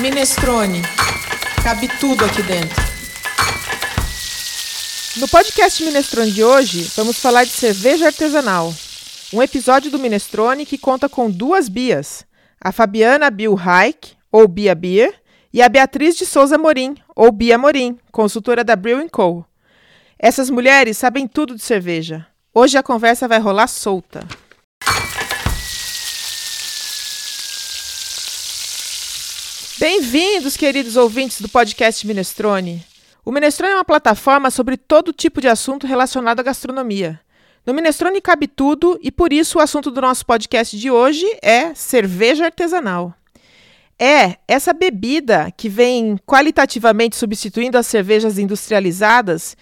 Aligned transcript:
Minestrone. 0.00 0.82
Cabe 1.62 1.88
tudo 2.00 2.24
aqui 2.24 2.42
dentro. 2.42 2.82
No 5.16 5.28
podcast 5.28 5.84
Minestrone 5.84 6.32
de 6.32 6.42
hoje, 6.42 6.90
vamos 6.96 7.20
falar 7.20 7.44
de 7.44 7.50
cerveja 7.50 8.06
artesanal. 8.06 8.74
Um 9.32 9.40
episódio 9.40 9.92
do 9.92 9.98
Minestrone 9.98 10.66
que 10.66 10.76
conta 10.76 11.08
com 11.08 11.30
duas 11.30 11.68
Bias: 11.68 12.26
a 12.60 12.72
Fabiana 12.72 13.30
Bill 13.30 13.56
Haik, 13.56 14.16
ou 14.32 14.48
Bia 14.48 14.74
Beer, 14.74 15.14
e 15.52 15.62
a 15.62 15.68
Beatriz 15.68 16.16
de 16.16 16.26
Souza 16.26 16.58
Morim, 16.58 16.96
ou 17.14 17.30
Bia 17.30 17.56
Morim, 17.56 17.96
consultora 18.10 18.64
da 18.64 18.74
Brewing 18.74 19.08
Co. 19.08 19.46
Essas 20.18 20.50
mulheres 20.50 20.98
sabem 20.98 21.28
tudo 21.28 21.54
de 21.54 21.62
cerveja. 21.62 22.26
Hoje 22.52 22.76
a 22.76 22.82
conversa 22.82 23.28
vai 23.28 23.38
rolar 23.38 23.68
solta. 23.68 24.26
Bem-vindos, 29.86 30.56
queridos 30.56 30.96
ouvintes 30.96 31.42
do 31.42 31.48
podcast 31.50 32.06
Minestrone. 32.06 32.82
O 33.22 33.30
Minestrone 33.30 33.74
é 33.74 33.76
uma 33.76 33.84
plataforma 33.84 34.50
sobre 34.50 34.78
todo 34.78 35.12
tipo 35.12 35.42
de 35.42 35.46
assunto 35.46 35.86
relacionado 35.86 36.40
à 36.40 36.42
gastronomia. 36.42 37.20
No 37.66 37.74
Minestrone 37.74 38.18
cabe 38.18 38.48
tudo 38.48 38.98
e 39.02 39.12
por 39.12 39.30
isso 39.30 39.58
o 39.58 39.60
assunto 39.60 39.90
do 39.90 40.00
nosso 40.00 40.24
podcast 40.24 40.74
de 40.78 40.90
hoje 40.90 41.26
é 41.42 41.74
cerveja 41.74 42.46
artesanal. 42.46 43.12
É 43.98 44.38
essa 44.48 44.72
bebida 44.72 45.52
que 45.54 45.68
vem 45.68 46.18
qualitativamente 46.24 47.14
substituindo 47.14 47.76
as 47.76 47.86
cervejas 47.86 48.38
industrializadas 48.38 49.54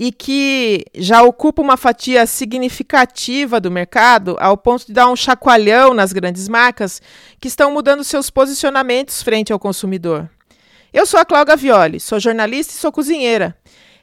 e 0.00 0.12
que 0.12 0.84
já 0.94 1.24
ocupa 1.24 1.60
uma 1.60 1.76
fatia 1.76 2.24
significativa 2.24 3.60
do 3.60 3.68
mercado, 3.68 4.36
ao 4.38 4.56
ponto 4.56 4.86
de 4.86 4.92
dar 4.92 5.10
um 5.10 5.16
chacoalhão 5.16 5.92
nas 5.92 6.12
grandes 6.12 6.46
marcas 6.48 7.02
que 7.40 7.48
estão 7.48 7.72
mudando 7.72 8.04
seus 8.04 8.30
posicionamentos 8.30 9.20
frente 9.24 9.52
ao 9.52 9.58
consumidor. 9.58 10.30
Eu 10.92 11.04
sou 11.04 11.18
a 11.18 11.24
Cláudia 11.24 11.56
Violi, 11.56 11.98
sou 11.98 12.20
jornalista 12.20 12.72
e 12.72 12.76
sou 12.76 12.92
cozinheira. 12.92 13.56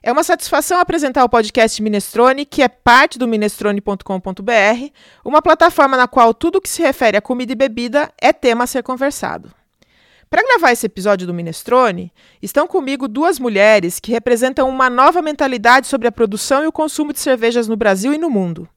É 0.03 0.11
uma 0.11 0.23
satisfação 0.23 0.79
apresentar 0.79 1.23
o 1.23 1.29
podcast 1.29 1.81
Minestrone, 1.81 2.45
que 2.45 2.61
é 2.61 2.67
parte 2.67 3.17
do 3.17 3.25
minestrone.com.br, 3.25 4.91
uma 5.23 5.41
plataforma 5.41 5.95
na 5.95 6.09
qual 6.09 6.33
tudo 6.33 6.61
que 6.61 6.69
se 6.69 6.81
refere 6.81 7.16
a 7.16 7.21
comida 7.21 7.53
e 7.53 7.55
bebida 7.55 8.11
é 8.21 8.33
tema 8.33 8.66
a 8.66 8.67
ser 8.67 8.83
conversado. 8.83 9.49
Para 10.29 10.43
gravar 10.43 10.71
esse 10.71 10.85
episódio 10.85 11.27
do 11.27 11.33
Minestrone, 11.33 12.11
estão 12.41 12.67
comigo 12.67 13.07
duas 13.07 13.39
mulheres 13.39 13.99
que 13.99 14.11
representam 14.11 14.67
uma 14.67 14.89
nova 14.89 15.21
mentalidade 15.21 15.87
sobre 15.87 16.07
a 16.07 16.11
produção 16.11 16.63
e 16.63 16.67
o 16.67 16.71
consumo 16.71 17.13
de 17.13 17.19
cervejas 17.19 17.67
no 17.67 17.77
Brasil 17.77 18.13
e 18.13 18.17
no 18.17 18.29
mundo. 18.29 18.67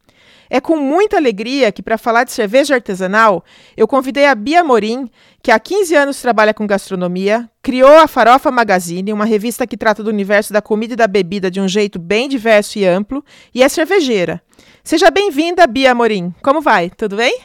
É 0.51 0.61
com 0.61 0.77
muita 0.77 1.17
alegria 1.17 1.71
que, 1.71 1.83
para 1.83 1.99
falar 1.99 2.25
de 2.25 2.33
cerveja 2.33 2.75
artesanal, 2.75 3.45
eu 3.77 3.87
convidei 3.87 4.27
a 4.27 4.35
Bia 4.35 4.65
Morim, 4.65 5.11
que 5.43 5.51
há 5.51 5.59
15 5.59 5.95
anos 5.95 6.23
trabalha 6.23 6.55
com 6.55 6.67
gastronomia, 6.67 7.49
criou 7.63 7.99
a 7.99 8.09
Farofa 8.09 8.51
Magazine, 8.51 9.13
uma 9.13 9.27
revista 9.27 9.67
que 9.67 9.77
trata 9.77 10.03
do 10.03 10.09
universo 10.09 10.53
da 10.53 10.63
comida 10.63 10.95
e 10.95 10.97
da 10.97 11.07
bebida 11.07 11.51
de 11.51 11.61
um 11.61 11.69
jeito 11.69 11.99
bem 11.99 12.29
diverso 12.29 12.79
e 12.79 12.87
amplo, 12.87 13.23
e 13.55 13.63
é 13.63 13.69
cervejeira. 13.69 14.43
Seja 14.83 15.11
bem-vinda, 15.11 15.67
Bia 15.67 15.95
Morim. 15.95 16.35
Como 16.43 16.63
vai? 16.63 16.89
Tudo 16.89 17.17
bem? 17.17 17.41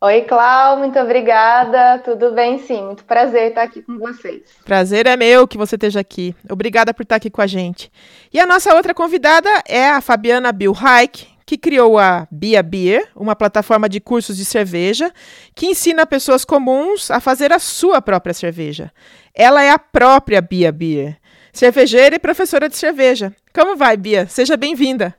Oi, 0.00 0.22
Clau, 0.22 0.78
muito 0.78 0.96
obrigada. 0.96 1.98
Tudo 2.04 2.30
bem, 2.30 2.58
sim. 2.58 2.84
Muito 2.84 3.04
prazer 3.04 3.48
estar 3.48 3.62
aqui 3.62 3.82
com 3.82 3.98
vocês. 3.98 4.42
Prazer 4.64 5.08
é 5.08 5.16
meu 5.16 5.48
que 5.48 5.58
você 5.58 5.74
esteja 5.74 5.98
aqui. 5.98 6.36
Obrigada 6.48 6.94
por 6.94 7.02
estar 7.02 7.16
aqui 7.16 7.28
com 7.28 7.42
a 7.42 7.48
gente. 7.48 7.90
E 8.32 8.38
a 8.38 8.46
nossa 8.46 8.72
outra 8.76 8.94
convidada 8.94 9.48
é 9.66 9.90
a 9.90 10.00
Fabiana 10.00 10.52
Bill 10.52 10.72
Haik, 10.72 11.26
que 11.44 11.58
criou 11.58 11.98
a 11.98 12.28
Bia 12.30 12.62
Beer, 12.62 13.08
uma 13.16 13.34
plataforma 13.34 13.88
de 13.88 13.98
cursos 13.98 14.36
de 14.36 14.44
cerveja 14.44 15.12
que 15.52 15.66
ensina 15.66 16.06
pessoas 16.06 16.44
comuns 16.44 17.10
a 17.10 17.18
fazer 17.18 17.52
a 17.52 17.58
sua 17.58 18.00
própria 18.00 18.34
cerveja. 18.34 18.92
Ela 19.34 19.64
é 19.64 19.70
a 19.70 19.80
própria 19.80 20.40
Bia 20.40 20.70
Beer, 20.70 21.16
cervejeira 21.52 22.14
e 22.14 22.20
professora 22.20 22.68
de 22.68 22.76
cerveja. 22.76 23.34
Como 23.52 23.74
vai, 23.74 23.96
Bia? 23.96 24.28
Seja 24.28 24.56
bem-vinda. 24.56 25.12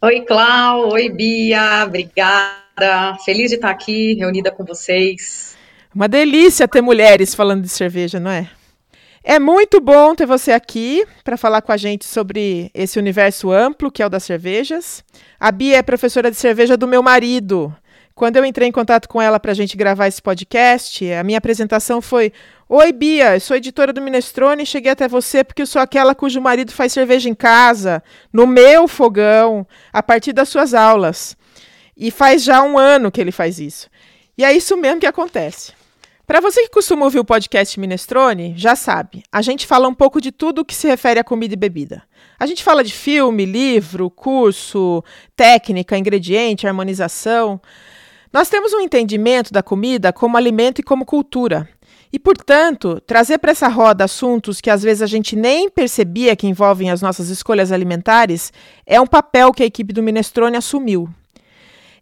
Oi, 0.00 0.20
Clau. 0.20 0.92
Oi, 0.92 1.08
Bia. 1.08 1.82
Obrigada 1.84 2.63
feliz 3.24 3.50
de 3.50 3.56
estar 3.56 3.70
aqui 3.70 4.14
reunida 4.14 4.50
com 4.50 4.64
vocês. 4.64 5.56
Uma 5.94 6.08
delícia 6.08 6.66
ter 6.66 6.82
mulheres 6.82 7.34
falando 7.34 7.62
de 7.62 7.68
cerveja, 7.68 8.18
não 8.18 8.30
é? 8.30 8.50
É 9.22 9.38
muito 9.38 9.80
bom 9.80 10.14
ter 10.14 10.26
você 10.26 10.52
aqui 10.52 11.02
para 11.22 11.38
falar 11.38 11.62
com 11.62 11.72
a 11.72 11.78
gente 11.78 12.04
sobre 12.04 12.70
esse 12.74 12.98
universo 12.98 13.50
amplo 13.50 13.90
que 13.90 14.02
é 14.02 14.06
o 14.06 14.10
das 14.10 14.24
cervejas. 14.24 15.02
A 15.40 15.50
Bia 15.50 15.78
é 15.78 15.82
professora 15.82 16.30
de 16.30 16.36
cerveja 16.36 16.76
do 16.76 16.86
meu 16.86 17.02
marido. 17.02 17.74
Quando 18.14 18.36
eu 18.36 18.44
entrei 18.44 18.68
em 18.68 18.72
contato 18.72 19.08
com 19.08 19.22
ela 19.22 19.40
para 19.40 19.52
a 19.52 19.54
gente 19.54 19.76
gravar 19.76 20.08
esse 20.08 20.20
podcast, 20.20 21.10
a 21.10 21.24
minha 21.24 21.38
apresentação 21.38 22.02
foi: 22.02 22.32
Oi, 22.68 22.92
Bia, 22.92 23.40
sou 23.40 23.56
editora 23.56 23.92
do 23.92 24.02
Minestrone 24.02 24.62
e 24.62 24.66
cheguei 24.66 24.92
até 24.92 25.08
você 25.08 25.42
porque 25.42 25.62
eu 25.62 25.66
sou 25.66 25.80
aquela 25.80 26.14
cujo 26.14 26.40
marido 26.40 26.70
faz 26.70 26.92
cerveja 26.92 27.28
em 27.28 27.34
casa, 27.34 28.02
no 28.32 28.46
meu 28.46 28.86
fogão, 28.86 29.66
a 29.92 30.02
partir 30.02 30.32
das 30.32 30.48
suas 30.48 30.74
aulas. 30.74 31.36
E 31.96 32.10
faz 32.10 32.42
já 32.42 32.62
um 32.62 32.76
ano 32.76 33.10
que 33.10 33.20
ele 33.20 33.32
faz 33.32 33.58
isso. 33.58 33.88
E 34.36 34.44
é 34.44 34.52
isso 34.52 34.76
mesmo 34.76 35.00
que 35.00 35.06
acontece. 35.06 35.72
Para 36.26 36.40
você 36.40 36.62
que 36.62 36.70
costuma 36.70 37.04
ouvir 37.04 37.18
o 37.18 37.24
podcast 37.24 37.78
Minestrone, 37.78 38.54
já 38.56 38.74
sabe, 38.74 39.22
a 39.30 39.42
gente 39.42 39.66
fala 39.66 39.86
um 39.86 39.94
pouco 39.94 40.22
de 40.22 40.32
tudo 40.32 40.60
o 40.60 40.64
que 40.64 40.74
se 40.74 40.88
refere 40.88 41.20
a 41.20 41.24
comida 41.24 41.52
e 41.52 41.56
bebida. 41.56 42.02
A 42.38 42.46
gente 42.46 42.64
fala 42.64 42.82
de 42.82 42.94
filme, 42.94 43.44
livro, 43.44 44.08
curso, 44.08 45.04
técnica, 45.36 45.98
ingrediente, 45.98 46.66
harmonização. 46.66 47.60
Nós 48.32 48.48
temos 48.48 48.72
um 48.72 48.80
entendimento 48.80 49.52
da 49.52 49.62
comida 49.62 50.14
como 50.14 50.38
alimento 50.38 50.80
e 50.80 50.82
como 50.82 51.04
cultura. 51.04 51.68
E, 52.10 52.18
portanto, 52.18 53.02
trazer 53.06 53.38
para 53.38 53.50
essa 53.50 53.68
roda 53.68 54.04
assuntos 54.04 54.60
que 54.60 54.70
às 54.70 54.82
vezes 54.82 55.02
a 55.02 55.06
gente 55.06 55.36
nem 55.36 55.68
percebia 55.68 56.34
que 56.34 56.46
envolvem 56.46 56.90
as 56.90 57.02
nossas 57.02 57.28
escolhas 57.28 57.70
alimentares 57.70 58.52
é 58.86 58.98
um 59.00 59.06
papel 59.06 59.52
que 59.52 59.62
a 59.62 59.66
equipe 59.66 59.92
do 59.92 60.02
Minestrone 60.02 60.56
assumiu. 60.56 61.08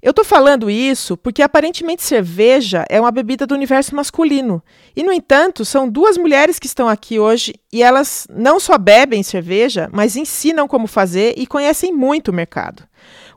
Eu 0.03 0.11
estou 0.11 0.25
falando 0.25 0.69
isso 0.69 1.17
porque 1.17 1.43
aparentemente 1.43 2.03
cerveja 2.03 2.85
é 2.89 3.01
uma 3.01 3.13
bebida 3.13 3.47
do 3.47 3.55
universo 3.55 3.95
masculino. 3.95 4.61
E, 4.97 5.05
no 5.05 5.13
entanto, 5.13 5.65
são 5.65 5.89
duas 5.89 6.19
mulheres 6.19 6.59
que 6.59 6.67
estão 6.67 6.89
aqui 6.89 7.21
hoje 7.21 7.55
e 7.73 7.85
elas 7.85 8.27
não 8.29 8.59
só 8.59 8.77
bebem 8.77 9.23
cerveja, 9.23 9.89
mas 9.93 10.17
ensinam 10.17 10.67
como 10.67 10.89
fazer 10.89 11.35
e 11.37 11.47
conhecem 11.47 11.93
muito 11.93 12.33
o 12.33 12.35
mercado. 12.35 12.83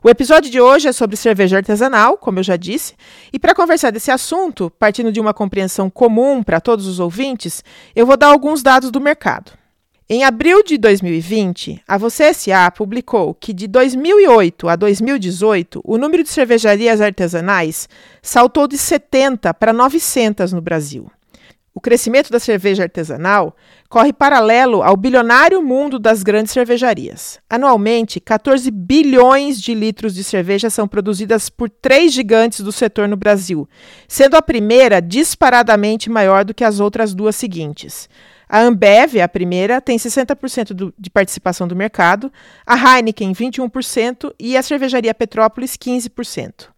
O 0.02 0.10
episódio 0.10 0.50
de 0.50 0.60
hoje 0.60 0.88
é 0.88 0.92
sobre 0.92 1.16
cerveja 1.16 1.58
artesanal, 1.58 2.18
como 2.18 2.40
eu 2.40 2.42
já 2.42 2.56
disse, 2.56 2.94
e 3.32 3.38
para 3.38 3.54
conversar 3.54 3.92
desse 3.92 4.10
assunto, 4.10 4.68
partindo 4.76 5.12
de 5.12 5.20
uma 5.20 5.32
compreensão 5.32 5.88
comum 5.88 6.42
para 6.42 6.60
todos 6.60 6.88
os 6.88 6.98
ouvintes, 6.98 7.62
eu 7.94 8.04
vou 8.04 8.16
dar 8.16 8.26
alguns 8.26 8.60
dados 8.60 8.90
do 8.90 9.00
mercado. 9.00 9.52
Em 10.08 10.22
abril 10.22 10.62
de 10.62 10.78
2020, 10.78 11.82
a 11.84 11.98
Você 11.98 12.32
SA 12.32 12.70
publicou 12.70 13.34
que 13.34 13.52
de 13.52 13.66
2008 13.66 14.68
a 14.68 14.76
2018, 14.76 15.80
o 15.82 15.98
número 15.98 16.22
de 16.22 16.28
cervejarias 16.28 17.00
artesanais 17.00 17.88
saltou 18.22 18.68
de 18.68 18.78
70 18.78 19.52
para 19.54 19.72
900 19.72 20.52
no 20.52 20.60
Brasil. 20.60 21.10
O 21.74 21.80
crescimento 21.80 22.30
da 22.30 22.38
cerveja 22.38 22.84
artesanal 22.84 23.56
corre 23.88 24.12
paralelo 24.12 24.80
ao 24.80 24.96
bilionário 24.96 25.60
mundo 25.60 25.98
das 25.98 26.22
grandes 26.22 26.52
cervejarias. 26.52 27.40
Anualmente, 27.50 28.20
14 28.20 28.70
bilhões 28.70 29.60
de 29.60 29.74
litros 29.74 30.14
de 30.14 30.22
cerveja 30.22 30.70
são 30.70 30.86
produzidas 30.86 31.50
por 31.50 31.68
três 31.68 32.12
gigantes 32.12 32.60
do 32.60 32.70
setor 32.70 33.08
no 33.08 33.16
Brasil, 33.16 33.68
sendo 34.06 34.36
a 34.36 34.42
primeira 34.42 35.02
disparadamente 35.02 36.08
maior 36.08 36.44
do 36.44 36.54
que 36.54 36.62
as 36.62 36.78
outras 36.78 37.12
duas 37.12 37.34
seguintes. 37.34 38.08
A 38.48 38.60
Ambev, 38.60 39.20
a 39.20 39.28
primeira, 39.28 39.80
tem 39.80 39.96
60% 39.96 40.72
do, 40.72 40.94
de 40.96 41.10
participação 41.10 41.66
do 41.66 41.74
mercado, 41.74 42.32
a 42.64 42.76
Heineken 42.76 43.32
21% 43.32 44.32
e 44.38 44.56
a 44.56 44.62
cervejaria 44.62 45.12
Petrópolis 45.12 45.76
15%. 45.76 46.68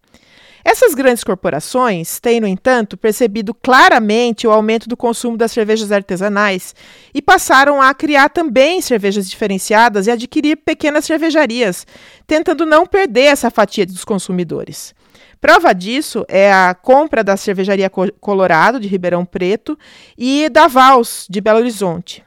Essas 0.63 0.93
grandes 0.93 1.23
corporações 1.23 2.19
têm, 2.19 2.41
no 2.41 2.47
entanto, 2.47 2.97
percebido 2.97 3.53
claramente 3.53 4.45
o 4.45 4.51
aumento 4.51 4.89
do 4.89 4.97
consumo 4.97 5.37
das 5.37 5.51
cervejas 5.51 5.91
artesanais 5.91 6.75
e 7.13 7.21
passaram 7.21 7.81
a 7.81 7.93
criar 7.93 8.29
também 8.29 8.81
cervejas 8.81 9.29
diferenciadas 9.29 10.07
e 10.07 10.11
adquirir 10.11 10.57
pequenas 10.57 11.05
cervejarias, 11.05 11.87
tentando 12.27 12.65
não 12.65 12.85
perder 12.85 13.25
essa 13.25 13.49
fatia 13.49 13.85
dos 13.85 14.03
consumidores. 14.03 14.93
Prova 15.41 15.73
disso 15.73 16.25
é 16.27 16.51
a 16.51 16.75
compra 16.75 17.23
da 17.23 17.37
cervejaria 17.37 17.89
Colorado, 17.89 18.79
de 18.79 18.87
Ribeirão 18.87 19.25
Preto, 19.25 19.77
e 20.17 20.49
da 20.49 20.67
Vals, 20.67 21.25
de 21.29 21.39
Belo 21.39 21.59
Horizonte. 21.59 22.23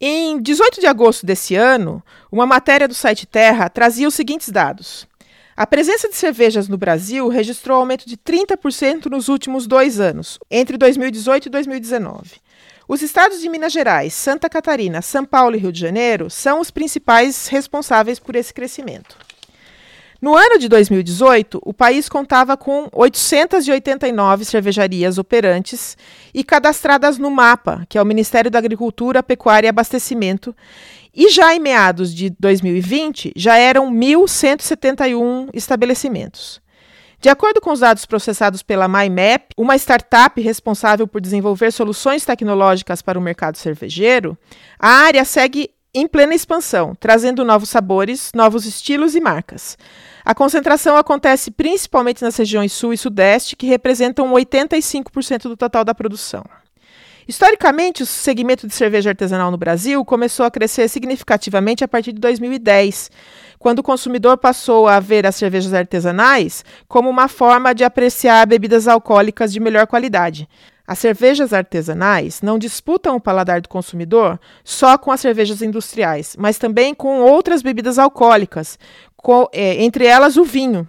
Em 0.00 0.40
18 0.40 0.80
de 0.80 0.86
agosto 0.86 1.26
desse 1.26 1.54
ano, 1.54 2.02
uma 2.32 2.46
matéria 2.46 2.88
do 2.88 2.94
site 2.94 3.26
Terra 3.26 3.68
trazia 3.68 4.08
os 4.08 4.14
seguintes 4.14 4.48
dados. 4.48 5.06
A 5.54 5.66
presença 5.66 6.08
de 6.08 6.16
cervejas 6.16 6.68
no 6.68 6.78
Brasil 6.78 7.28
registrou 7.28 7.76
aumento 7.76 8.08
de 8.08 8.16
30% 8.16 9.10
nos 9.10 9.28
últimos 9.28 9.66
dois 9.66 10.00
anos, 10.00 10.38
entre 10.50 10.78
2018 10.78 11.46
e 11.46 11.50
2019. 11.50 12.40
Os 12.88 13.02
estados 13.02 13.42
de 13.42 13.48
Minas 13.50 13.70
Gerais, 13.70 14.14
Santa 14.14 14.48
Catarina, 14.48 15.02
São 15.02 15.26
Paulo 15.26 15.54
e 15.54 15.58
Rio 15.58 15.70
de 15.70 15.78
Janeiro 15.78 16.30
são 16.30 16.60
os 16.60 16.70
principais 16.70 17.46
responsáveis 17.48 18.18
por 18.18 18.34
esse 18.34 18.54
crescimento. 18.54 19.18
No 20.20 20.36
ano 20.36 20.58
de 20.58 20.68
2018, 20.68 21.62
o 21.64 21.72
país 21.72 22.06
contava 22.06 22.54
com 22.54 22.88
889 22.92 24.44
cervejarias 24.44 25.16
operantes 25.16 25.96
e 26.34 26.44
cadastradas 26.44 27.16
no 27.16 27.30
MAPA, 27.30 27.86
que 27.88 27.96
é 27.96 28.02
o 28.02 28.04
Ministério 28.04 28.50
da 28.50 28.58
Agricultura, 28.58 29.22
Pecuária 29.22 29.68
e 29.68 29.70
Abastecimento, 29.70 30.54
e 31.14 31.30
já 31.30 31.54
em 31.54 31.58
meados 31.58 32.14
de 32.14 32.28
2020, 32.38 33.32
já 33.34 33.56
eram 33.56 33.90
1.171 33.90 35.48
estabelecimentos. 35.54 36.60
De 37.18 37.30
acordo 37.30 37.60
com 37.60 37.70
os 37.72 37.80
dados 37.80 38.04
processados 38.04 38.62
pela 38.62 38.88
MyMap, 38.88 39.52
uma 39.56 39.76
startup 39.76 40.38
responsável 40.40 41.06
por 41.06 41.20
desenvolver 41.20 41.70
soluções 41.70 42.26
tecnológicas 42.26 43.00
para 43.00 43.18
o 43.18 43.22
mercado 43.22 43.56
cervejeiro, 43.56 44.36
a 44.78 44.88
área 44.88 45.24
segue 45.24 45.70
em 45.94 46.06
plena 46.06 46.34
expansão, 46.34 46.94
trazendo 46.94 47.44
novos 47.44 47.68
sabores, 47.68 48.30
novos 48.34 48.64
estilos 48.64 49.14
e 49.14 49.20
marcas. 49.20 49.76
A 50.24 50.34
concentração 50.34 50.96
acontece 50.96 51.50
principalmente 51.50 52.22
nas 52.22 52.36
regiões 52.36 52.72
Sul 52.72 52.92
e 52.92 52.98
Sudeste, 52.98 53.56
que 53.56 53.66
representam 53.66 54.32
85% 54.32 55.42
do 55.42 55.56
total 55.56 55.84
da 55.84 55.94
produção. 55.94 56.44
Historicamente, 57.26 58.02
o 58.02 58.06
segmento 58.06 58.66
de 58.66 58.74
cerveja 58.74 59.10
artesanal 59.10 59.50
no 59.50 59.56
Brasil 59.56 60.04
começou 60.04 60.44
a 60.44 60.50
crescer 60.50 60.88
significativamente 60.88 61.84
a 61.84 61.88
partir 61.88 62.12
de 62.12 62.18
2010, 62.18 63.10
quando 63.58 63.78
o 63.78 63.84
consumidor 63.84 64.36
passou 64.36 64.88
a 64.88 64.98
ver 64.98 65.24
as 65.26 65.36
cervejas 65.36 65.72
artesanais 65.72 66.64
como 66.88 67.08
uma 67.08 67.28
forma 67.28 67.74
de 67.74 67.84
apreciar 67.84 68.46
bebidas 68.46 68.88
alcoólicas 68.88 69.52
de 69.52 69.60
melhor 69.60 69.86
qualidade. 69.86 70.48
As 70.90 70.98
cervejas 70.98 71.52
artesanais 71.52 72.42
não 72.42 72.58
disputam 72.58 73.14
o 73.14 73.20
paladar 73.20 73.60
do 73.60 73.68
consumidor 73.68 74.40
só 74.64 74.98
com 74.98 75.12
as 75.12 75.20
cervejas 75.20 75.62
industriais, 75.62 76.34
mas 76.36 76.58
também 76.58 76.96
com 76.96 77.20
outras 77.20 77.62
bebidas 77.62 77.96
alcoólicas, 77.96 78.76
é, 79.52 79.82
entre 79.82 80.06
elas 80.06 80.36
o 80.36 80.44
vinho, 80.44 80.88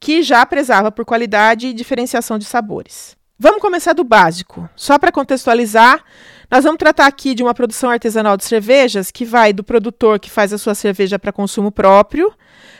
que 0.00 0.22
já 0.22 0.44
prezava 0.44 0.90
por 0.90 1.04
qualidade 1.04 1.68
e 1.68 1.72
diferenciação 1.72 2.38
de 2.38 2.44
sabores. 2.44 3.16
Vamos 3.38 3.60
começar 3.60 3.92
do 3.92 4.02
básico. 4.02 4.68
Só 4.74 4.98
para 4.98 5.12
contextualizar, 5.12 6.02
nós 6.50 6.64
vamos 6.64 6.78
tratar 6.78 7.06
aqui 7.06 7.34
de 7.34 7.42
uma 7.42 7.52
produção 7.52 7.90
artesanal 7.90 8.36
de 8.36 8.44
cervejas 8.44 9.10
que 9.10 9.26
vai 9.26 9.52
do 9.52 9.62
produtor 9.62 10.18
que 10.18 10.30
faz 10.30 10.52
a 10.54 10.58
sua 10.58 10.74
cerveja 10.74 11.18
para 11.18 11.32
consumo 11.32 11.70
próprio, 11.70 12.32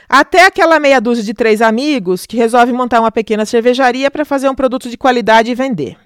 até 0.09 0.45
aquela 0.45 0.79
meia 0.79 0.99
dúzia 0.99 1.23
de 1.23 1.33
três 1.33 1.61
amigos 1.61 2.25
que 2.25 2.37
resolve 2.37 2.73
montar 2.73 2.99
uma 2.99 3.11
pequena 3.11 3.45
cervejaria 3.45 4.09
para 4.09 4.25
fazer 4.25 4.49
um 4.49 4.55
produto 4.55 4.89
de 4.89 4.97
qualidade 4.97 5.51
e 5.51 5.55
vender. 5.55 5.97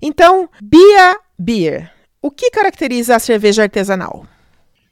Então, 0.00 0.48
Bia 0.60 1.16
Beer. 1.38 1.90
O 2.22 2.30
que 2.30 2.52
caracteriza 2.52 3.16
a 3.16 3.18
cerveja 3.18 3.64
artesanal? 3.64 4.24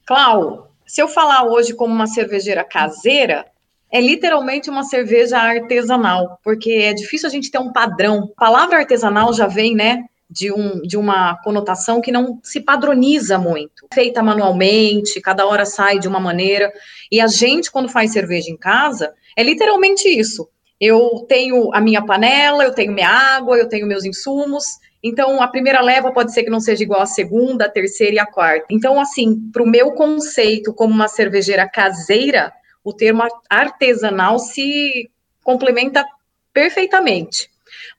Clau, 0.04 0.72
se 0.84 1.00
eu 1.00 1.06
falar 1.06 1.44
hoje 1.44 1.72
como 1.72 1.94
uma 1.94 2.08
cervejeira 2.08 2.64
caseira, 2.64 3.46
é 3.88 4.00
literalmente 4.00 4.68
uma 4.68 4.82
cerveja 4.82 5.38
artesanal, 5.38 6.40
porque 6.42 6.72
é 6.72 6.92
difícil 6.92 7.28
a 7.28 7.30
gente 7.30 7.48
ter 7.48 7.58
um 7.58 7.72
padrão. 7.72 8.32
A 8.36 8.40
palavra 8.40 8.78
artesanal 8.78 9.32
já 9.32 9.46
vem, 9.46 9.76
né, 9.76 10.06
de, 10.28 10.52
um, 10.52 10.82
de 10.82 10.96
uma 10.96 11.36
conotação 11.44 12.00
que 12.00 12.10
não 12.10 12.40
se 12.42 12.60
padroniza 12.60 13.38
muito. 13.38 13.86
Feita 13.94 14.24
manualmente, 14.24 15.20
cada 15.20 15.46
hora 15.46 15.64
sai 15.64 16.00
de 16.00 16.08
uma 16.08 16.18
maneira. 16.18 16.72
E 17.12 17.20
a 17.20 17.28
gente, 17.28 17.70
quando 17.70 17.88
faz 17.88 18.12
cerveja 18.12 18.50
em 18.50 18.56
casa, 18.56 19.14
é 19.36 19.44
literalmente 19.44 20.08
isso. 20.08 20.48
Eu 20.80 21.24
tenho 21.28 21.72
a 21.72 21.80
minha 21.80 22.04
panela, 22.04 22.64
eu 22.64 22.74
tenho 22.74 22.92
minha 22.92 23.08
água, 23.08 23.56
eu 23.56 23.68
tenho 23.68 23.86
meus 23.86 24.04
insumos. 24.04 24.64
Então, 25.02 25.42
a 25.42 25.48
primeira 25.48 25.80
leva 25.80 26.12
pode 26.12 26.32
ser 26.32 26.44
que 26.44 26.50
não 26.50 26.60
seja 26.60 26.82
igual 26.82 27.00
à 27.00 27.06
segunda, 27.06 27.64
a 27.64 27.70
terceira 27.70 28.16
e 28.16 28.18
a 28.18 28.26
quarta. 28.26 28.66
Então, 28.70 29.00
assim, 29.00 29.50
para 29.50 29.62
o 29.62 29.68
meu 29.68 29.92
conceito 29.92 30.74
como 30.74 30.92
uma 30.92 31.08
cervejeira 31.08 31.68
caseira, 31.68 32.52
o 32.84 32.92
termo 32.92 33.22
artesanal 33.48 34.38
se 34.38 35.10
complementa 35.42 36.04
perfeitamente. 36.52 37.49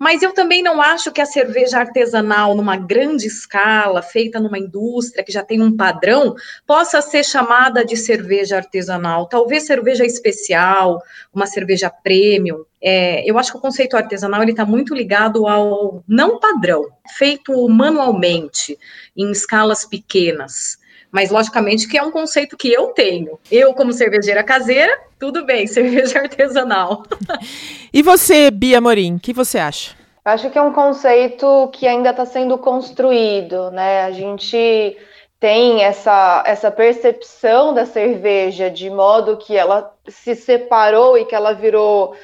Mas 0.02 0.24
eu 0.24 0.34
também 0.34 0.64
não 0.64 0.82
acho 0.82 1.12
que 1.12 1.22
a 1.22 1.28
cerveja 1.28 1.78
artesanal, 1.78 2.56
numa 2.56 2.76
grande 2.76 3.28
escala, 3.28 4.02
feita 4.02 4.40
numa 4.40 4.58
indústria 4.58 5.24
que 5.24 5.32
já 5.32 5.44
tem 5.44 5.62
um 5.62 5.78
padrão, 5.78 6.34
possa 6.66 7.04
ser 7.04 7.24
chamada 7.24 7.86
de 7.86 7.96
cerveja 7.96 8.58
artesanal. 8.58 9.28
Talvez 9.28 9.68
cerveja 9.68 10.04
especial, 10.04 11.00
uma 11.32 11.46
cerveja 11.46 11.88
premium. 11.88 12.66
É, 12.82 13.24
eu 13.30 13.38
acho 13.38 13.52
que 13.52 13.60
o 13.60 13.62
conceito 13.62 13.96
artesanal 13.96 14.42
ele 14.42 14.50
está 14.50 14.66
muito 14.66 14.96
ligado 14.96 15.46
ao 15.46 16.04
não 16.08 16.40
padrão, 16.40 16.88
feito 17.16 17.70
manualmente, 17.70 18.80
em 19.16 19.30
escalas 19.30 19.86
pequenas. 19.86 20.81
Mas, 21.12 21.30
logicamente, 21.30 21.88
que 21.88 21.98
é 21.98 22.04
um 22.04 22.12
conceito 22.12 22.56
que 22.56 22.72
eu 22.72 22.88
tenho. 22.88 23.38
Eu, 23.52 23.74
como 23.74 23.92
cervejeira 23.92 24.44
caseira, 24.44 24.98
tudo 25.20 25.46
bem, 25.46 25.66
cerveja 25.68 26.20
artesanal. 26.20 27.04
e 27.94 28.02
você, 28.02 28.50
Bia 28.50 28.80
Morim, 28.80 29.16
o 29.16 29.20
que 29.20 29.34
você 29.34 29.60
acha? 29.60 29.96
Acho 30.24 30.50
que 30.50 30.58
é 30.58 30.62
um 30.62 30.72
conceito 30.72 31.70
que 31.74 31.88
ainda 31.88 32.12
está 32.12 32.26
sendo 32.26 32.58
construído, 32.58 33.72
né? 33.72 34.04
A 34.04 34.12
gente 34.12 34.96
tem 35.40 35.84
essa, 35.84 36.44
essa 36.46 36.70
percepção 36.70 37.74
da 37.74 37.84
cerveja 37.84 38.70
de 38.70 38.92
modo 38.92 39.38
que 39.38 39.58
ela 39.58 39.92
se 40.08 40.36
separou 40.36 41.18
e 41.18 41.26
que 41.26 41.34
ela 41.34 41.54
virou 41.54 42.16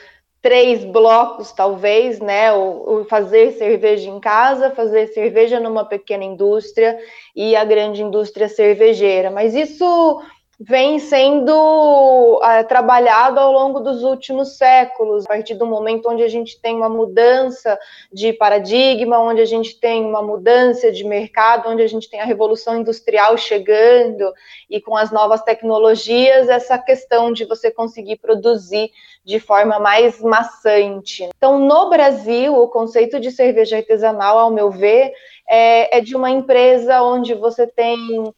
três 0.47 0.85
blocos, 0.85 1.51
talvez, 1.51 2.21
né? 2.21 2.53
O, 2.53 3.01
o, 3.01 3.03
fazer 3.03 3.51
cerveja 3.51 4.09
em 4.09 4.17
casa, 4.17 4.71
fazer 4.71 5.07
cerveja 5.07 5.59
numa 5.59 5.83
pequena 5.83 6.23
indústria 6.23 6.97
e 7.35 7.53
a 7.53 7.65
grande 7.65 8.01
indústria 8.01 8.47
cervejeira. 8.47 9.29
Mas 9.29 9.53
isso 9.53 10.21
vem 10.59 10.97
sendo 10.97 11.53
uh, 11.53 12.67
trabalhado 12.67 13.39
ao 13.39 13.51
longo 13.51 13.79
dos 13.79 14.01
últimos 14.01 14.57
séculos, 14.57 15.23
a 15.25 15.27
partir 15.27 15.53
do 15.53 15.67
momento 15.67 16.09
onde 16.09 16.23
a 16.23 16.27
gente 16.27 16.59
tem 16.59 16.75
uma 16.75 16.89
mudança 16.89 17.77
de 18.11 18.33
paradigma, 18.33 19.19
onde 19.19 19.39
a 19.39 19.45
gente 19.45 19.79
tem 19.79 20.03
uma 20.03 20.23
mudança 20.23 20.91
de 20.91 21.03
mercado, 21.03 21.69
onde 21.69 21.83
a 21.83 21.87
gente 21.87 22.09
tem 22.09 22.19
a 22.19 22.25
revolução 22.25 22.75
industrial 22.75 23.37
chegando 23.37 24.33
e 24.67 24.81
com 24.81 24.95
as 24.95 25.11
novas 25.11 25.43
tecnologias, 25.43 26.49
essa 26.49 26.77
questão 26.79 27.31
de 27.31 27.45
você 27.45 27.69
conseguir 27.69 28.17
produzir 28.17 28.89
de 29.23 29.39
forma 29.39 29.77
mais 29.77 30.19
maçante. 30.21 31.29
Então, 31.37 31.59
no 31.59 31.89
Brasil, 31.89 32.55
o 32.55 32.67
conceito 32.67 33.19
de 33.19 33.29
cerveja 33.29 33.77
artesanal, 33.77 34.39
ao 34.39 34.49
meu 34.49 34.71
ver, 34.71 35.13
é, 35.47 35.99
é 35.99 36.01
de 36.01 36.15
uma 36.15 36.31
empresa 36.31 37.03
onde 37.03 37.35
você 37.35 37.67
tem 37.67 38.33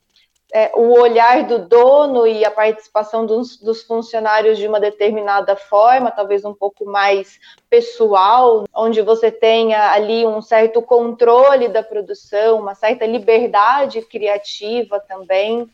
é, 0.51 0.71
o 0.73 0.99
olhar 0.99 1.43
do 1.43 1.59
dono 1.59 2.25
e 2.25 2.43
a 2.43 2.49
participação 2.49 3.25
dos, 3.25 3.57
dos, 3.57 3.83
funcionários 3.83 4.57
de 4.57 4.67
uma 4.67 4.79
determinada 4.79 5.55
forma, 5.55 6.09
talvez 6.09 6.43
um 6.43 6.53
pouco 6.53 6.85
mais 6.85 7.39
pessoal, 7.69 8.65
onde 8.73 9.01
você 9.01 9.31
tenha 9.31 9.91
ali 9.91 10.25
um 10.25 10.41
certo 10.41 10.81
controle 10.81 11.67
da 11.67 11.83
produção, 11.83 12.59
uma 12.59 12.73
certa 12.73 13.05
liberdade 13.05 14.01
criativa 14.01 14.99
também. 14.99 15.69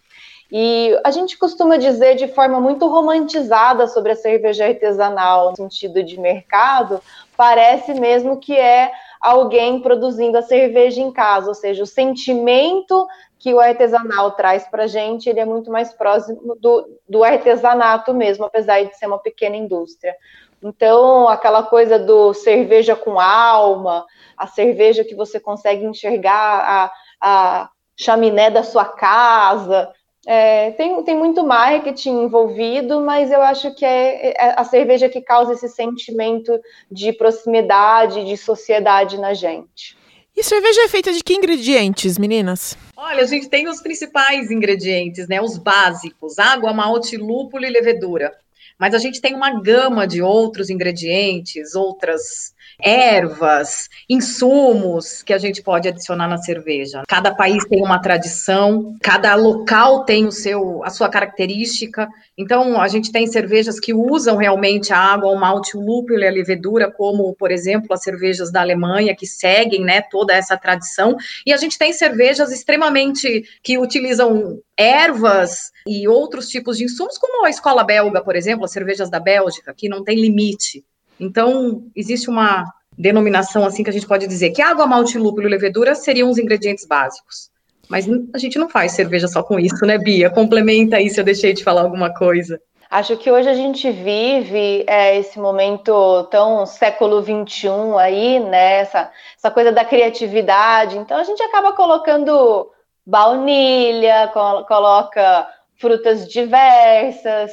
E 0.51 0.96
a 1.03 1.10
gente 1.10 1.38
costuma 1.38 1.77
dizer 1.77 2.15
de 2.15 2.27
forma 2.27 2.60
muito 2.60 2.86
romantizada 2.88 3.88
sobre 3.88 4.12
a 4.12 4.15
cerveja 4.15 4.67
artesanal, 4.67 5.51
no 5.51 5.55
sentido 5.55 6.03
de 6.03 6.20
mercado, 6.20 7.01
parece 7.36 7.94
mesmo 7.94 8.38
que 8.38 8.55
é 8.55 8.91
alguém 9.20 9.79
produzindo 9.79 10.38
a 10.38 10.44
cerveja 10.44 11.01
em 11.01 11.12
casa, 11.12 11.48
ou 11.48 11.55
seja, 11.55 11.82
o 11.82 11.88
sentimento 11.88 13.08
que 13.46 13.54
o 13.54 13.60
artesanal 13.60 14.32
traz 14.32 14.68
para 14.68 14.86
a 14.86 14.88
gente, 14.88 15.30
ele 15.30 15.40
é 15.40 15.46
muito 15.46 15.70
mais 15.70 15.94
próximo 15.94 16.58
do, 16.60 16.98
do 17.08 17.24
artesanato 17.24 18.12
mesmo, 18.12 18.44
apesar 18.44 18.84
de 18.84 18.98
ser 18.98 19.06
uma 19.06 19.20
pequena 19.20 19.56
indústria. 19.56 20.16
Então, 20.64 21.28
aquela 21.30 21.62
coisa 21.62 22.00
do 22.00 22.34
cerveja 22.34 22.96
com 22.96 23.20
alma, 23.20 24.04
a 24.36 24.48
cerveja 24.48 25.04
que 25.04 25.14
você 25.14 25.40
consegue 25.40 25.86
enxergar 25.86 26.34
a, 26.42 26.92
a 27.22 27.70
chaminé 27.96 28.50
da 28.50 28.64
sua 28.64 28.86
casa, 28.86 29.94
é, 30.25 30.72
tem, 30.72 31.04
tem 31.04 31.16
muito 31.16 31.46
marketing 31.46 32.24
envolvido, 32.24 33.00
mas 33.02 33.32
eu 33.32 33.44
acho 33.44 33.75
que 33.75 33.86
é, 33.86 34.32
é 34.32 34.56
a 34.58 34.64
cerveja 34.64 35.08
que 35.08 35.22
causa 35.22 35.54
esse 35.54 35.70
sentimento 35.70 36.60
de 36.90 37.14
proximidade, 37.14 38.25
de 38.25 38.38
sociedade 38.38 39.20
na 39.20 39.36
gente. 39.36 39.95
E 40.36 40.44
cerveja 40.44 40.82
é 40.82 40.88
feita 40.89 41.13
de 41.13 41.24
que 41.24 41.34
ingredientes, 41.34 42.18
meninas? 42.18 42.77
Olha, 42.98 43.24
a 43.24 43.27
gente 43.27 43.48
tem 43.48 43.70
os 43.70 43.82
principais 43.82 44.51
ingredientes, 44.51 45.27
né? 45.30 45.42
Os 45.42 45.58
básicos: 45.58 46.38
água, 46.38 46.74
malte, 46.74 47.15
lúpulo 47.15 47.65
e 47.65 47.70
levedura. 47.70 48.34
Mas 48.77 48.94
a 48.94 48.98
gente 48.98 49.22
tem 49.22 49.34
uma 49.34 49.62
gama 49.62 50.06
de 50.06 50.22
outros 50.22 50.70
ingredientes, 50.70 51.75
outras 51.75 52.54
ervas, 52.79 53.89
insumos 54.10 55.24
que 55.24 55.34
a 55.34 55.38
gente 55.38 55.62
pode 55.62 55.88
adicionar 55.88 56.27
na 56.27 56.38
cerveja. 56.38 57.03
Cada 57.08 57.34
país 57.34 57.63
tem 57.65 57.84
uma 57.84 58.00
tradição, 58.00 58.96
cada 59.01 59.36
local 59.36 60.05
tem 60.05 60.25
o 60.25 60.32
seu, 60.32 60.84
a 60.84 60.89
sua 60.89 61.10
característica. 61.10 62.08
Então, 62.38 62.79
a 62.79 62.88
gente 62.88 63.12
tem 63.12 63.27
cervejas 63.27 63.79
que 63.79 63.94
usam 63.94 64.38
realmente 64.38 64.94
a 64.94 64.98
água, 64.98 65.32
o 65.32 65.39
malte, 65.39 65.77
o 65.77 65.82
lúpulo 65.82 66.20
e 66.20 66.27
a 66.27 66.32
levedura, 66.32 66.91
como, 66.91 67.34
por 67.36 67.51
exemplo, 67.51 67.94
as 67.94 68.03
cervejas 68.03 68.51
da 68.51 68.62
Alemanha, 68.62 69.15
que 69.15 69.25
seguem 69.25 69.82
né, 69.82 70.01
toda 70.01 70.34
essa 70.34 70.58
tradição. 70.58 71.15
E 71.46 71.53
a 71.53 71.58
gente 71.58 71.77
tem 71.77 71.94
cervejas 71.94 72.51
extremamente 72.51 73.44
que 73.63 73.77
utilizam 73.77 74.60
ervas 74.77 75.72
e 75.88 76.08
outros 76.08 76.48
tipos 76.50 76.77
de 76.77 76.84
insumos, 76.84 77.17
como 77.17 77.46
a 77.46 77.50
escola 77.50 77.84
belga, 77.84 78.22
por 78.22 78.36
exemplo, 78.36 78.65
as 78.65 78.72
cervejas 78.72 79.10
da 79.10 79.20
Bélgica, 79.20 79.74
que 79.74 79.88
não 79.88 80.03
tem 80.03 80.20
limite. 80.20 80.84
Então, 81.19 81.84
existe 81.95 82.29
uma 82.29 82.65
denominação 82.98 83.65
assim 83.65 83.84
que 83.84 83.89
a 83.89 83.93
gente 83.93 84.07
pode 84.07 84.27
dizer 84.27 84.51
que 84.51 84.62
água, 84.62 84.88
malte, 84.88 85.17
lúpulo 85.17 85.48
e 85.48 85.50
levedura 85.50 85.95
seriam 85.95 86.29
os 86.29 86.38
ingredientes 86.38 86.86
básicos. 86.86 87.50
Mas 87.89 88.07
a 88.34 88.38
gente 88.38 88.57
não 88.57 88.69
faz 88.69 88.93
cerveja 88.93 89.27
só 89.27 89.43
com 89.43 89.60
isso, 89.60 89.86
né, 89.86 89.98
Bia? 89.98 90.29
Complementa 90.29 90.98
aí 90.98 91.10
se 91.10 91.19
eu 91.19 91.24
deixei 91.24 91.53
de 91.53 91.63
falar 91.63 91.81
alguma 91.81 92.13
coisa. 92.13 92.60
Acho 92.89 93.17
que 93.17 93.31
hoje 93.31 93.50
a 93.50 93.53
gente 93.53 93.91
vive 93.91 94.86
é, 94.88 95.17
esse 95.17 95.39
momento 95.39 96.24
tão 96.31 96.65
século 96.65 97.22
XXI 97.22 97.67
aí, 98.00 98.39
né? 98.39 98.77
Essa, 98.77 99.12
essa 99.38 99.51
coisa 99.51 99.72
da 99.72 99.84
criatividade. 99.84 100.98
Então 100.98 101.17
a 101.17 101.24
gente 101.24 101.41
acaba 101.43 101.74
colocando 101.74 102.72
baunilha, 103.05 104.31
coloca 104.67 105.48
frutas 105.77 106.27
diversas, 106.27 107.51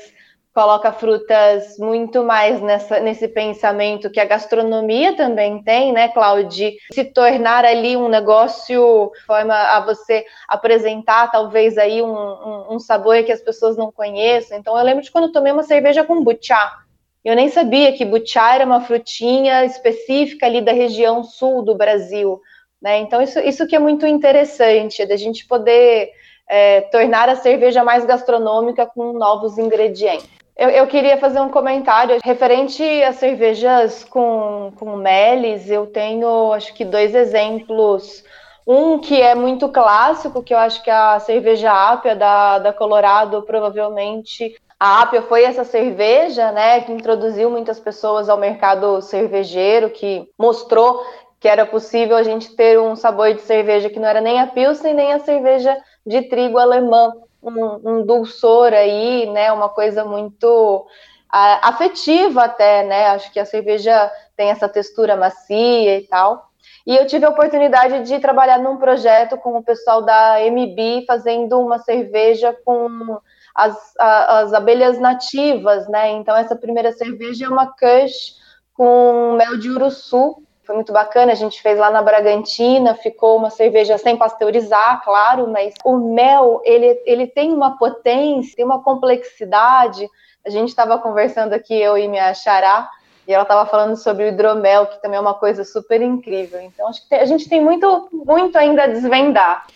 coloca 0.52 0.92
frutas 0.92 1.78
muito 1.78 2.22
mais 2.22 2.60
nessa, 2.60 3.00
nesse 3.00 3.26
pensamento 3.26 4.10
que 4.10 4.20
a 4.20 4.24
gastronomia 4.24 5.16
também 5.16 5.62
tem, 5.62 5.92
né, 5.92 6.08
Claude? 6.08 6.76
Se 6.92 7.04
tornar 7.04 7.64
ali 7.64 7.96
um 7.96 8.08
negócio, 8.08 9.10
forma 9.26 9.54
a 9.54 9.80
você 9.80 10.24
apresentar 10.46 11.30
talvez 11.30 11.78
aí 11.78 12.02
um, 12.02 12.14
um, 12.14 12.74
um 12.74 12.78
sabor 12.78 13.22
que 13.24 13.32
as 13.32 13.40
pessoas 13.40 13.76
não 13.76 13.90
conheçam. 13.90 14.58
Então, 14.58 14.76
eu 14.76 14.84
lembro 14.84 15.02
de 15.02 15.10
quando 15.10 15.32
tomei 15.32 15.52
uma 15.52 15.62
cerveja 15.62 16.04
com 16.04 16.22
buchá. 16.22 16.78
Eu 17.24 17.34
nem 17.34 17.48
sabia 17.48 17.92
que 17.92 18.04
buchá 18.04 18.54
era 18.54 18.66
uma 18.66 18.80
frutinha 18.80 19.64
específica 19.64 20.44
ali 20.44 20.60
da 20.60 20.72
região 20.72 21.24
sul 21.24 21.62
do 21.62 21.74
Brasil. 21.74 22.40
Né? 22.80 22.98
Então, 22.98 23.22
isso, 23.22 23.38
isso 23.38 23.66
que 23.66 23.76
é 23.76 23.78
muito 23.78 24.06
interessante, 24.06 25.06
da 25.06 25.16
gente 25.16 25.46
poder 25.46 26.10
é, 26.48 26.82
tornar 26.82 27.28
a 27.30 27.36
cerveja 27.36 27.82
mais 27.82 28.04
gastronômica 28.04 28.84
com 28.84 29.12
novos 29.14 29.56
ingredientes. 29.56 30.41
Eu, 30.56 30.68
eu, 30.68 30.86
queria 30.86 31.16
fazer 31.16 31.40
um 31.40 31.48
comentário 31.48 32.18
referente 32.22 32.82
a 33.02 33.12
cervejas 33.12 34.04
com, 34.04 34.72
com 34.76 34.96
meles. 34.96 35.70
Eu 35.70 35.86
tenho, 35.86 36.52
acho 36.52 36.74
que, 36.74 36.84
dois 36.84 37.14
exemplos. 37.14 38.22
Um 38.66 38.98
que 38.98 39.20
é 39.20 39.34
muito 39.34 39.68
clássico, 39.68 40.42
que 40.42 40.54
eu 40.54 40.58
acho 40.58 40.82
que 40.82 40.90
é 40.90 40.94
a 40.94 41.18
cerveja 41.18 41.72
Ápia 41.72 42.14
da, 42.14 42.58
da 42.58 42.72
Colorado, 42.72 43.42
provavelmente. 43.42 44.54
A 44.78 45.02
Ápia 45.02 45.22
foi 45.22 45.42
essa 45.42 45.64
cerveja, 45.64 46.52
né, 46.52 46.80
que 46.80 46.92
introduziu 46.92 47.50
muitas 47.50 47.80
pessoas 47.80 48.28
ao 48.28 48.36
mercado 48.36 49.00
cervejeiro, 49.00 49.90
que 49.90 50.28
mostrou 50.38 51.04
que 51.40 51.48
era 51.48 51.66
possível 51.66 52.16
a 52.16 52.22
gente 52.22 52.54
ter 52.54 52.78
um 52.78 52.94
sabor 52.94 53.34
de 53.34 53.40
cerveja 53.40 53.90
que 53.90 53.98
não 53.98 54.08
era 54.08 54.20
nem 54.20 54.40
a 54.40 54.46
Pilsen, 54.46 54.94
nem 54.94 55.12
a 55.12 55.18
cerveja 55.18 55.76
de 56.06 56.22
trigo 56.22 56.56
alemã 56.56 57.12
um, 57.42 57.80
um 57.84 58.06
dulçor 58.06 58.72
aí, 58.72 59.26
né? 59.26 59.52
Uma 59.52 59.68
coisa 59.68 60.04
muito 60.04 60.86
afetiva 61.30 62.44
até, 62.44 62.84
né? 62.84 63.06
Acho 63.08 63.32
que 63.32 63.40
a 63.40 63.44
cerveja 63.44 64.10
tem 64.36 64.50
essa 64.50 64.68
textura 64.68 65.16
macia 65.16 65.98
e 65.98 66.06
tal. 66.06 66.50
E 66.86 66.96
eu 66.96 67.06
tive 67.06 67.24
a 67.24 67.30
oportunidade 67.30 68.04
de 68.04 68.18
trabalhar 68.18 68.58
num 68.58 68.76
projeto 68.76 69.36
com 69.36 69.56
o 69.56 69.62
pessoal 69.62 70.02
da 70.02 70.40
MB, 70.40 71.04
fazendo 71.06 71.58
uma 71.60 71.78
cerveja 71.78 72.56
com 72.64 73.18
as, 73.54 73.94
as 73.98 74.52
abelhas 74.52 74.98
nativas, 74.98 75.88
né? 75.88 76.10
Então, 76.10 76.36
essa 76.36 76.56
primeira 76.56 76.92
cerveja 76.92 77.46
é 77.46 77.48
uma 77.48 77.66
Kush 77.66 78.36
com 78.74 79.34
mel 79.36 79.58
de 79.58 79.70
uruçu, 79.70 80.42
foi 80.64 80.74
muito 80.76 80.92
bacana, 80.92 81.32
a 81.32 81.36
gente 81.36 81.60
fez 81.60 81.78
lá 81.78 81.90
na 81.90 82.02
Bragantina, 82.02 82.94
ficou 82.94 83.36
uma 83.36 83.50
cerveja 83.50 83.98
sem 83.98 84.16
pasteurizar, 84.16 85.02
claro, 85.02 85.48
mas 85.48 85.74
o 85.84 85.96
mel, 86.14 86.60
ele, 86.64 87.00
ele 87.04 87.26
tem 87.26 87.52
uma 87.52 87.76
potência, 87.76 88.54
tem 88.56 88.64
uma 88.64 88.82
complexidade. 88.82 90.08
A 90.46 90.50
gente 90.50 90.68
estava 90.68 90.98
conversando 90.98 91.52
aqui, 91.52 91.74
eu 91.74 91.98
e 91.98 92.06
minha 92.08 92.32
xará, 92.34 92.88
e 93.26 93.32
ela 93.32 93.42
estava 93.42 93.68
falando 93.68 93.96
sobre 93.96 94.24
o 94.24 94.28
hidromel, 94.28 94.86
que 94.86 95.02
também 95.02 95.18
é 95.18 95.20
uma 95.20 95.34
coisa 95.34 95.64
super 95.64 96.00
incrível. 96.00 96.60
Então, 96.60 96.88
acho 96.88 97.06
que 97.08 97.14
a 97.14 97.24
gente 97.24 97.48
tem 97.48 97.60
muito, 97.60 98.08
muito 98.12 98.56
ainda 98.56 98.84
a 98.84 98.88
desvendar. 98.88 99.66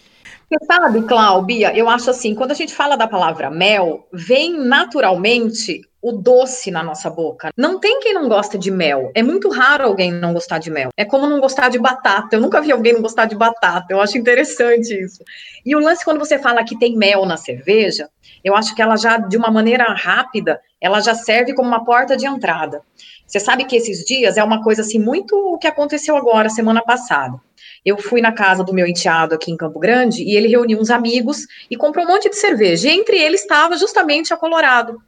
Você 0.49 0.65
sabe, 0.65 1.03
Cláudia, 1.03 1.77
eu 1.77 1.89
acho 1.89 2.11
assim, 2.11 2.33
quando 2.33 2.53
a 2.53 2.55
gente 2.55 2.73
fala 2.73 2.97
da 2.97 3.09
palavra 3.09 3.51
mel, 3.51 4.07
vem 4.13 4.57
naturalmente 4.57 5.81
o 6.07 6.13
doce 6.13 6.71
na 6.71 6.85
nossa 6.85 7.11
boca. 7.11 7.51
Não 7.57 7.81
tem 7.81 7.99
quem 7.99 8.15
não 8.15 8.29
gosta 8.29 8.57
de 8.57 8.71
mel. 8.71 9.11
É 9.13 9.25
muito 9.25 9.49
raro 9.49 9.83
alguém 9.83 10.13
não 10.13 10.33
gostar 10.33 10.59
de 10.59 10.71
mel. 10.71 10.91
É 10.97 11.05
como 11.05 11.27
não 11.27 11.41
gostar 11.41 11.69
de 11.69 11.81
batata. 11.81 12.37
Eu 12.37 12.41
nunca 12.41 12.61
vi 12.61 12.71
alguém 12.71 12.93
não 12.93 13.03
gostar 13.03 13.25
de 13.25 13.35
batata. 13.35 13.87
Eu 13.91 14.01
acho 14.01 14.17
interessante 14.17 14.95
isso. 14.95 15.25
E 15.65 15.75
o 15.75 15.81
lance, 15.81 16.05
quando 16.05 16.21
você 16.21 16.39
fala 16.39 16.63
que 16.63 16.79
tem 16.79 16.97
mel 16.97 17.27
na 17.27 17.37
cerveja, 17.37 18.09
eu 18.45 18.55
acho 18.55 18.73
que 18.73 18.81
ela 18.81 18.97
já, 18.97 19.19
de 19.19 19.37
uma 19.37 19.51
maneira 19.51 19.83
rápida, 19.95 20.61
ela 20.81 21.01
já 21.01 21.13
serve 21.13 21.55
como 21.55 21.69
uma 21.69 21.85
porta 21.85 22.17
de 22.17 22.25
entrada. 22.25 22.83
Você 23.27 23.41
sabe 23.41 23.65
que 23.65 23.75
esses 23.75 24.05
dias 24.05 24.37
é 24.37 24.45
uma 24.45 24.63
coisa 24.63 24.83
assim 24.83 25.01
muito 25.01 25.35
o 25.35 25.59
que 25.59 25.67
aconteceu 25.67 26.17
agora, 26.17 26.49
semana 26.49 26.83
passada. 26.83 27.37
Eu 27.85 27.99
fui 27.99 28.21
na 28.21 28.31
casa 28.31 28.63
do 28.63 28.73
meu 28.73 28.87
enteado 28.87 29.35
aqui 29.35 29.51
em 29.51 29.57
Campo 29.57 29.81
Grande 29.81 30.23
e 30.23 30.37
ele 30.37 30.47
reuniu 30.47 30.79
uns 30.79 30.91
amigos 30.91 31.49
e 31.69 31.77
comprou 31.77 32.05
um 32.05 32.09
monte 32.09 32.31
de 32.31 32.37
cerveja. 32.37 32.89
E 32.89 32.93
entre 32.93 33.19
eles 33.19 33.41
estava 33.41 33.77
justamente 33.77 34.33
a 34.33 34.37
Colorado 34.37 35.03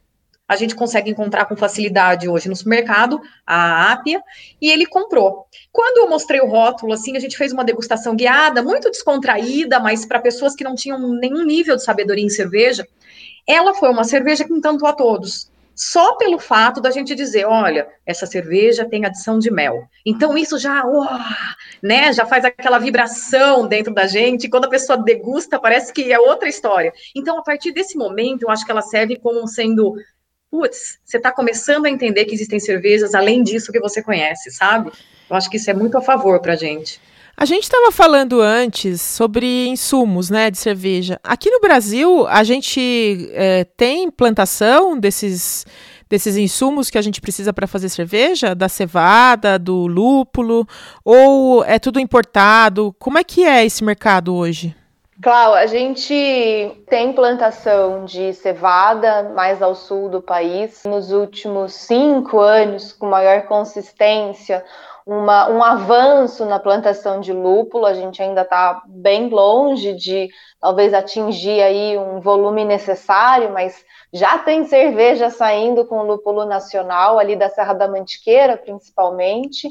a 0.49 0.57
gente 0.57 0.75
consegue 0.75 1.11
encontrar 1.11 1.45
com 1.45 1.55
facilidade 1.55 2.27
hoje 2.27 2.49
no 2.49 2.57
supermercado, 2.57 3.21
a 3.47 3.93
Ápia, 3.93 4.23
e 4.61 4.71
ele 4.71 4.87
comprou. 4.87 5.47
Quando 5.71 5.99
eu 5.99 6.09
mostrei 6.09 6.41
o 6.41 6.47
rótulo, 6.47 6.95
assim, 6.95 7.17
a 7.17 7.21
gente 7.21 7.37
fez 7.37 7.53
uma 7.53 7.65
degustação 7.65 8.17
guiada, 8.17 8.63
muito 8.63 8.91
descontraída, 8.91 9.79
mas 9.79 10.07
para 10.07 10.19
pessoas 10.19 10.55
que 10.55 10.65
não 10.65 10.75
tinham 10.75 10.99
nenhum 11.13 11.45
nível 11.45 11.77
de 11.77 11.85
sabedoria 11.85 12.25
em 12.25 12.31
cerveja, 12.31 12.89
ela 13.47 13.75
foi 13.75 13.91
uma 13.91 14.05
cerveja 14.05 14.45
que 14.45 14.53
encantou 14.53 14.89
a 14.89 14.95
todos. 14.95 15.51
Só 15.75 16.17
pelo 16.17 16.41
fato 16.41 16.81
da 16.81 16.91
gente 16.91 17.15
dizer, 17.15 17.45
olha, 17.45 17.87
essa 18.05 18.27
cerveja 18.27 18.85
tem 18.85 19.05
adição 19.05 19.39
de 19.39 19.49
mel. 19.49 19.85
Então 20.05 20.37
isso 20.37 20.59
já, 20.59 20.83
né, 21.81 22.13
já 22.13 22.27
faz 22.27 22.45
aquela 22.45 22.81
vibração 22.81 23.65
dentro 23.69 23.95
da 23.95 24.05
gente. 24.05 24.49
Quando 24.49 24.65
a 24.65 24.69
pessoa 24.69 24.99
degusta, 24.99 25.57
parece 25.57 25.93
que 25.93 26.13
é 26.13 26.19
outra 26.19 26.49
história. 26.49 26.93
Então, 27.15 27.39
a 27.39 27.43
partir 27.45 27.71
desse 27.71 27.97
momento, 27.97 28.43
eu 28.43 28.51
acho 28.51 28.65
que 28.65 28.73
ela 28.73 28.83
serve 28.83 29.21
como 29.21 29.47
sendo 29.47 29.95
putz, 30.51 30.99
você 31.05 31.17
está 31.17 31.31
começando 31.31 31.87
a 31.87 31.91
entender 31.91 32.25
que 32.25 32.35
existem 32.35 32.59
cervejas 32.59 33.15
além 33.15 33.43
disso 33.43 33.73
que 33.73 33.81
você 33.81 34.03
conhece, 34.03 34.51
sabe? 34.51 34.91
Eu 35.29 35.37
acho 35.37 35.51
que 35.51 35.57
isso 35.57 35.71
é 35.71 35.75
muito 35.75 35.97
a 35.99 36.01
favor 36.01 36.41
para 36.41 36.55
a 36.55 36.57
gente. 36.57 37.01
A 37.37 37.45
gente 37.45 37.63
estava 37.63 37.93
falando 37.93 38.41
antes 38.41 39.01
sobre 39.01 39.69
insumos, 39.69 40.29
né, 40.29 40.51
de 40.51 40.59
cerveja. 40.59 41.21
Aqui 41.23 41.49
no 41.51 41.61
Brasil, 41.61 42.27
a 42.27 42.43
gente 42.43 43.31
é, 43.33 43.65
tem 43.77 44.11
plantação 44.11 44.99
desses 44.99 45.65
desses 46.09 46.37
insumos 46.39 46.89
que 46.89 46.97
a 46.97 47.03
gente 47.03 47.21
precisa 47.21 47.53
para 47.53 47.67
fazer 47.67 47.91
cerveja, 47.91 48.55
da 48.55 48.69
cevada, 48.69 49.59
do 49.59 49.87
lúpulo, 49.87 50.67
ou 51.05 51.63
é 51.65 51.79
tudo 51.79 52.01
importado? 52.01 52.97
Como 52.99 53.19
é 53.19 53.23
que 53.25 53.45
é 53.45 53.65
esse 53.65 53.85
mercado 53.85 54.35
hoje? 54.35 54.75
Clau, 55.21 55.53
a 55.53 55.67
gente 55.67 56.15
tem 56.89 57.13
plantação 57.13 58.05
de 58.05 58.33
cevada 58.35 59.25
mais 59.35 59.61
ao 59.61 59.75
sul 59.75 60.09
do 60.09 60.23
país. 60.23 60.85
Nos 60.85 61.11
últimos 61.11 61.73
cinco 61.75 62.39
anos, 62.39 62.93
com 62.93 63.07
maior 63.07 63.43
consistência, 63.47 64.65
uma, 65.05 65.51
um 65.51 65.61
avanço 65.61 66.47
na 66.47 66.61
plantação 66.61 67.19
de 67.19 67.33
lúpulo. 67.33 67.85
A 67.85 67.95
gente 67.95 68.23
ainda 68.23 68.43
está 68.43 68.81
bem 68.87 69.29
longe 69.29 69.93
de 69.95 70.29
talvez 70.61 70.95
atingir 70.95 71.63
aí 71.63 71.99
um 71.99 72.21
volume 72.21 72.65
necessário, 72.65 73.51
mas 73.53 73.85
já 74.13 74.39
tem 74.39 74.67
cerveja 74.67 75.31
saindo 75.31 75.85
com 75.85 76.03
lúpulo 76.03 76.45
nacional 76.45 77.19
ali 77.19 77.35
da 77.35 77.49
Serra 77.49 77.73
da 77.73 77.89
Mantiqueira, 77.89 78.57
principalmente 78.57 79.69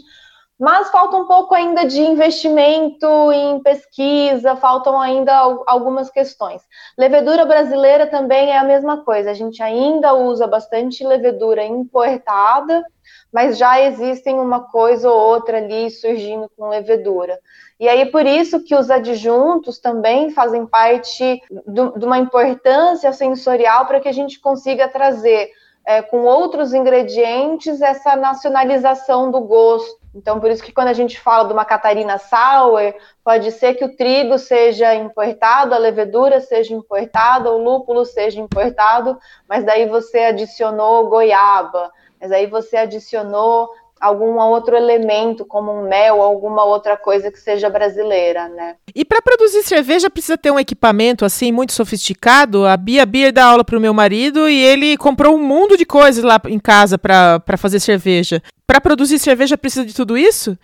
mas 0.60 0.90
falta 0.90 1.16
um 1.18 1.26
pouco 1.26 1.54
ainda 1.54 1.86
de 1.86 2.02
investimento 2.02 3.08
em 3.32 3.60
pesquisa, 3.60 4.56
faltam 4.56 5.00
ainda 5.00 5.34
algumas 5.68 6.10
questões. 6.10 6.62
Levedura 6.98 7.46
brasileira 7.46 8.08
também 8.08 8.50
é 8.50 8.58
a 8.58 8.64
mesma 8.64 9.04
coisa, 9.04 9.32
a 9.32 9.36
gente 9.36 9.62
ainda 9.62 10.14
usa 10.14 10.48
bastante 10.48 11.06
levedura 11.06 11.64
importada, 11.64 12.84
mas 13.32 13.58
já 13.58 13.80
existem 13.82 14.40
uma 14.40 14.62
coisa 14.72 15.10
ou 15.10 15.20
outra 15.20 15.58
ali 15.58 15.92
surgindo 15.92 16.50
com 16.58 16.70
levedura. 16.70 17.40
E 17.80 17.88
aí, 17.88 18.08
por 18.08 18.26
isso 18.26 18.64
que 18.64 18.76
os 18.76 18.90
adjuntos 18.90 19.78
também 19.78 20.32
fazem 20.32 20.66
parte 20.66 21.40
de 21.68 22.06
uma 22.06 22.18
importância 22.18 23.14
sensorial 23.14 23.86
para 23.86 24.00
que 24.00 24.08
a 24.08 24.14
gente 24.14 24.40
consiga 24.40 24.88
trazer 24.88 25.52
é, 25.88 26.02
com 26.02 26.24
outros 26.24 26.74
ingredientes 26.74 27.82
essa 27.82 28.14
nacionalização 28.18 29.32
do 29.32 29.40
gosto. 29.40 29.98
Então, 30.14 30.38
por 30.38 30.52
isso 30.52 30.62
que 30.62 30.74
quando 30.74 30.90
a 30.90 30.94
gente 30.94 31.18
fala 31.18 31.48
de 31.48 31.54
uma 31.54 31.64
Catarina 31.64 32.18
Sour, 32.18 32.94
pode 33.24 33.54
ser 33.54 33.76
que 33.76 33.86
o 33.86 33.96
trigo 33.96 34.38
seja 34.38 34.94
importado, 34.94 35.74
a 35.74 35.78
levedura 35.78 36.42
seja 36.42 36.74
importada, 36.74 37.50
o 37.50 37.58
lúpulo 37.58 38.04
seja 38.04 38.42
importado, 38.42 39.18
mas 39.48 39.64
daí 39.64 39.88
você 39.88 40.26
adicionou 40.26 41.08
goiaba, 41.08 41.90
mas 42.20 42.34
aí 42.34 42.48
você 42.48 42.76
adicionou 42.76 43.70
algum 44.00 44.38
outro 44.40 44.76
elemento, 44.76 45.46
como 45.46 45.72
um 45.72 45.88
mel, 45.88 46.22
alguma 46.22 46.64
outra 46.64 46.98
coisa 46.98 47.32
que 47.32 47.40
seja 47.40 47.70
brasileira, 47.70 48.48
né? 48.50 48.76
E 48.96 49.06
para 49.06 49.22
produzir 49.22 49.64
cerveja 49.64 50.10
precisa 50.10 50.38
ter 50.38 50.52
um 50.52 50.60
equipamento 50.60 51.26
assim 51.26 51.52
muito 51.52 51.74
sofisticado. 51.74 52.66
A 52.66 52.76
Bia 52.78 53.06
Beer 53.06 53.32
dá 53.32 53.46
aula 53.46 53.64
para 53.64 53.78
o 53.78 53.82
meu 53.82 53.94
marido 53.94 54.50
e 54.50 54.64
ele 54.64 54.98
comprou 54.98 55.36
um 55.36 55.44
mundo 55.44 55.78
de 55.78 55.86
coisas 55.86 56.24
lá 56.24 56.40
em 56.48 56.60
casa 56.60 56.98
para 56.98 57.58
fazer 57.58 57.80
cerveja. 57.80 58.42
Para 58.66 58.82
produzir 58.82 59.20
cerveja 59.20 59.58
precisa 59.58 59.86
de 59.86 59.94
tudo 59.94 60.18
isso? 60.18 60.58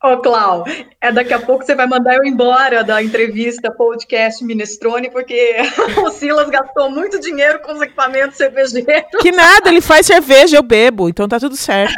Ô, 0.00 0.18
Clau, 0.18 0.64
é 1.00 1.10
daqui 1.10 1.34
a 1.34 1.40
pouco 1.40 1.64
você 1.64 1.74
vai 1.74 1.86
mandar 1.88 2.14
eu 2.14 2.24
embora 2.24 2.84
da 2.84 3.02
entrevista 3.02 3.68
podcast 3.68 4.44
Minestrone, 4.44 5.10
porque 5.10 5.56
o 6.00 6.10
Silas 6.10 6.48
gastou 6.48 6.88
muito 6.88 7.18
dinheiro 7.18 7.58
com 7.62 7.72
os 7.72 7.80
equipamentos 7.82 8.36
cervejeiros. 8.36 8.86
Que 9.20 9.32
nada, 9.32 9.68
ele 9.68 9.80
faz 9.80 10.06
cerveja, 10.06 10.56
eu 10.56 10.62
bebo, 10.62 11.08
então 11.08 11.26
tá 11.26 11.40
tudo 11.40 11.56
certo. 11.56 11.96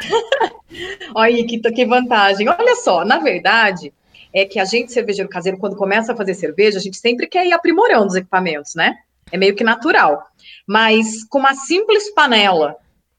Olha 1.14 1.37
aí, 1.37 1.45
que, 1.45 1.59
que 1.59 1.85
vantagem. 1.85 2.49
Olha 2.49 2.75
só, 2.76 3.04
na 3.04 3.19
verdade, 3.19 3.92
é 4.33 4.47
que 4.47 4.59
a 4.59 4.64
gente, 4.64 4.92
cervejeiro 4.92 5.28
caseiro, 5.28 5.59
quando 5.59 5.76
começa 5.76 6.14
a 6.14 6.16
fazer 6.16 6.33
cerveja, 6.33 6.78
a 6.78 6.83
gente 6.83 6.97
sempre 6.97 7.26
quer 7.26 7.47
ir 7.47 7.52
aprimorando 7.52 8.07
os 8.07 8.14
equipamentos, 8.14 8.75
né? 8.75 8.97
É 9.30 9.37
meio 9.37 9.54
que 9.54 9.62
natural. 9.62 10.26
Mas 10.66 11.23
com 11.25 11.38
uma 11.38 11.54
simples 11.54 12.11
panela 12.14 12.76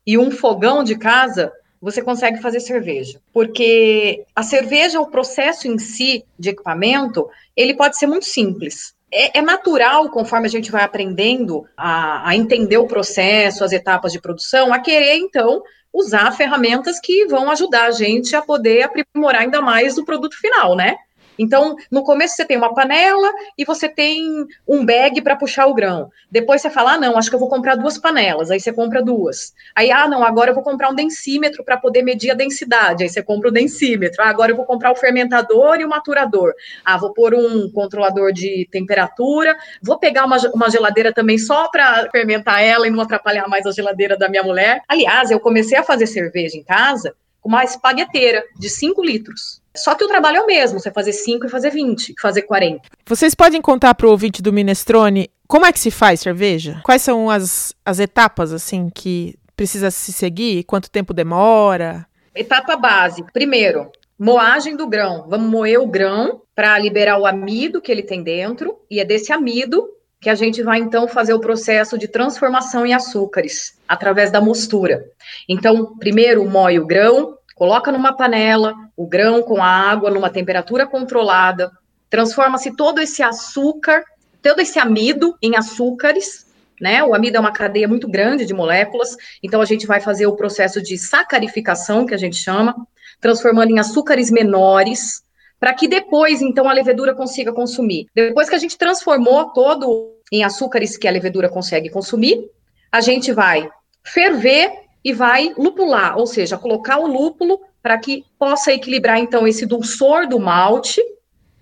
e 0.07 0.17
um 0.17 0.31
fogão 0.31 0.83
de 0.83 0.97
casa, 0.97 1.51
você 1.81 2.01
consegue 2.01 2.41
fazer 2.41 2.59
cerveja. 2.59 3.19
Porque 3.33 4.23
a 4.35 4.43
cerveja, 4.43 5.01
o 5.01 5.09
processo 5.09 5.67
em 5.67 5.79
si 5.79 6.23
de 6.37 6.49
equipamento, 6.49 7.27
ele 7.55 7.73
pode 7.73 7.97
ser 7.97 8.07
muito 8.07 8.25
simples. 8.25 8.93
É, 9.11 9.39
é 9.39 9.41
natural, 9.41 10.09
conforme 10.09 10.45
a 10.45 10.49
gente 10.49 10.71
vai 10.71 10.83
aprendendo 10.83 11.65
a, 11.75 12.29
a 12.29 12.35
entender 12.35 12.77
o 12.77 12.87
processo, 12.87 13.63
as 13.63 13.71
etapas 13.71 14.11
de 14.11 14.21
produção, 14.21 14.71
a 14.71 14.79
querer, 14.79 15.17
então, 15.17 15.63
usar 15.91 16.31
ferramentas 16.31 16.99
que 16.99 17.25
vão 17.25 17.51
ajudar 17.51 17.85
a 17.85 17.91
gente 17.91 18.35
a 18.35 18.41
poder 18.41 18.83
aprimorar 18.83 19.41
ainda 19.41 19.61
mais 19.61 19.97
o 19.97 20.05
produto 20.05 20.37
final, 20.39 20.75
né? 20.75 20.95
Então, 21.41 21.75
no 21.89 22.03
começo 22.03 22.35
você 22.35 22.45
tem 22.45 22.55
uma 22.55 22.71
panela 22.71 23.27
e 23.57 23.65
você 23.65 23.89
tem 23.89 24.45
um 24.67 24.85
bag 24.85 25.19
para 25.23 25.35
puxar 25.35 25.65
o 25.65 25.73
grão. 25.73 26.11
Depois 26.29 26.61
você 26.61 26.69
fala, 26.69 26.93
ah, 26.93 26.97
não, 26.99 27.17
acho 27.17 27.29
que 27.29 27.35
eu 27.35 27.39
vou 27.39 27.49
comprar 27.49 27.75
duas 27.75 27.97
panelas. 27.97 28.51
Aí 28.51 28.59
você 28.59 28.71
compra 28.71 29.01
duas. 29.01 29.51
Aí, 29.75 29.91
ah, 29.91 30.07
não, 30.07 30.23
agora 30.23 30.51
eu 30.51 30.53
vou 30.53 30.63
comprar 30.63 30.89
um 30.89 30.95
densímetro 30.95 31.63
para 31.63 31.77
poder 31.77 32.03
medir 32.03 32.29
a 32.29 32.35
densidade. 32.35 33.01
Aí 33.01 33.09
você 33.09 33.23
compra 33.23 33.49
o 33.49 33.51
densímetro. 33.51 34.21
Ah, 34.21 34.29
agora 34.29 34.51
eu 34.51 34.55
vou 34.55 34.65
comprar 34.65 34.91
o 34.91 34.95
fermentador 34.95 35.79
e 35.79 35.85
o 35.85 35.89
maturador. 35.89 36.53
Ah, 36.85 36.95
vou 36.95 37.11
pôr 37.11 37.33
um 37.33 37.71
controlador 37.71 38.31
de 38.31 38.67
temperatura. 38.71 39.57
Vou 39.81 39.97
pegar 39.97 40.25
uma, 40.25 40.37
uma 40.53 40.69
geladeira 40.69 41.11
também 41.11 41.39
só 41.39 41.69
para 41.69 42.07
fermentar 42.11 42.61
ela 42.61 42.85
e 42.85 42.91
não 42.91 43.01
atrapalhar 43.01 43.47
mais 43.47 43.65
a 43.65 43.71
geladeira 43.71 44.15
da 44.15 44.29
minha 44.29 44.43
mulher. 44.43 44.83
Aliás, 44.87 45.31
eu 45.31 45.39
comecei 45.39 45.75
a 45.75 45.83
fazer 45.83 46.05
cerveja 46.05 46.55
em 46.55 46.63
casa 46.63 47.15
com 47.41 47.49
uma 47.49 47.63
espagueteira 47.63 48.43
de 48.57 48.69
5 48.69 49.03
litros. 49.03 49.61
Só 49.75 49.95
que 49.95 50.03
o 50.03 50.07
trabalho 50.07 50.37
é 50.37 50.41
o 50.41 50.45
mesmo, 50.45 50.79
você 50.79 50.91
fazer 50.91 51.13
5 51.13 51.47
e 51.47 51.49
fazer 51.49 51.71
20, 51.71 52.13
fazer 52.21 52.43
40. 52.43 52.81
Vocês 53.05 53.33
podem 53.33 53.61
contar 53.61 53.95
para 53.95 54.07
o 54.07 54.11
ouvinte 54.11 54.41
do 54.41 54.53
Minestrone 54.53 55.29
como 55.47 55.65
é 55.65 55.73
que 55.73 55.79
se 55.79 55.91
faz 55.91 56.21
cerveja? 56.21 56.79
Quais 56.83 57.01
são 57.01 57.29
as, 57.29 57.75
as 57.85 57.99
etapas, 57.99 58.53
assim, 58.53 58.89
que 58.89 59.35
precisa 59.53 59.91
se 59.91 60.13
seguir? 60.13 60.63
Quanto 60.63 60.89
tempo 60.89 61.13
demora? 61.13 62.07
Etapa 62.33 62.77
base. 62.77 63.21
Primeiro, 63.33 63.91
moagem 64.17 64.77
do 64.77 64.87
grão. 64.87 65.25
Vamos 65.27 65.49
moer 65.49 65.81
o 65.81 65.87
grão 65.87 66.41
para 66.55 66.79
liberar 66.79 67.17
o 67.17 67.25
amido 67.25 67.81
que 67.81 67.91
ele 67.91 68.03
tem 68.03 68.23
dentro, 68.23 68.79
e 68.89 68.99
é 69.01 69.03
desse 69.03 69.33
amido 69.33 69.89
que 70.21 70.29
a 70.29 70.35
gente 70.35 70.61
vai 70.61 70.77
então 70.77 71.07
fazer 71.07 71.33
o 71.33 71.39
processo 71.39 71.97
de 71.97 72.07
transformação 72.07 72.85
em 72.85 72.93
açúcares 72.93 73.75
através 73.87 74.31
da 74.31 74.39
mostura. 74.39 75.03
Então, 75.49 75.97
primeiro 75.97 76.47
moe 76.47 76.79
o 76.79 76.85
grão, 76.85 77.35
coloca 77.55 77.91
numa 77.91 78.15
panela 78.15 78.75
o 78.95 79.07
grão 79.07 79.41
com 79.41 79.61
a 79.61 79.67
água 79.67 80.11
numa 80.11 80.29
temperatura 80.29 80.85
controlada, 80.85 81.71
transforma-se 82.07 82.75
todo 82.75 83.01
esse 83.01 83.23
açúcar, 83.23 84.03
todo 84.43 84.59
esse 84.59 84.77
amido 84.77 85.35
em 85.41 85.55
açúcares, 85.55 86.45
né? 86.79 87.03
O 87.03 87.15
amido 87.15 87.37
é 87.37 87.39
uma 87.39 87.51
cadeia 87.51 87.87
muito 87.87 88.07
grande 88.07 88.45
de 88.45 88.53
moléculas, 88.53 89.17
então 89.41 89.59
a 89.59 89.65
gente 89.65 89.87
vai 89.87 89.99
fazer 89.99 90.27
o 90.27 90.35
processo 90.35 90.83
de 90.83 90.99
sacarificação, 90.99 92.05
que 92.05 92.13
a 92.13 92.17
gente 92.17 92.35
chama, 92.35 92.75
transformando 93.19 93.71
em 93.71 93.79
açúcares 93.79 94.29
menores, 94.29 95.23
para 95.61 95.75
que 95.75 95.87
depois, 95.87 96.41
então, 96.41 96.67
a 96.67 96.73
levedura 96.73 97.13
consiga 97.13 97.53
consumir. 97.53 98.07
Depois 98.15 98.49
que 98.49 98.55
a 98.55 98.57
gente 98.57 98.75
transformou 98.75 99.45
todo 99.49 100.15
em 100.31 100.43
açúcares 100.43 100.97
que 100.97 101.07
a 101.07 101.11
levedura 101.11 101.47
consegue 101.47 101.87
consumir, 101.87 102.49
a 102.91 102.99
gente 102.99 103.31
vai 103.31 103.69
ferver 104.03 104.71
e 105.05 105.13
vai 105.13 105.53
lupular, 105.55 106.17
ou 106.17 106.25
seja, 106.25 106.57
colocar 106.57 106.97
o 106.97 107.05
lúpulo 107.05 107.61
para 107.81 107.99
que 107.99 108.25
possa 108.39 108.73
equilibrar 108.73 109.19
então 109.19 109.47
esse 109.47 109.67
dulçor 109.67 110.27
do 110.27 110.39
malte 110.39 110.99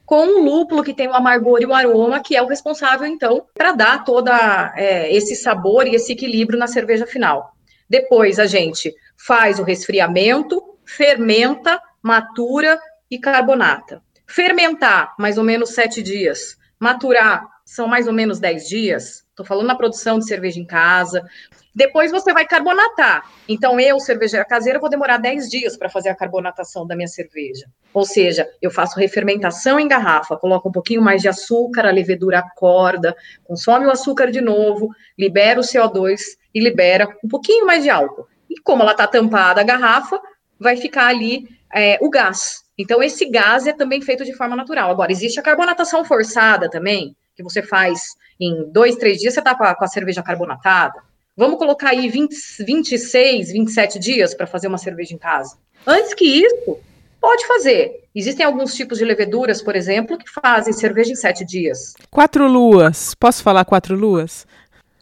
com 0.06 0.26
o 0.26 0.44
lúpulo 0.44 0.82
que 0.82 0.94
tem 0.94 1.10
o 1.10 1.14
amargor 1.14 1.62
e 1.62 1.66
o 1.66 1.74
aroma, 1.74 2.22
que 2.22 2.38
é 2.38 2.42
o 2.42 2.48
responsável 2.48 3.06
então 3.06 3.46
para 3.54 3.74
dar 3.74 4.06
toda 4.06 4.74
é, 4.78 5.14
esse 5.14 5.36
sabor 5.36 5.86
e 5.86 5.96
esse 5.96 6.14
equilíbrio 6.14 6.58
na 6.58 6.68
cerveja 6.68 7.06
final. 7.06 7.52
Depois 7.90 8.40
a 8.40 8.46
gente 8.46 8.96
faz 9.18 9.60
o 9.60 9.64
resfriamento, 9.64 10.62
fermenta, 10.86 11.82
matura 12.02 12.80
e 13.10 13.19
carbonata. 13.19 14.02
Fermentar, 14.28 15.15
mais 15.17 15.38
ou 15.38 15.43
menos 15.43 15.72
sete 15.72 16.02
dias. 16.02 16.58
Maturar, 16.80 17.48
são 17.65 17.88
mais 17.88 18.08
ou 18.08 18.13
menos 18.13 18.39
dez 18.39 18.67
dias. 18.67 19.26
Estou 19.30 19.45
falando 19.45 19.67
na 19.67 19.76
produção 19.76 20.19
de 20.19 20.28
cerveja 20.28 20.60
em 20.60 20.65
casa. 20.65 21.26
Depois 21.74 22.12
você 22.12 22.34
vai 22.34 22.45
carbonatar. 22.45 23.24
Então, 23.48 23.80
eu, 23.80 24.00
cervejeira 24.00 24.43
caseira, 24.43 24.80
vou 24.80 24.89
demorar 24.89 25.17
10 25.17 25.50
dias 25.50 25.78
para 25.78 25.89
fazer 25.89 26.10
a 26.10 26.15
carbonatação 26.15 26.86
da 26.86 26.95
minha 26.95 27.08
cerveja. 27.08 27.67
Ou 27.93 28.04
seja, 28.04 28.50
eu 28.62 28.69
faço 28.72 29.00
refermentação 29.00 29.80
em 29.80 29.88
garrafa, 29.88 30.36
coloco 30.36 30.67
um 30.67 30.72
pouquinho 30.72 31.02
mais 31.02 31.22
de 31.22 31.30
açúcar, 31.30 31.86
a 31.86 31.91
levedura 31.91 32.39
acorda, 32.39 33.15
consome 33.45 33.86
o 33.86 33.91
açúcar 33.91 34.32
de 34.32 34.41
novo, 34.41 34.89
libera 35.17 35.60
o 35.60 35.63
CO2 35.63 36.19
e 36.54 36.60
libera 36.60 37.08
um 37.24 37.28
pouquinho 37.30 37.65
mais 37.65 37.84
de 37.84 37.89
álcool. 37.89 38.28
E 38.50 38.60
como 38.62 38.82
ela 38.82 38.91
está 38.91 39.08
tampada 39.08 39.62
a 39.62 39.63
garrafa, 39.63 40.19
vai 40.60 40.76
ficar 40.76 41.08
ali 41.08 41.48
é, 41.74 41.98
o 42.02 42.10
gás. 42.10 42.63
Então, 42.80 43.04
esse 43.04 43.26
gás 43.26 43.68
é 43.68 43.74
também 43.74 44.02
feito 44.02 44.24
de 44.24 44.34
forma 44.34 44.56
natural. 44.56 44.89
Agora, 44.89 45.12
existe 45.12 45.38
a 45.38 45.44
carbonatação 45.44 46.06
forçada 46.06 46.70
também, 46.70 47.13
que 47.36 47.44
você 47.44 47.62
faz 47.62 48.00
em 48.39 48.72
dois, 48.72 48.96
três 48.96 49.20
dias, 49.20 49.34
você 49.34 49.42
está 49.42 49.54
com, 49.54 49.65
a 49.65 49.88
cerveja 49.88 50.24
carbonatada. 50.24 51.04
Vamos 51.36 51.58
colocar 51.58 51.89
aí 51.89 52.08
20, 52.08 52.34
26, 52.65 53.52
27 53.52 54.00
dias 54.00 54.34
para 54.34 54.48
fazer 54.48 54.70
uma 54.70 54.78
cerveja 54.78 55.13
em 55.13 55.18
casa. 55.18 55.58
Antes 55.86 56.13
que 56.13 56.24
isso, 56.24 56.78
pode 57.20 57.46
fazer. 57.48 58.06
Existem 58.15 58.46
alguns 58.46 58.74
tipos 58.74 58.98
de 58.98 59.04
leveduras, 59.04 59.62
por 59.62 59.76
exemplo, 59.76 60.18
que 60.18 60.30
fazem 60.30 60.72
cerveja 60.72 61.12
em 61.12 61.15
sete 61.15 61.44
dias. 61.44 61.94
Quatro 62.10 62.48
luas. 62.48 63.13
Posso 63.13 63.44
falar 63.44 63.65
quatro 63.65 63.94
luas? 63.94 64.48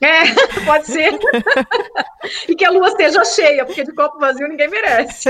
É, 0.01 0.25
pode 0.65 0.85
ser. 0.85 1.17
e 2.47 2.55
que 2.55 2.65
a 2.65 2.69
lua 2.69 2.87
esteja 2.87 3.23
cheia, 3.25 3.65
porque 3.65 3.83
de 3.83 3.93
copo 3.93 4.19
vazio 4.19 4.47
ninguém 4.47 4.69
merece. 4.69 5.29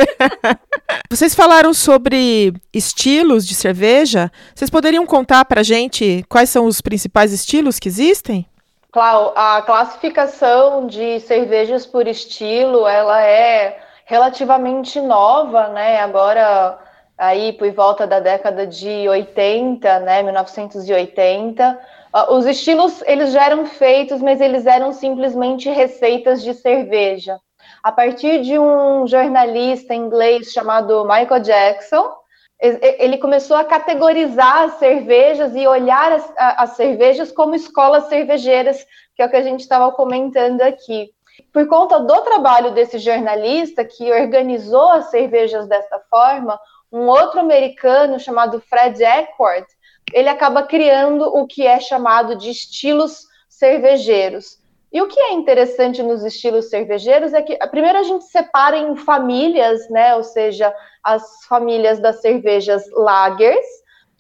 Vocês 1.09 1.33
falaram 1.33 1.73
sobre 1.73 2.53
estilos 2.73 3.45
de 3.47 3.55
cerveja. 3.55 4.31
Vocês 4.53 4.69
poderiam 4.69 5.05
contar 5.05 5.45
para 5.45 5.63
gente 5.63 6.25
quais 6.27 6.49
são 6.49 6.65
os 6.65 6.81
principais 6.81 7.31
estilos 7.31 7.79
que 7.79 7.87
existem? 7.87 8.45
Clau, 8.91 9.33
a 9.35 9.61
classificação 9.61 10.87
de 10.87 11.19
cervejas 11.21 11.85
por 11.85 12.07
estilo, 12.07 12.87
ela 12.87 13.21
é 13.21 13.79
relativamente 14.05 14.99
nova, 15.01 15.67
né? 15.69 15.99
Agora, 15.99 16.79
aí 17.17 17.53
por 17.53 17.69
volta 17.71 18.07
da 18.07 18.19
década 18.19 18.65
de 18.65 19.07
80, 19.07 19.99
né? 19.99 20.23
1980. 20.23 21.79
Os 22.29 22.45
estilos, 22.45 23.03
eles 23.05 23.31
já 23.31 23.45
eram 23.45 23.65
feitos, 23.65 24.21
mas 24.21 24.39
eles 24.39 24.65
eram 24.65 24.93
simplesmente 24.93 25.69
receitas 25.69 26.41
de 26.41 26.53
cerveja. 26.53 27.39
A 27.83 27.91
partir 27.91 28.41
de 28.41 28.57
um 28.57 29.05
jornalista 29.07 29.93
inglês 29.93 30.51
chamado 30.51 31.03
Michael 31.05 31.41
Jackson, 31.41 32.11
ele 32.59 33.17
começou 33.17 33.55
a 33.55 33.63
categorizar 33.63 34.63
as 34.63 34.73
cervejas 34.73 35.55
e 35.55 35.67
olhar 35.67 36.11
as, 36.11 36.33
as, 36.37 36.69
cervejas 36.71 37.31
como 37.31 37.53
escolas 37.53 38.05
cervejeiras, 38.05 38.83
que 39.15 39.21
é 39.21 39.25
o 39.25 39.29
que 39.29 39.35
a 39.35 39.43
gente 39.43 39.59
estava 39.59 39.91
comentando 39.91 40.61
aqui. 40.61 41.11
Por 41.53 41.67
conta 41.67 41.99
do 41.99 42.21
trabalho 42.21 42.71
desse 42.71 42.97
jornalista 42.97 43.85
que 43.85 44.11
organizou 44.11 44.89
as 44.89 45.11
cervejas 45.11 45.67
dessa 45.67 45.99
forma, 46.09 46.59
um 46.91 47.07
outro 47.07 47.39
americano 47.39 48.19
chamado 48.19 48.59
Fred 48.59 49.03
Eckford, 49.03 49.67
ele 50.13 50.29
acaba 50.29 50.63
criando 50.63 51.23
o 51.23 51.45
que 51.45 51.65
é 51.65 51.79
chamado 51.79 52.35
de 52.35 52.49
estilos 52.49 53.25
cervejeiros. 53.49 54.59
E 54.91 55.01
o 55.01 55.07
que 55.07 55.19
é 55.19 55.33
interessante 55.33 56.01
nos 56.01 56.23
estilos 56.23 56.69
cervejeiros 56.69 57.33
é 57.33 57.41
que, 57.41 57.57
primeiro, 57.67 57.97
a 57.97 58.03
gente 58.03 58.23
separa 58.25 58.77
em 58.77 58.95
famílias, 58.95 59.89
né? 59.89 60.15
Ou 60.15 60.23
seja, 60.23 60.73
as 61.03 61.45
famílias 61.47 61.99
das 61.99 62.21
cervejas 62.21 62.89
lagers, 62.91 63.65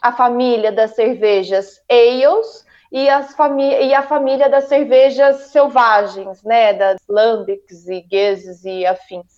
a 0.01 0.11
família 0.11 0.71
das 0.71 0.93
cervejas 0.93 1.81
ales 1.89 2.65
e, 2.91 3.09
as 3.09 3.33
e 3.81 3.93
a 3.93 4.03
família 4.03 4.49
das 4.49 4.65
cervejas 4.65 5.51
selvagens, 5.51 6.43
né? 6.43 6.73
Das 6.73 6.99
lambics 7.07 7.87
e 7.87 8.01
gueses 8.01 8.65
e 8.65 8.85
afins. 8.85 9.36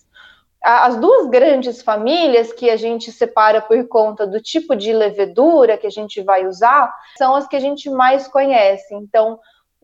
As 0.62 0.96
duas 0.96 1.26
grandes 1.28 1.80
famílias 1.80 2.52
que 2.52 2.68
a 2.68 2.76
gente 2.76 3.10
separa 3.10 3.62
por 3.62 3.88
conta 3.88 4.26
do 4.26 4.40
tipo 4.40 4.76
de 4.76 4.92
levedura 4.92 5.78
que 5.78 5.86
a 5.86 5.90
gente 5.90 6.20
vai 6.22 6.46
usar 6.46 6.94
são 7.16 7.34
as 7.34 7.48
que 7.48 7.56
a 7.56 7.60
gente 7.60 7.88
mais 7.88 8.28
conhece. 8.28 8.94
Então, 8.94 9.38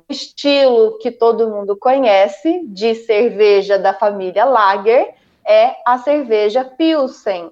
estilo 0.09 0.99
que 0.99 1.11
todo 1.11 1.49
mundo 1.49 1.77
conhece 1.77 2.63
de 2.67 2.95
cerveja 2.95 3.79
da 3.79 3.93
família 3.95 4.45
Lager 4.45 5.15
é 5.45 5.75
a 5.87 5.99
cerveja 5.99 6.65
Pilsen. 6.65 7.51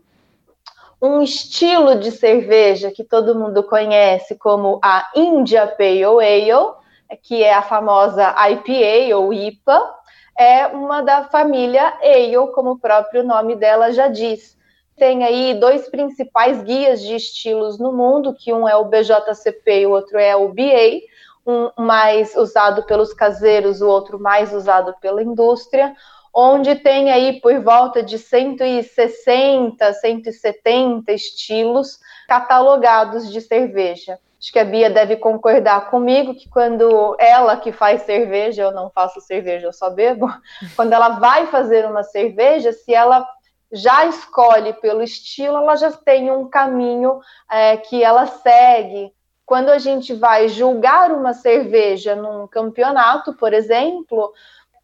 Um 1.01 1.23
estilo 1.23 1.97
de 1.97 2.11
cerveja 2.11 2.91
que 2.91 3.05
todo 3.05 3.35
mundo 3.35 3.63
conhece 3.63 4.37
como 4.37 4.79
a 4.83 5.11
India 5.15 5.67
Pale 5.67 6.05
Ale, 6.05 6.75
que 7.23 7.43
é 7.43 7.53
a 7.53 7.63
famosa 7.63 8.35
IPA 8.49 9.17
ou 9.17 9.33
IPA, 9.33 9.95
é 10.38 10.66
uma 10.66 11.03
da 11.03 11.25
família 11.25 11.94
Ale, 12.03 12.53
como 12.53 12.73
o 12.73 12.79
próprio 12.79 13.23
nome 13.23 13.55
dela 13.57 13.92
já 13.92 14.09
diz. 14.09 14.57
Tem 14.97 15.25
aí 15.25 15.55
dois 15.55 15.88
principais 15.88 16.62
guias 16.62 17.01
de 17.01 17.16
estilos 17.16 17.79
no 17.79 17.92
mundo, 17.92 18.35
que 18.35 18.53
um 18.53 18.68
é 18.68 18.77
o 18.77 18.85
BJCP 18.85 19.81
e 19.81 19.87
o 19.87 19.90
outro 19.90 20.18
é 20.18 20.37
o 20.37 20.49
BA, 20.49 21.01
um 21.47 21.70
mais 21.83 22.35
usado 22.37 22.85
pelos 22.85 23.12
caseiros, 23.12 23.81
o 23.81 23.88
outro 23.88 24.18
mais 24.18 24.53
usado 24.53 24.94
pela 25.01 25.23
indústria, 25.23 25.94
onde 26.33 26.75
tem 26.77 27.12
aí 27.12 27.40
por 27.40 27.61
volta 27.61 28.03
de 28.03 28.18
160, 28.18 29.92
170 29.92 31.12
estilos 31.12 31.99
catalogados 32.29 33.31
de 33.31 33.40
cerveja. 33.40 34.18
Acho 34.45 34.53
que 34.53 34.59
a 34.59 34.65
Bia 34.65 34.91
deve 34.91 35.17
concordar 35.17 35.89
comigo 35.89 36.35
que 36.35 36.51
quando 36.51 37.17
ela 37.19 37.57
que 37.57 37.73
faz 37.73 38.03
cerveja, 38.03 38.65
eu 38.65 38.73
não 38.73 38.91
faço 38.91 39.19
cerveja, 39.23 39.69
eu 39.69 39.73
só 39.73 39.89
bebo, 39.89 40.29
quando 40.77 40.93
ela 40.93 41.19
vai 41.19 41.47
fazer 41.47 41.87
uma 41.87 42.03
cerveja, 42.03 42.71
se 42.71 42.93
ela 42.93 43.27
já 43.73 44.05
escolhe 44.05 44.75
pelo 44.75 45.03
estilo, 45.03 45.57
ela 45.57 45.77
já 45.77 45.91
tem 45.93 46.31
um 46.31 46.47
caminho 46.47 47.21
é, 47.51 47.79
que 47.79 48.05
ela 48.05 48.27
segue. 48.27 49.15
Quando 49.47 49.71
a 49.71 49.79
gente 49.79 50.13
vai 50.13 50.47
julgar 50.49 51.11
uma 51.11 51.33
cerveja 51.33 52.15
num 52.15 52.47
campeonato, 52.47 53.33
por 53.33 53.55
exemplo, 53.55 54.31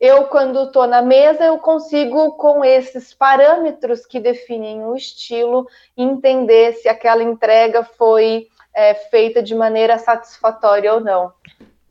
eu, 0.00 0.24
quando 0.24 0.62
estou 0.62 0.86
na 0.86 1.02
mesa, 1.02 1.44
eu 1.44 1.58
consigo, 1.58 2.32
com 2.38 2.64
esses 2.64 3.12
parâmetros 3.12 4.06
que 4.06 4.18
definem 4.18 4.86
o 4.86 4.96
estilo, 4.96 5.68
entender 5.94 6.72
se 6.72 6.88
aquela 6.88 7.22
entrega 7.22 7.84
foi 7.84 8.48
é, 8.74 8.94
feita 8.94 9.42
de 9.42 9.54
maneira 9.54 9.98
satisfatória 9.98 10.92
ou 10.92 11.00
não. 11.00 11.32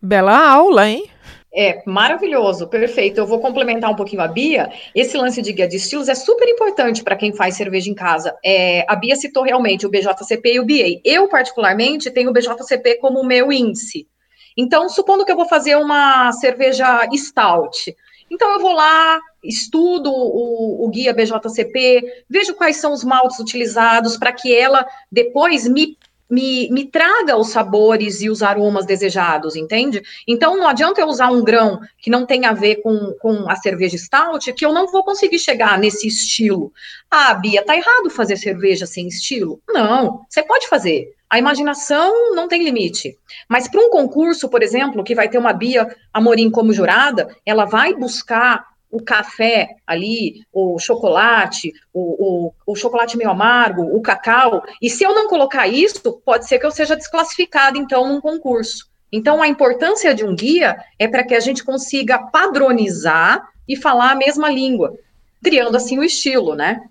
Bela 0.01 0.37
aula, 0.37 0.87
hein? 0.87 1.09
É, 1.51 1.81
maravilhoso, 1.85 2.67
perfeito. 2.67 3.17
Eu 3.17 3.25
vou 3.25 3.39
complementar 3.39 3.89
um 3.89 3.95
pouquinho 3.95 4.21
a 4.21 4.27
Bia. 4.27 4.71
Esse 4.93 5.17
lance 5.17 5.41
de 5.41 5.51
guia 5.51 5.67
de 5.67 5.77
estilos 5.77 6.07
é 6.07 6.15
super 6.15 6.47
importante 6.47 7.03
para 7.03 7.15
quem 7.15 7.33
faz 7.33 7.55
cerveja 7.55 7.89
em 7.89 7.95
casa. 7.95 8.35
É, 8.45 8.85
a 8.87 8.95
Bia 8.95 9.15
citou 9.15 9.43
realmente 9.43 9.85
o 9.85 9.89
BJCP 9.89 10.53
e 10.53 10.59
o 10.59 10.65
BA. 10.65 11.01
Eu, 11.03 11.27
particularmente, 11.27 12.11
tenho 12.11 12.29
o 12.29 12.33
BJCP 12.33 12.97
como 12.97 13.23
meu 13.23 13.51
índice. 13.51 14.07
Então, 14.55 14.87
supondo 14.89 15.25
que 15.25 15.31
eu 15.31 15.37
vou 15.37 15.47
fazer 15.47 15.75
uma 15.75 16.31
cerveja 16.33 17.07
stout. 17.15 17.95
Então, 18.29 18.51
eu 18.53 18.59
vou 18.59 18.73
lá, 18.73 19.19
estudo 19.43 20.11
o, 20.11 20.85
o 20.85 20.89
guia 20.89 21.13
BJCP, 21.13 22.25
vejo 22.29 22.53
quais 22.53 22.77
são 22.77 22.93
os 22.93 23.03
maltes 23.03 23.39
utilizados 23.39 24.17
para 24.17 24.31
que 24.31 24.55
ela 24.55 24.85
depois 25.11 25.67
me 25.67 25.97
me, 26.29 26.69
me 26.69 26.85
traga 26.85 27.35
os 27.35 27.49
sabores 27.49 28.21
e 28.21 28.29
os 28.29 28.43
aromas 28.43 28.85
desejados, 28.85 29.55
entende? 29.55 30.01
Então 30.27 30.57
não 30.57 30.67
adianta 30.67 31.01
eu 31.01 31.07
usar 31.07 31.31
um 31.31 31.43
grão 31.43 31.79
que 31.97 32.09
não 32.09 32.25
tem 32.25 32.45
a 32.45 32.53
ver 32.53 32.77
com, 32.77 33.13
com 33.19 33.49
a 33.49 33.55
cerveja 33.55 33.97
stout, 33.97 34.53
que 34.53 34.65
eu 34.65 34.71
não 34.71 34.87
vou 34.87 35.03
conseguir 35.03 35.39
chegar 35.39 35.79
nesse 35.79 36.07
estilo. 36.07 36.71
Ah, 37.09 37.33
Bia, 37.33 37.65
tá 37.65 37.75
errado 37.75 38.09
fazer 38.09 38.37
cerveja 38.37 38.85
sem 38.85 39.07
estilo? 39.07 39.59
Não, 39.67 40.21
você 40.29 40.43
pode 40.43 40.67
fazer. 40.67 41.13
A 41.29 41.37
imaginação 41.37 42.33
não 42.33 42.47
tem 42.47 42.63
limite. 42.63 43.17
Mas 43.47 43.67
para 43.67 43.81
um 43.81 43.89
concurso, 43.89 44.49
por 44.49 44.63
exemplo, 44.63 45.03
que 45.03 45.15
vai 45.15 45.29
ter 45.29 45.37
uma 45.37 45.53
Bia 45.53 45.95
Amorim 46.13 46.49
como 46.49 46.73
jurada, 46.73 47.35
ela 47.45 47.65
vai 47.65 47.93
buscar 47.93 48.65
o 48.91 49.01
café 49.01 49.75
ali, 49.85 50.41
o 50.51 50.79
chocolate, 50.79 51.71
o, 51.93 52.47
o, 52.47 52.53
o, 52.65 52.75
chocolate 52.75 53.17
meio 53.17 53.29
amargo, 53.29 53.83
o 53.83 54.01
cacau, 54.01 54.63
e 54.81 54.89
se 54.89 55.03
eu 55.03 55.13
não 55.13 55.27
colocar 55.27 55.67
isso, 55.67 56.19
pode 56.25 56.47
ser 56.47 56.57
que 56.57 56.65
eu 56.65 56.71
seja 56.71 56.95
desclassificada, 56.95 57.77
então, 57.77 58.07
num 58.07 58.19
concurso. 58.19 58.89
Então, 59.11 59.41
a 59.41 59.47
importância 59.47 60.13
de 60.13 60.23
um 60.23 60.35
guia 60.35 60.77
é 60.97 61.07
para 61.07 61.23
que 61.23 61.35
a 61.35 61.39
gente 61.39 61.63
consiga 61.63 62.17
padronizar 62.17 63.47
e 63.67 63.75
falar 63.75 64.11
a 64.11 64.15
mesma 64.15 64.49
língua, 64.49 64.95
criando 65.43 65.77
assim 65.77 65.99
o 65.99 66.03
estilo, 66.03 66.55
né? 66.55 66.81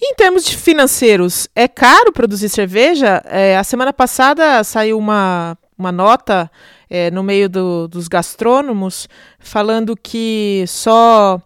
Em 0.00 0.14
termos 0.14 0.44
de 0.44 0.56
financeiros, 0.56 1.48
é 1.54 1.66
caro 1.68 2.12
produzir 2.12 2.48
cerveja? 2.48 3.22
É, 3.26 3.56
a 3.56 3.64
semana 3.64 3.92
passada 3.92 4.62
saiu 4.64 4.98
uma, 4.98 5.56
uma 5.76 5.92
nota 5.92 6.50
é, 6.88 7.10
no 7.10 7.22
meio 7.22 7.48
do, 7.48 7.88
dos 7.88 8.08
gastrônomos, 8.08 9.08
falando 9.38 9.96
que 9.96 10.64
só 10.66 11.40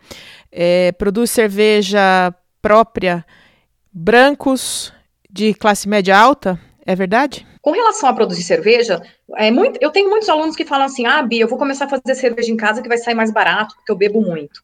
é, 0.50 0.92
produz 0.92 1.30
cerveja 1.30 2.34
própria 2.60 3.24
brancos 3.92 4.92
de 5.28 5.54
classe 5.54 5.88
média 5.88 6.16
alta. 6.16 6.58
É 6.84 6.96
verdade? 6.96 7.46
Com 7.60 7.70
relação 7.70 8.08
a 8.08 8.12
produzir 8.12 8.42
cerveja, 8.42 9.00
é 9.36 9.50
muito, 9.52 9.78
eu 9.80 9.90
tenho 9.90 10.10
muitos 10.10 10.28
alunos 10.28 10.56
que 10.56 10.64
falam 10.64 10.86
assim: 10.86 11.06
ah, 11.06 11.22
Bia, 11.22 11.42
eu 11.42 11.48
vou 11.48 11.58
começar 11.58 11.84
a 11.84 11.88
fazer 11.88 12.14
cerveja 12.16 12.50
em 12.50 12.56
casa 12.56 12.82
que 12.82 12.88
vai 12.88 12.98
sair 12.98 13.14
mais 13.14 13.32
barato, 13.32 13.76
porque 13.76 13.92
eu 13.92 13.96
bebo 13.96 14.20
muito. 14.20 14.60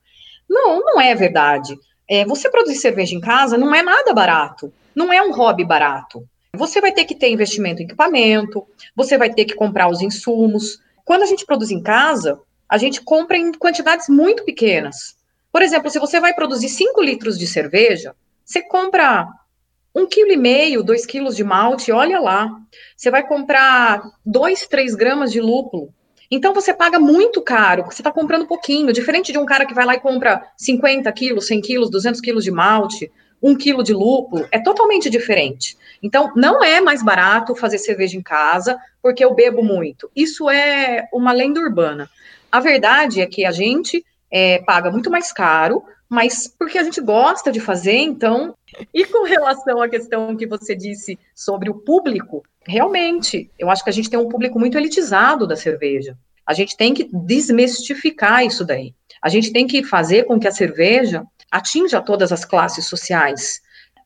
Não, 0.49 0.81
não 0.81 1.01
é 1.01 1.15
verdade. 1.15 1.79
É, 2.11 2.25
você 2.25 2.51
produzir 2.51 2.77
cerveja 2.77 3.15
em 3.15 3.21
casa 3.21 3.57
não 3.57 3.75
é 3.75 3.83
nada 3.83 4.13
barato. 4.13 4.73
Não 4.97 5.13
é 5.13 5.23
um 5.23 5.33
hobby 5.33 5.65
barato. 5.65 6.25
Você 6.57 6.81
vai 6.81 6.93
ter 6.93 7.05
que 7.05 7.15
ter 7.15 7.31
investimento 7.31 7.83
em 7.83 7.85
equipamento, 7.85 8.67
você 8.97 9.19
vai 9.19 9.33
ter 9.33 9.45
que 9.45 9.55
comprar 9.55 9.89
os 9.89 10.01
insumos. 10.01 10.81
Quando 11.05 11.23
a 11.23 11.27
gente 11.27 11.45
produz 11.45 11.71
em 11.71 11.83
casa, 11.83 12.41
a 12.69 12.79
gente 12.79 13.03
compra 13.03 13.37
em 13.37 13.53
quantidades 13.53 14.09
muito 14.09 14.45
pequenas. 14.45 15.17
Por 15.53 15.63
exemplo, 15.63 15.91
se 15.91 15.99
você 15.99 16.21
vai 16.21 16.35
produzir 16.35 16.69
5 16.69 17.03
litros 17.03 17.39
de 17.39 17.47
cerveja, 17.47 18.15
você 18.45 18.63
compra 18.63 19.29
um 19.95 20.07
quilo 20.07 20.33
e 20.33 20.37
meio, 20.37 20.83
dois 20.83 21.05
quilos 21.05 21.37
de 21.37 21.45
malte, 21.45 21.93
olha 21.93 22.21
lá. 22.21 22.51
Você 22.97 23.11
vai 23.11 23.27
comprar 23.27 24.03
dois, 24.25 24.67
três 24.67 24.95
gramas 24.95 25.33
de 25.33 25.41
lúpulo. 25.41 25.93
Então 26.31 26.53
você 26.53 26.75
paga 26.75 26.99
muito 26.99 27.41
caro, 27.41 27.85
você 27.85 28.03
está 28.03 28.13
comprando 28.13 28.47
pouquinho, 28.47 28.93
diferente 28.93 29.33
de 29.33 29.39
um 29.39 29.47
cara 29.47 29.65
que 29.65 29.75
vai 29.75 29.87
lá 29.87 29.95
e 29.95 30.01
compra 30.01 30.47
50 30.59 31.11
quilos, 31.13 31.47
100 31.47 31.61
quilos, 31.63 31.91
200 31.91 32.21
quilos 32.21 32.45
de 32.45 32.51
malte 32.51 33.11
um 33.43 33.57
quilo 33.57 33.83
de 33.83 33.93
lúpulo, 33.93 34.47
é 34.51 34.59
totalmente 34.59 35.09
diferente. 35.09 35.77
Então, 36.03 36.33
não 36.35 36.63
é 36.63 36.81
mais 36.81 37.03
barato 37.03 37.55
fazer 37.55 37.79
cerveja 37.79 38.17
em 38.17 38.23
casa, 38.23 38.79
porque 39.03 39.25
eu 39.25 39.35
bebo 39.35 39.63
muito. 39.63 40.11
Isso 40.15 40.49
é 40.51 41.09
uma 41.13 41.33
lenda 41.33 41.61
urbana. 41.61 42.09
A 42.51 42.61
verdade 42.61 43.21
é 43.21 43.27
que 43.27 43.45
a 43.45 43.51
gente 43.53 44.05
é, 44.31 44.59
paga 44.61 44.91
muito 44.91 45.11
mais 45.11 45.33
caro, 45.33 45.83
mas 46.09 46.49
porque 46.59 46.79
a 46.79 46.83
gente 46.83 47.01
gosta 47.01 47.53
de 47.53 47.61
fazer, 47.61 47.97
então. 47.97 48.55
E 48.93 49.05
com 49.05 49.25
relação 49.25 49.83
à 49.83 49.89
questão 49.89 50.37
que 50.37 50.47
você 50.47 50.75
disse 50.75 51.19
sobre 51.35 51.71
o 51.71 51.75
público, 51.75 52.43
realmente, 52.67 53.51
eu 53.59 53.71
acho 53.71 53.85
que 53.85 53.91
a 53.91 53.93
gente 53.93 54.11
tem 54.11 54.19
um 54.19 54.29
público 54.29 54.59
muito 54.59 54.79
elitizado 54.79 55.47
da 55.47 55.57
cerveja. 55.57 56.17
A 56.47 56.55
gente 56.55 56.77
tem 56.77 56.95
que 56.95 57.09
desmistificar 57.13 58.45
isso 58.45 58.65
daí. 58.65 58.95
A 59.21 59.29
gente 59.29 59.53
tem 59.53 59.67
que 59.67 59.85
fazer 59.85 60.25
com 60.25 60.39
que 60.39 60.49
a 60.49 60.53
cerveja 60.53 61.25
atinja 61.51 62.01
todas 62.01 62.33
as 62.33 62.45
classes 62.45 62.87
sociais. 62.87 63.61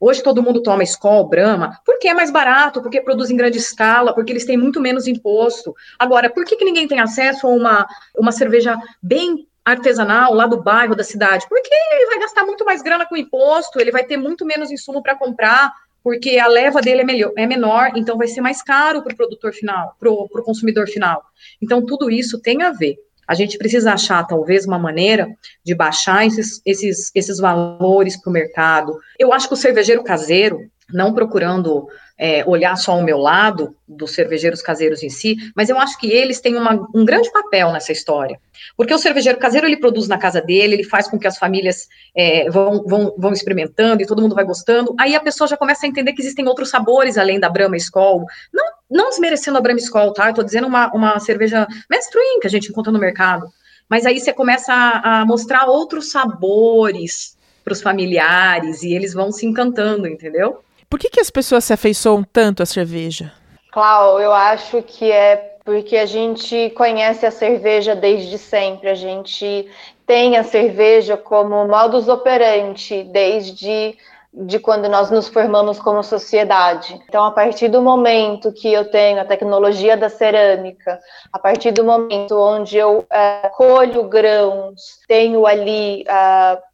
Hoje 0.05 0.21
todo 0.21 0.43
mundo 0.43 0.61
toma 0.63 0.83
Skol, 0.83 1.29
Brahma, 1.29 1.79
porque 1.87 2.09
é 2.09 2.15
mais 2.15 2.29
barato, 2.29 2.83
porque 2.83 3.01
produz 3.01 3.31
em 3.31 3.37
grande 3.37 3.59
escala, 3.59 4.13
porque 4.13 4.33
eles 4.33 4.45
têm 4.45 4.57
muito 4.57 4.81
menos 4.81 5.07
imposto. 5.07 5.73
Agora, 5.97 6.29
por 6.29 6.45
que, 6.45 6.57
que 6.57 6.65
ninguém 6.65 6.89
tem 6.89 6.99
acesso 6.99 7.47
a 7.47 7.51
uma, 7.51 7.87
uma 8.19 8.33
cerveja 8.33 8.77
bem 9.01 9.47
artesanal 9.65 10.35
lá 10.35 10.49
do 10.49 10.61
bairro 10.61 10.97
da 10.97 11.05
cidade? 11.05 11.47
Porque 11.49 11.71
ele 11.93 12.07
vai 12.07 12.19
gastar 12.19 12.45
muito 12.45 12.65
mais 12.65 12.83
grana 12.83 13.07
com 13.07 13.17
imposto, 13.17 13.81
ele 13.81 13.93
vai 13.93 14.03
ter 14.03 14.17
muito 14.17 14.45
menos 14.45 14.73
insumo 14.73 15.01
para 15.05 15.15
comprar, 15.15 15.73
porque 16.03 16.37
a 16.37 16.49
leva 16.49 16.81
dele 16.81 17.03
é, 17.03 17.05
melhor, 17.05 17.33
é 17.37 17.47
menor, 17.47 17.93
então 17.95 18.19
vai 18.19 18.27
ser 18.27 18.41
mais 18.41 18.61
caro 18.61 19.03
para 19.03 19.13
o 19.13 19.17
produtor 19.17 19.53
final, 19.53 19.95
para 20.01 20.11
o 20.11 20.43
consumidor 20.43 20.89
final. 20.89 21.23
Então, 21.63 21.85
tudo 21.87 22.11
isso 22.11 22.41
tem 22.41 22.63
a 22.63 22.73
ver. 22.73 22.97
A 23.33 23.35
gente 23.35 23.57
precisa 23.57 23.95
achar, 23.95 24.27
talvez, 24.27 24.67
uma 24.67 24.79
maneira 24.79 25.27
de 25.65 25.75
baixar 25.75 26.27
esses, 26.27 26.61
esses, 26.67 27.11
esses 27.15 27.39
valores 27.39 28.15
para 28.21 28.29
o 28.29 28.33
mercado. 28.33 28.95
Eu 29.19 29.33
acho 29.33 29.49
que 29.49 29.55
o 29.55 29.57
cervejeiro 29.57 30.05
caseiro, 30.05 30.71
não 30.91 31.13
procurando 31.13 31.87
é, 32.19 32.45
olhar 32.47 32.77
só 32.77 32.97
o 32.97 33.03
meu 33.03 33.19
lado 33.19 33.75
dos 33.87 34.13
cervejeiros 34.13 34.63
caseiros 34.63 35.03
em 35.03 35.11
si, 35.11 35.37
mas 35.57 35.69
eu 35.69 35.79
acho 35.79 35.99
que 35.99 36.11
eles 36.11 36.41
têm 36.41 36.57
uma, 36.57 36.87
um 36.95 37.05
grande 37.05 37.31
papel 37.33 37.73
nessa 37.73 37.91
história. 37.91 38.39
Porque 38.77 38.95
o 38.95 38.99
cervejeiro 38.99 39.39
caseiro, 39.39 39.67
ele 39.67 39.79
produz 39.79 40.07
na 40.07 40.19
casa 40.19 40.41
dele, 40.41 40.75
ele 40.75 40.85
faz 40.85 41.09
com 41.09 41.19
que 41.19 41.27
as 41.27 41.37
famílias 41.37 41.89
é, 42.15 42.49
vão, 42.49 42.85
vão, 42.85 43.15
vão 43.19 43.33
experimentando 43.33 44.03
e 44.03 44.07
todo 44.07 44.23
mundo 44.23 44.35
vai 44.35 44.45
gostando, 44.45 44.95
aí 44.99 45.17
a 45.17 45.21
pessoa 45.21 45.49
já 45.49 45.57
começa 45.57 45.85
a 45.85 45.89
entender 45.89 46.13
que 46.13 46.23
existem 46.23 46.47
outros 46.47 46.71
sabores 46.71 47.19
além 47.19 47.41
da 47.41 47.49
Brahma 47.49 47.77
Skol, 47.77 48.25
não, 48.53 48.65
não 48.91 49.09
desmerecendo 49.09 49.59
a 49.59 49.61
Brahma 49.61 49.81
Skol, 49.81 50.13
tá? 50.13 50.29
Eu 50.29 50.35
tô 50.35 50.43
dizendo 50.43 50.69
uma, 50.69 50.93
uma 50.95 51.19
cerveja 51.19 51.67
mainstream 51.91 52.41
que 52.41 52.47
a 52.47 52.51
gente 52.51 52.69
encontra 52.69 52.93
no 52.93 53.01
mercado, 53.01 53.47
mas 53.89 54.07
aí 54.07 54.21
você 54.21 54.33
começa 54.33 54.73
a, 54.73 55.21
a 55.21 55.27
mostrar 55.27 55.67
outros 55.67 56.11
sabores 56.11 57.37
para 57.65 57.73
os 57.73 57.83
familiares 57.83 58.83
e 58.83 58.95
eles 58.95 59.13
vão 59.13 59.33
se 59.33 59.45
encantando, 59.45 60.07
entendeu? 60.07 60.63
Por 60.93 60.99
que, 60.99 61.09
que 61.09 61.21
as 61.21 61.31
pessoas 61.31 61.65
se 61.65 61.73
afeiçoam 61.73 62.23
tanto 62.23 62.63
à 62.63 62.67
cerveja? 62.67 63.33
Clau, 63.73 64.21
eu 64.21 64.31
acho 64.31 64.83
que 64.83 65.11
é 65.11 65.57
porque 65.65 65.97
a 65.97 66.05
gente 66.05 66.69
conhece 66.77 67.25
a 67.25 67.31
cerveja 67.31 67.97
desde 67.97 68.37
sempre, 68.37 68.91
a 68.91 68.95
gente 68.95 69.67
tem 70.07 70.37
a 70.37 70.45
cerveja 70.45 71.17
como 71.17 71.67
modus 71.67 72.09
operandi 72.09 73.05
desde 73.05 73.97
de 74.35 74.59
quando 74.59 74.87
nós 74.87 75.11
nos 75.11 75.29
formamos 75.29 75.81
como 75.81 76.03
sociedade. 76.03 77.01
Então, 77.09 77.25
a 77.25 77.31
partir 77.31 77.69
do 77.69 77.81
momento 77.81 78.53
que 78.53 78.71
eu 78.71 78.91
tenho 78.91 79.19
a 79.19 79.25
tecnologia 79.25 79.97
da 79.97 80.11
cerâmica, 80.11 81.01
a 81.33 81.39
partir 81.39 81.71
do 81.73 81.85
momento 81.85 82.39
onde 82.39 82.77
eu 82.77 83.07
é, 83.11 83.51
colho 83.55 84.05
grãos, 84.05 84.99
tenho 85.09 85.47
ali 85.47 86.03
uh, 86.03 86.72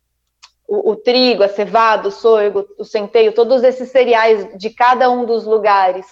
o, 0.68 0.90
o, 0.90 0.96
trigo, 0.96 1.42
a 1.42 1.48
cevada, 1.48 2.08
o 2.08 2.12
sorgo, 2.12 2.68
o 2.78 2.84
centeio, 2.84 3.32
todos 3.32 3.62
esses 3.62 3.88
cereais 3.88 4.46
de 4.58 4.68
cada 4.68 5.10
um 5.10 5.24
dos 5.24 5.46
lugares 5.46 6.06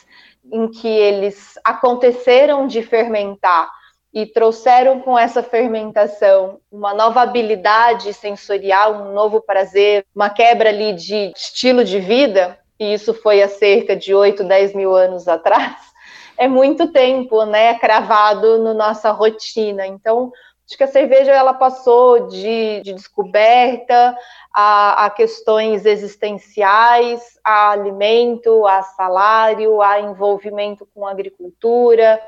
em 0.51 0.69
que 0.69 0.89
eles 0.89 1.59
aconteceram 1.63 2.67
de 2.67 2.83
fermentar 2.83 3.71
e 4.15 4.25
trouxeram 4.25 5.01
com 5.01 5.19
essa 5.19 5.43
fermentação 5.43 6.59
uma 6.73 6.95
nova 6.95 7.21
habilidade 7.21 8.15
sensorial, 8.15 8.95
um 8.95 9.13
novo 9.13 9.43
prazer, 9.43 10.07
uma 10.15 10.31
quebra 10.31 10.71
ali 10.71 10.95
de 10.95 11.33
estilo 11.37 11.85
de 11.85 12.01
vida, 12.01 12.59
e 12.81 12.95
isso 12.95 13.13
foi 13.13 13.43
há 13.43 13.49
cerca 13.49 13.95
de 13.95 14.15
8, 14.15 14.43
10 14.43 14.75
mil 14.75 14.97
anos 14.97 15.29
atrás, 15.29 15.77
é 16.39 16.49
muito 16.49 16.91
tempo, 16.91 17.45
né, 17.45 17.79
cravado 17.79 18.63
na 18.63 18.73
nossa 18.73 19.11
rotina. 19.11 19.87
Então, 19.87 20.33
acho 20.67 20.77
que 20.77 20.85
a 20.85 20.89
cerveja 20.89 21.33
ela 21.33 21.55
passou 21.55 22.27
de, 22.27 22.81
de 22.81 22.93
descoberta 22.93 24.17
a, 24.53 25.07
a, 25.07 25.11
questões 25.11 25.87
existenciais, 25.87 27.39
a 27.45 27.71
alimento, 27.71 28.67
a 28.67 28.83
salário, 28.83 29.81
a 29.81 30.01
envolvimento 30.01 30.87
com 30.93 31.07
agricultura. 31.07 32.21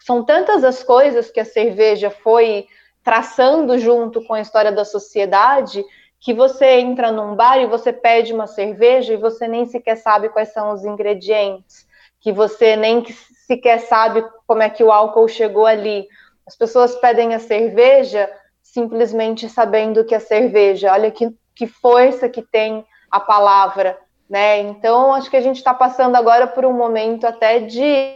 São 0.00 0.24
tantas 0.24 0.64
as 0.64 0.82
coisas 0.82 1.30
que 1.30 1.38
a 1.38 1.44
cerveja 1.44 2.10
foi 2.10 2.66
traçando 3.04 3.78
junto 3.78 4.20
com 4.24 4.34
a 4.34 4.40
história 4.40 4.72
da 4.72 4.84
sociedade 4.84 5.84
que 6.18 6.34
você 6.34 6.80
entra 6.80 7.12
num 7.12 7.36
bar 7.36 7.58
e 7.58 7.66
você 7.66 7.92
pede 7.92 8.32
uma 8.32 8.48
cerveja 8.48 9.12
e 9.12 9.16
você 9.16 9.46
nem 9.46 9.64
sequer 9.64 9.96
sabe 9.96 10.28
quais 10.28 10.52
são 10.52 10.72
os 10.72 10.84
ingredientes, 10.84 11.86
que 12.18 12.32
você 12.32 12.74
nem 12.74 13.04
sequer 13.46 13.78
sabe 13.78 14.24
como 14.44 14.60
é 14.60 14.68
que 14.68 14.82
o 14.82 14.90
álcool 14.90 15.28
chegou 15.28 15.66
ali. 15.66 16.08
As 16.46 16.56
pessoas 16.56 16.94
pedem 16.96 17.34
a 17.34 17.38
cerveja 17.38 18.30
simplesmente 18.62 19.48
sabendo 19.48 20.04
que 20.04 20.14
a 20.14 20.20
cerveja, 20.20 20.92
olha 20.92 21.10
que 21.10 21.34
que 21.56 21.66
força 21.66 22.28
que 22.28 22.42
tem 22.42 22.84
a 23.10 23.18
palavra, 23.18 23.98
né? 24.28 24.60
Então, 24.60 25.14
acho 25.14 25.30
que 25.30 25.36
a 25.36 25.40
gente 25.40 25.56
está 25.56 25.72
passando 25.72 26.14
agora 26.14 26.46
por 26.46 26.66
um 26.66 26.72
momento 26.72 27.26
até 27.26 27.60
de 27.60 28.14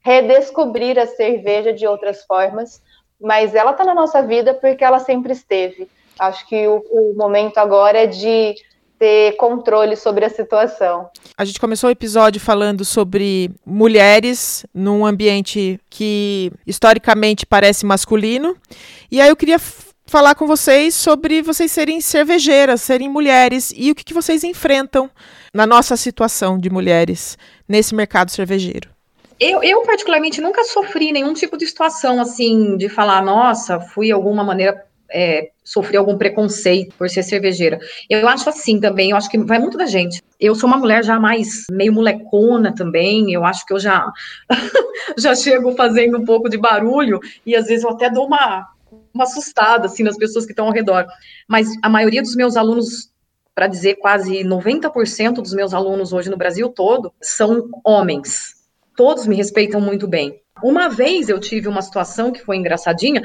redescobrir 0.00 0.98
a 0.98 1.06
cerveja 1.06 1.72
de 1.72 1.86
outras 1.86 2.22
formas, 2.24 2.82
mas 3.18 3.54
ela 3.54 3.70
está 3.70 3.82
na 3.82 3.94
nossa 3.94 4.22
vida 4.22 4.52
porque 4.52 4.84
ela 4.84 4.98
sempre 4.98 5.32
esteve. 5.32 5.88
Acho 6.18 6.46
que 6.46 6.68
o, 6.68 6.84
o 6.90 7.14
momento 7.16 7.58
agora 7.58 8.04
é 8.04 8.06
de 8.06 8.54
ter 8.98 9.36
controle 9.36 9.96
sobre 9.96 10.24
a 10.24 10.30
situação. 10.30 11.08
A 11.36 11.44
gente 11.44 11.60
começou 11.60 11.88
o 11.88 11.92
episódio 11.92 12.40
falando 12.40 12.84
sobre 12.84 13.50
mulheres 13.64 14.64
num 14.72 15.04
ambiente 15.04 15.78
que 15.90 16.50
historicamente 16.66 17.44
parece 17.44 17.84
masculino. 17.84 18.56
E 19.10 19.20
aí 19.20 19.28
eu 19.28 19.36
queria 19.36 19.58
falar 20.06 20.34
com 20.34 20.46
vocês 20.46 20.94
sobre 20.94 21.42
vocês 21.42 21.70
serem 21.70 22.00
cervejeiras, 22.00 22.80
serem 22.80 23.08
mulheres 23.08 23.72
e 23.76 23.90
o 23.90 23.94
que, 23.94 24.04
que 24.04 24.14
vocês 24.14 24.44
enfrentam 24.44 25.10
na 25.52 25.66
nossa 25.66 25.96
situação 25.96 26.58
de 26.58 26.70
mulheres 26.70 27.36
nesse 27.68 27.94
mercado 27.94 28.30
cervejeiro. 28.30 28.96
Eu, 29.38 29.62
eu, 29.62 29.82
particularmente, 29.82 30.40
nunca 30.40 30.64
sofri 30.64 31.12
nenhum 31.12 31.34
tipo 31.34 31.58
de 31.58 31.66
situação 31.66 32.20
assim, 32.20 32.76
de 32.78 32.88
falar, 32.88 33.22
nossa, 33.22 33.78
fui 33.78 34.06
de 34.06 34.12
alguma 34.12 34.42
maneira, 34.42 34.85
é, 35.10 35.50
sofri 35.64 35.96
algum 35.96 36.16
preconceito 36.16 36.94
por 36.96 37.08
ser 37.08 37.22
cervejeira. 37.22 37.78
Eu 38.08 38.28
acho 38.28 38.48
assim 38.48 38.80
também, 38.80 39.10
eu 39.10 39.16
acho 39.16 39.30
que 39.30 39.38
vai 39.38 39.58
muito 39.58 39.76
da 39.76 39.86
gente. 39.86 40.22
Eu 40.38 40.54
sou 40.54 40.68
uma 40.68 40.78
mulher 40.78 41.04
já 41.04 41.18
mais 41.18 41.64
meio 41.70 41.92
molecona 41.92 42.74
também, 42.74 43.32
eu 43.32 43.44
acho 43.44 43.64
que 43.64 43.72
eu 43.72 43.78
já, 43.78 44.10
já 45.18 45.34
chego 45.34 45.74
fazendo 45.74 46.18
um 46.18 46.24
pouco 46.24 46.48
de 46.48 46.58
barulho, 46.58 47.20
e 47.44 47.54
às 47.54 47.66
vezes 47.66 47.84
eu 47.84 47.90
até 47.90 48.10
dou 48.10 48.26
uma, 48.26 48.68
uma 49.12 49.24
assustada, 49.24 49.86
assim, 49.86 50.02
nas 50.02 50.16
pessoas 50.16 50.44
que 50.44 50.52
estão 50.52 50.66
ao 50.66 50.72
redor. 50.72 51.06
Mas 51.48 51.68
a 51.82 51.88
maioria 51.88 52.22
dos 52.22 52.36
meus 52.36 52.56
alunos, 52.56 53.10
para 53.54 53.66
dizer 53.66 53.96
quase 53.96 54.44
90% 54.44 55.34
dos 55.34 55.54
meus 55.54 55.72
alunos 55.72 56.12
hoje 56.12 56.30
no 56.30 56.36
Brasil 56.36 56.68
todo, 56.68 57.12
são 57.20 57.68
homens. 57.84 58.56
Todos 58.94 59.26
me 59.26 59.36
respeitam 59.36 59.80
muito 59.80 60.06
bem. 60.06 60.40
Uma 60.62 60.88
vez 60.88 61.28
eu 61.28 61.38
tive 61.38 61.68
uma 61.68 61.82
situação 61.82 62.32
que 62.32 62.42
foi 62.42 62.56
engraçadinha, 62.56 63.22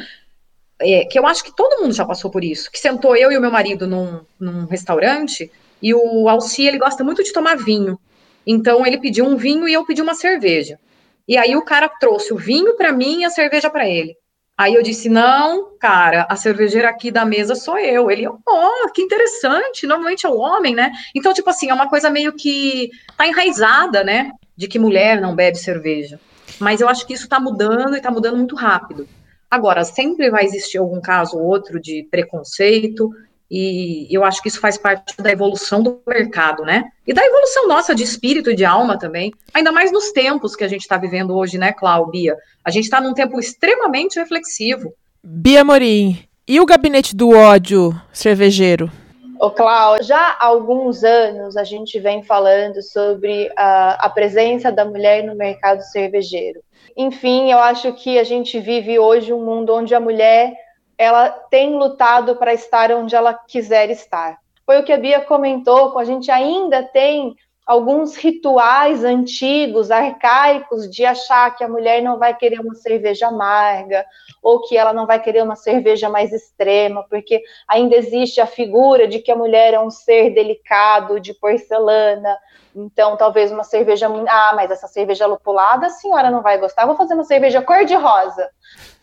é, 0.81 1.05
que 1.05 1.17
eu 1.17 1.25
acho 1.25 1.43
que 1.43 1.55
todo 1.55 1.81
mundo 1.81 1.93
já 1.93 2.05
passou 2.05 2.29
por 2.29 2.43
isso, 2.43 2.71
que 2.71 2.79
sentou 2.79 3.15
eu 3.15 3.31
e 3.31 3.37
o 3.37 3.41
meu 3.41 3.51
marido 3.51 3.87
num, 3.87 4.21
num 4.39 4.65
restaurante, 4.65 5.51
e 5.81 5.93
o 5.93 6.29
Alci, 6.29 6.67
ele 6.67 6.77
gosta 6.77 7.03
muito 7.03 7.23
de 7.23 7.33
tomar 7.33 7.57
vinho. 7.57 7.99
Então, 8.45 8.85
ele 8.85 8.99
pediu 8.99 9.25
um 9.25 9.35
vinho 9.35 9.67
e 9.67 9.73
eu 9.73 9.85
pedi 9.85 10.01
uma 10.01 10.13
cerveja. 10.13 10.79
E 11.27 11.37
aí 11.37 11.55
o 11.55 11.63
cara 11.63 11.87
trouxe 11.87 12.33
o 12.33 12.37
vinho 12.37 12.75
para 12.75 12.91
mim 12.91 13.21
e 13.21 13.25
a 13.25 13.29
cerveja 13.29 13.69
para 13.69 13.87
ele. 13.87 14.15
Aí 14.57 14.75
eu 14.75 14.83
disse: 14.83 15.09
não, 15.09 15.75
cara, 15.79 16.27
a 16.29 16.35
cervejeira 16.35 16.89
aqui 16.89 17.09
da 17.09 17.25
mesa 17.25 17.55
sou 17.55 17.79
eu. 17.79 18.11
Ele, 18.11 18.27
oh, 18.27 18.91
que 18.93 19.01
interessante, 19.01 19.87
normalmente 19.87 20.25
é 20.25 20.29
o 20.29 20.37
homem, 20.37 20.75
né? 20.75 20.91
Então, 21.15 21.33
tipo 21.33 21.49
assim, 21.49 21.69
é 21.69 21.73
uma 21.73 21.89
coisa 21.89 22.09
meio 22.09 22.33
que 22.33 22.89
tá 23.17 23.25
enraizada, 23.25 24.03
né? 24.03 24.31
De 24.55 24.67
que 24.67 24.77
mulher 24.77 25.19
não 25.19 25.35
bebe 25.35 25.57
cerveja. 25.57 26.19
Mas 26.59 26.81
eu 26.81 26.89
acho 26.89 27.07
que 27.07 27.13
isso 27.13 27.27
tá 27.27 27.39
mudando 27.39 27.95
e 27.95 28.01
tá 28.01 28.11
mudando 28.11 28.37
muito 28.37 28.55
rápido. 28.55 29.07
Agora, 29.51 29.83
sempre 29.83 30.29
vai 30.29 30.45
existir 30.45 30.77
algum 30.77 31.01
caso 31.01 31.37
ou 31.37 31.43
outro 31.43 31.77
de 31.77 32.07
preconceito, 32.09 33.11
e 33.53 34.07
eu 34.09 34.23
acho 34.23 34.41
que 34.41 34.47
isso 34.47 34.61
faz 34.61 34.77
parte 34.77 35.13
da 35.21 35.29
evolução 35.29 35.83
do 35.83 36.01
mercado, 36.07 36.63
né? 36.63 36.85
E 37.05 37.13
da 37.13 37.21
evolução 37.21 37.67
nossa 37.67 37.93
de 37.93 38.01
espírito 38.01 38.49
e 38.49 38.55
de 38.55 38.63
alma 38.63 38.97
também. 38.97 39.33
Ainda 39.53 39.73
mais 39.73 39.91
nos 39.91 40.13
tempos 40.13 40.55
que 40.55 40.63
a 40.63 40.69
gente 40.69 40.83
está 40.83 40.95
vivendo 40.95 41.35
hoje, 41.35 41.57
né, 41.57 41.73
Cláudia? 41.73 42.37
A 42.63 42.71
gente 42.71 42.85
está 42.85 43.01
num 43.01 43.13
tempo 43.13 43.37
extremamente 43.37 44.17
reflexivo. 44.17 44.93
Bia 45.21 45.65
Morim, 45.65 46.23
e 46.47 46.61
o 46.61 46.65
gabinete 46.65 47.13
do 47.13 47.31
ódio 47.31 47.93
cervejeiro? 48.13 48.89
Ô, 49.37 49.51
Cláudio, 49.51 50.05
já 50.05 50.37
há 50.39 50.45
alguns 50.45 51.03
anos 51.03 51.57
a 51.57 51.65
gente 51.65 51.99
vem 51.99 52.23
falando 52.23 52.81
sobre 52.81 53.51
a, 53.57 54.05
a 54.05 54.09
presença 54.09 54.71
da 54.71 54.85
mulher 54.85 55.25
no 55.25 55.35
mercado 55.35 55.81
cervejeiro. 55.81 56.61
Enfim, 57.01 57.51
eu 57.51 57.57
acho 57.57 57.91
que 57.93 58.19
a 58.19 58.23
gente 58.23 58.59
vive 58.59 58.99
hoje 58.99 59.33
um 59.33 59.43
mundo 59.43 59.73
onde 59.73 59.95
a 59.95 59.99
mulher 59.99 60.53
ela 60.95 61.29
tem 61.29 61.75
lutado 61.75 62.35
para 62.35 62.53
estar 62.53 62.91
onde 62.91 63.15
ela 63.15 63.33
quiser 63.33 63.89
estar. 63.89 64.37
Foi 64.63 64.79
o 64.79 64.83
que 64.83 64.93
a 64.93 64.97
Bia 64.97 65.19
comentou, 65.21 65.97
a 65.97 66.05
gente 66.05 66.29
ainda 66.29 66.83
tem 66.83 67.35
alguns 67.65 68.15
rituais 68.15 69.03
antigos, 69.03 69.91
arcaicos, 69.91 70.89
de 70.89 71.05
achar 71.05 71.55
que 71.55 71.63
a 71.63 71.67
mulher 71.67 72.01
não 72.01 72.17
vai 72.17 72.35
querer 72.35 72.59
uma 72.59 72.75
cerveja 72.75 73.27
amarga, 73.27 74.05
ou 74.41 74.61
que 74.61 74.75
ela 74.77 74.91
não 74.91 75.05
vai 75.05 75.21
querer 75.21 75.43
uma 75.43 75.55
cerveja 75.55 76.09
mais 76.09 76.33
extrema, 76.33 77.05
porque 77.09 77.41
ainda 77.67 77.95
existe 77.95 78.41
a 78.41 78.47
figura 78.47 79.07
de 79.07 79.19
que 79.19 79.31
a 79.31 79.35
mulher 79.35 79.73
é 79.73 79.79
um 79.79 79.91
ser 79.91 80.31
delicado, 80.31 81.19
de 81.19 81.33
porcelana. 81.33 82.37
Então, 82.75 83.17
talvez 83.17 83.51
uma 83.51 83.63
cerveja. 83.63 84.07
Ah, 84.29 84.53
mas 84.55 84.71
essa 84.71 84.87
cerveja 84.87 85.25
lupulada 85.25 85.87
a 85.87 85.89
senhora 85.89 86.31
não 86.31 86.41
vai 86.41 86.57
gostar. 86.57 86.85
Vou 86.85 86.95
fazer 86.95 87.13
uma 87.13 87.23
cerveja 87.23 87.61
cor-de-rosa 87.61 88.49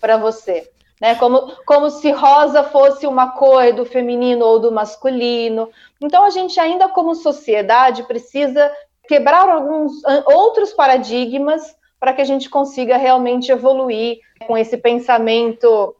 para 0.01 0.16
você 0.16 0.71
né? 1.01 1.15
Como, 1.15 1.53
como 1.65 1.91
se 1.91 2.11
rosa 2.11 2.63
fosse 2.63 3.07
uma 3.07 3.33
cor 3.33 3.73
do 3.73 3.85
feminino 3.85 4.45
ou 4.45 4.59
do 4.59 4.73
masculino. 4.73 5.71
Então 6.01 6.25
a 6.25 6.31
gente 6.31 6.59
ainda 6.59 6.89
como 6.89 7.15
sociedade 7.15 8.03
precisa 8.05 8.71
quebrar 9.07 9.49
alguns 9.49 10.03
outros 10.27 10.73
paradigmas 10.73 11.77
para 11.99 12.13
que 12.13 12.21
a 12.21 12.25
gente 12.25 12.49
consiga 12.49 12.97
realmente 12.97 13.51
evoluir 13.51 14.19
com 14.47 14.57
esse 14.57 14.77
pensamento 14.77 15.95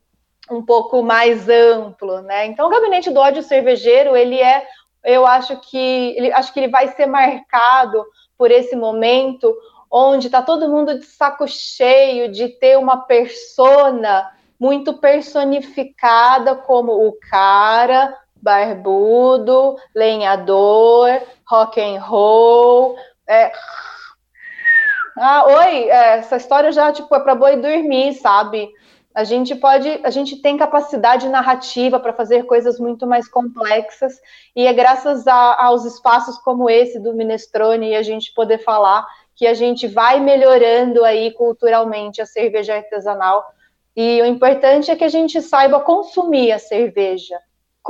um 0.51 0.63
pouco 0.63 1.03
mais 1.03 1.49
amplo, 1.49 2.21
né? 2.23 2.47
Então 2.47 2.67
o 2.67 2.71
gabinete 2.71 3.11
do 3.11 3.21
ódio 3.21 3.43
cervejeiro 3.43 4.17
ele 4.17 4.41
é 4.41 4.67
eu 5.05 5.27
acho 5.27 5.57
que 5.61 6.15
ele, 6.17 6.33
acho 6.33 6.53
que 6.53 6.61
ele 6.61 6.69
vai 6.69 6.89
ser 6.89 7.07
marcado 7.07 8.05
por 8.37 8.51
esse 8.51 8.75
momento 8.77 9.57
onde 9.91 10.27
está 10.27 10.43
todo 10.43 10.69
mundo 10.69 10.99
de 10.99 11.07
saco 11.07 11.47
cheio 11.47 12.31
de 12.31 12.49
ter 12.49 12.77
uma 12.77 12.99
persona 12.99 14.31
muito 14.59 14.94
personificada 14.94 16.55
como 16.57 17.07
o 17.07 17.12
cara 17.31 18.16
barbudo, 18.40 19.77
lenhador, 19.94 21.21
rock 21.47 21.81
and 21.81 22.01
roll. 22.01 22.97
É... 23.27 23.53
Ah, 25.16 25.44
oi, 25.47 25.90
é, 25.90 26.18
essa 26.18 26.37
história 26.37 26.71
já 26.71 26.92
tipo 26.92 27.12
é 27.14 27.21
para 27.21 27.35
boi 27.35 27.57
dormir, 27.57 28.14
sabe? 28.14 28.71
A 29.14 29.25
gente 29.25 29.57
pode, 29.57 30.01
a 30.05 30.11
gente 30.11 30.37
tem 30.37 30.57
capacidade 30.57 31.29
narrativa 31.29 31.99
para 31.99 32.12
fazer 32.12 32.44
coisas 32.44 32.79
muito 32.79 33.05
mais 33.05 33.29
complexas, 33.29 34.14
e 34.55 34.64
é 34.64 34.73
graças 34.73 35.27
a, 35.27 35.64
aos 35.64 35.85
espaços 35.85 36.38
como 36.38 36.71
esse 36.71 37.01
do 37.01 37.14
Minestrone 37.14 37.90
e 37.90 37.97
a 37.97 38.03
gente 38.03 38.33
poder 38.33 38.59
falar 38.59 39.05
que 39.35 39.47
a 39.47 39.55
gente 39.55 39.88
vai 39.88 40.21
melhorando 40.21 41.05
aí 41.05 41.33
culturalmente 41.33 42.23
a 42.23 42.27
cerveja 42.27 42.77
artesanal. 42.77 43.44
E 43.99 44.23
o 44.23 44.27
importante 44.27 44.91
é 44.91 44.97
que 44.97 45.03
a 45.03 45.09
gente 45.09 45.43
saiba 45.43 45.81
consumir 45.81 46.53
a 46.53 46.59
cerveja 46.59 47.37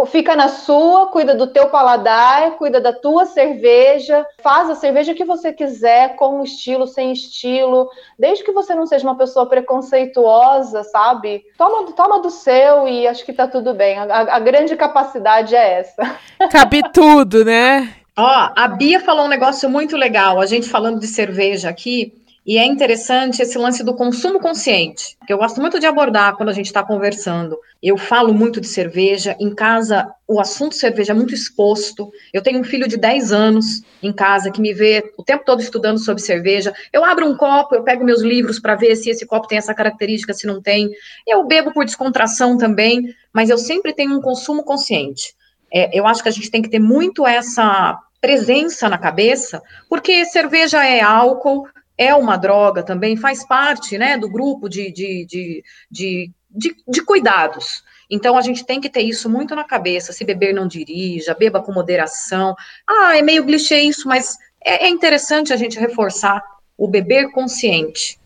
fica 0.07 0.37
na 0.37 0.49
sua, 0.49 1.07
cuida 1.07 1.35
do 1.35 1.49
teu 1.49 1.69
paladar, 1.69 2.53
cuida 2.53 2.81
da 2.81 2.93
tua 2.93 3.27
cerveja, 3.27 4.25
faz 4.43 4.71
a 4.71 4.75
cerveja 4.75 5.15
que 5.15 5.25
você 5.25 5.53
quiser, 5.53 6.17
com 6.17 6.43
estilo, 6.43 6.87
sem 6.87 7.13
estilo, 7.13 7.89
desde 8.19 8.45
que 8.45 8.53
você 8.53 8.75
não 8.75 8.87
seja 8.87 9.05
uma 9.07 9.17
pessoa 9.17 9.47
preconceituosa, 9.47 10.85
sabe? 10.85 11.45
Toma, 11.57 11.93
toma 11.93 12.21
do 12.21 12.31
seu 12.31 12.87
e 12.87 13.07
acho 13.07 13.25
que 13.25 13.33
tá 13.33 13.49
tudo 13.49 13.75
bem. 13.75 13.99
A, 13.99 14.37
a 14.37 14.39
grande 14.39 14.77
capacidade 14.77 15.57
é 15.57 15.81
essa. 15.81 16.17
Cabe 16.51 16.83
tudo, 16.93 17.45
né? 17.45 17.95
Ó, 18.17 18.51
a 18.55 18.69
Bia 18.69 19.01
falou 19.01 19.27
um 19.27 19.29
negócio 19.29 19.69
muito 19.71 19.97
legal, 19.97 20.41
a 20.41 20.47
gente 20.47 20.69
falando 20.69 20.99
de 20.99 21.07
cerveja 21.07 21.69
aqui. 21.69 22.13
E 22.49 22.57
é 22.57 22.65
interessante 22.65 23.43
esse 23.43 23.59
lance 23.59 23.85
do 23.85 23.95
consumo 23.95 24.41
consciente, 24.41 25.19
que 25.27 25.33
eu 25.35 25.37
gosto 25.37 25.61
muito 25.61 25.79
de 25.79 25.85
abordar 25.85 26.35
quando 26.35 26.49
a 26.49 26.55
gente 26.55 26.65
está 26.65 26.83
conversando. 26.83 27.59
Eu 27.83 27.99
falo 27.99 28.33
muito 28.33 28.59
de 28.59 28.67
cerveja, 28.67 29.37
em 29.39 29.55
casa 29.55 30.11
o 30.27 30.41
assunto 30.41 30.75
cerveja 30.75 31.13
é 31.13 31.15
muito 31.15 31.35
exposto. 31.35 32.11
Eu 32.33 32.43
tenho 32.43 32.59
um 32.59 32.65
filho 32.65 32.89
de 32.89 32.97
10 32.97 33.33
anos 33.33 33.83
em 34.03 34.11
casa 34.11 34.51
que 34.51 34.63
me 34.63 34.73
vê 34.73 35.13
o 35.19 35.23
tempo 35.23 35.45
todo 35.45 35.61
estudando 35.61 35.99
sobre 35.99 36.23
cerveja. 36.23 36.73
Eu 36.91 37.05
abro 37.05 37.27
um 37.27 37.37
copo, 37.37 37.75
eu 37.75 37.83
pego 37.83 38.03
meus 38.03 38.23
livros 38.23 38.59
para 38.59 38.75
ver 38.75 38.97
se 38.97 39.11
esse 39.11 39.27
copo 39.27 39.47
tem 39.47 39.59
essa 39.59 39.75
característica, 39.75 40.33
se 40.33 40.47
não 40.47 40.63
tem. 40.63 40.91
Eu 41.27 41.45
bebo 41.45 41.71
por 41.71 41.85
descontração 41.85 42.57
também, 42.57 43.15
mas 43.31 43.51
eu 43.51 43.59
sempre 43.59 43.93
tenho 43.93 44.17
um 44.17 44.23
consumo 44.23 44.65
consciente. 44.65 45.35
É, 45.71 45.91
eu 45.93 46.07
acho 46.07 46.23
que 46.23 46.31
a 46.31 46.33
gente 46.33 46.51
tem 46.51 46.63
que 46.63 46.71
ter 46.71 46.79
muito 46.79 47.27
essa 47.27 47.99
presença 48.23 48.89
na 48.89 48.97
cabeça, 48.97 49.63
porque 49.89 50.25
cerveja 50.25 50.85
é 50.85 51.01
álcool, 51.01 51.69
é 51.99 52.15
uma 52.15 52.37
droga 52.37 52.83
também, 52.83 53.17
faz 53.17 53.45
parte 53.45 53.99
né, 53.99 54.17
do 54.17 54.31
grupo 54.31 54.69
de, 54.69 54.93
de, 54.93 55.27
de, 55.27 55.65
de, 55.91 56.31
de, 56.49 56.77
de 56.87 57.03
cuidados. 57.05 57.83
Então 58.09 58.39
a 58.39 58.41
gente 58.41 58.65
tem 58.65 58.81
que 58.81 58.89
ter 58.89 59.03
isso 59.03 59.29
muito 59.29 59.55
na 59.55 59.65
cabeça. 59.65 60.13
Se 60.13 60.25
beber, 60.25 60.55
não 60.55 60.67
dirija, 60.67 61.35
beba 61.35 61.61
com 61.61 61.73
moderação. 61.73 62.55
Ah, 62.89 63.19
é 63.19 63.23
meio 63.23 63.45
clichê 63.45 63.81
isso, 63.81 64.09
mas 64.09 64.39
é, 64.65 64.87
é 64.87 64.89
interessante 64.89 65.53
a 65.53 65.57
gente 65.57 65.79
reforçar 65.79 66.43
o 66.77 66.89
beber 66.89 67.31
consciente. 67.33 68.19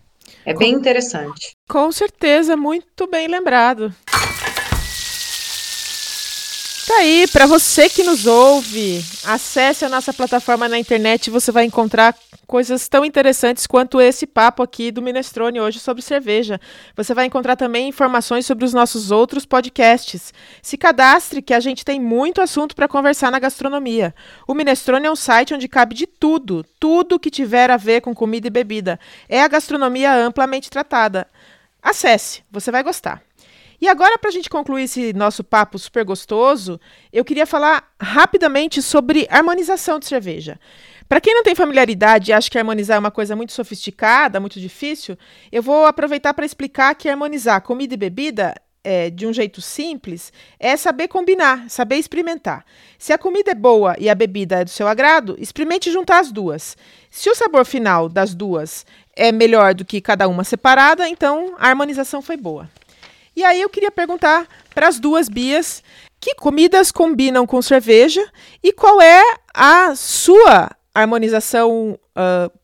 É 0.44 0.52
bem 0.52 0.72
interessante. 0.72 1.56
Com 1.68 1.90
certeza, 1.90 2.56
muito 2.56 3.06
bem 3.06 3.26
lembrado. 3.26 3.94
Tá 6.86 6.96
aí, 6.96 7.28
para 7.28 7.46
você 7.46 7.88
que 7.88 8.02
nos 8.02 8.26
ouve, 8.26 9.04
acesse 9.24 9.84
a 9.84 9.88
nossa 9.88 10.12
plataforma 10.12 10.68
na 10.68 10.76
internet 10.76 11.30
você 11.30 11.52
vai 11.52 11.64
encontrar 11.64 12.12
coisas 12.44 12.88
tão 12.88 13.04
interessantes 13.04 13.68
quanto 13.68 14.00
esse 14.00 14.26
papo 14.26 14.64
aqui 14.64 14.90
do 14.90 15.00
Minestrone 15.00 15.60
hoje 15.60 15.78
sobre 15.78 16.02
cerveja. 16.02 16.60
Você 16.96 17.14
vai 17.14 17.26
encontrar 17.26 17.54
também 17.54 17.88
informações 17.88 18.46
sobre 18.46 18.64
os 18.64 18.74
nossos 18.74 19.12
outros 19.12 19.46
podcasts. 19.46 20.34
Se 20.60 20.76
cadastre 20.76 21.40
que 21.40 21.54
a 21.54 21.60
gente 21.60 21.84
tem 21.84 22.00
muito 22.00 22.40
assunto 22.40 22.74
para 22.74 22.88
conversar 22.88 23.30
na 23.30 23.38
gastronomia. 23.38 24.12
O 24.46 24.52
Minestrone 24.52 25.06
é 25.06 25.10
um 25.10 25.16
site 25.16 25.54
onde 25.54 25.68
cabe 25.68 25.94
de 25.94 26.08
tudo, 26.08 26.66
tudo 26.80 27.18
que 27.18 27.30
tiver 27.30 27.70
a 27.70 27.76
ver 27.76 28.00
com 28.00 28.12
comida 28.12 28.48
e 28.48 28.50
bebida. 28.50 28.98
É 29.28 29.40
a 29.40 29.48
gastronomia 29.48 30.12
amplamente 30.12 30.68
tratada. 30.68 31.28
Acesse, 31.80 32.42
você 32.50 32.72
vai 32.72 32.82
gostar. 32.82 33.22
E 33.82 33.88
agora, 33.88 34.16
para 34.16 34.30
a 34.30 34.32
gente 34.32 34.48
concluir 34.48 34.84
esse 34.84 35.12
nosso 35.12 35.42
papo 35.42 35.76
super 35.76 36.04
gostoso, 36.04 36.80
eu 37.12 37.24
queria 37.24 37.44
falar 37.44 37.92
rapidamente 38.00 38.80
sobre 38.80 39.26
harmonização 39.28 39.98
de 39.98 40.06
cerveja. 40.06 40.56
Para 41.08 41.20
quem 41.20 41.34
não 41.34 41.42
tem 41.42 41.56
familiaridade 41.56 42.30
e 42.30 42.32
acha 42.32 42.48
que 42.48 42.56
harmonizar 42.56 42.94
é 42.94 43.00
uma 43.00 43.10
coisa 43.10 43.34
muito 43.34 43.52
sofisticada, 43.52 44.38
muito 44.38 44.60
difícil, 44.60 45.18
eu 45.50 45.60
vou 45.60 45.84
aproveitar 45.84 46.32
para 46.32 46.46
explicar 46.46 46.94
que 46.94 47.08
harmonizar 47.08 47.60
comida 47.60 47.94
e 47.94 47.96
bebida 47.96 48.54
é, 48.84 49.10
de 49.10 49.26
um 49.26 49.32
jeito 49.32 49.60
simples 49.60 50.32
é 50.60 50.76
saber 50.76 51.08
combinar, 51.08 51.68
saber 51.68 51.96
experimentar. 51.96 52.64
Se 52.96 53.12
a 53.12 53.18
comida 53.18 53.50
é 53.50 53.54
boa 53.54 53.96
e 53.98 54.08
a 54.08 54.14
bebida 54.14 54.60
é 54.60 54.64
do 54.64 54.70
seu 54.70 54.86
agrado, 54.86 55.34
experimente 55.40 55.90
juntar 55.90 56.20
as 56.20 56.30
duas. 56.30 56.76
Se 57.10 57.28
o 57.28 57.34
sabor 57.34 57.64
final 57.64 58.08
das 58.08 58.32
duas 58.32 58.86
é 59.16 59.32
melhor 59.32 59.74
do 59.74 59.84
que 59.84 60.00
cada 60.00 60.28
uma 60.28 60.44
separada, 60.44 61.08
então 61.08 61.56
a 61.58 61.68
harmonização 61.68 62.22
foi 62.22 62.36
boa. 62.36 62.70
E 63.34 63.44
aí 63.44 63.60
eu 63.60 63.68
queria 63.68 63.90
perguntar 63.90 64.46
para 64.74 64.88
as 64.88 64.98
duas 64.98 65.28
Bias 65.28 65.82
que 66.20 66.34
comidas 66.34 66.92
combinam 66.92 67.46
com 67.46 67.60
cerveja 67.60 68.24
e 68.62 68.72
qual 68.72 69.00
é 69.00 69.22
a 69.52 69.94
sua 69.96 70.70
harmonização 70.94 71.98
uh, 72.16 72.58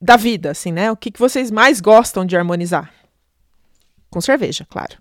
da 0.00 0.16
vida, 0.16 0.50
assim, 0.50 0.72
né? 0.72 0.90
O 0.90 0.96
que, 0.96 1.10
que 1.10 1.20
vocês 1.20 1.50
mais 1.50 1.80
gostam 1.80 2.24
de 2.24 2.36
harmonizar? 2.36 2.92
Com 4.10 4.20
cerveja, 4.20 4.66
claro. 4.68 4.96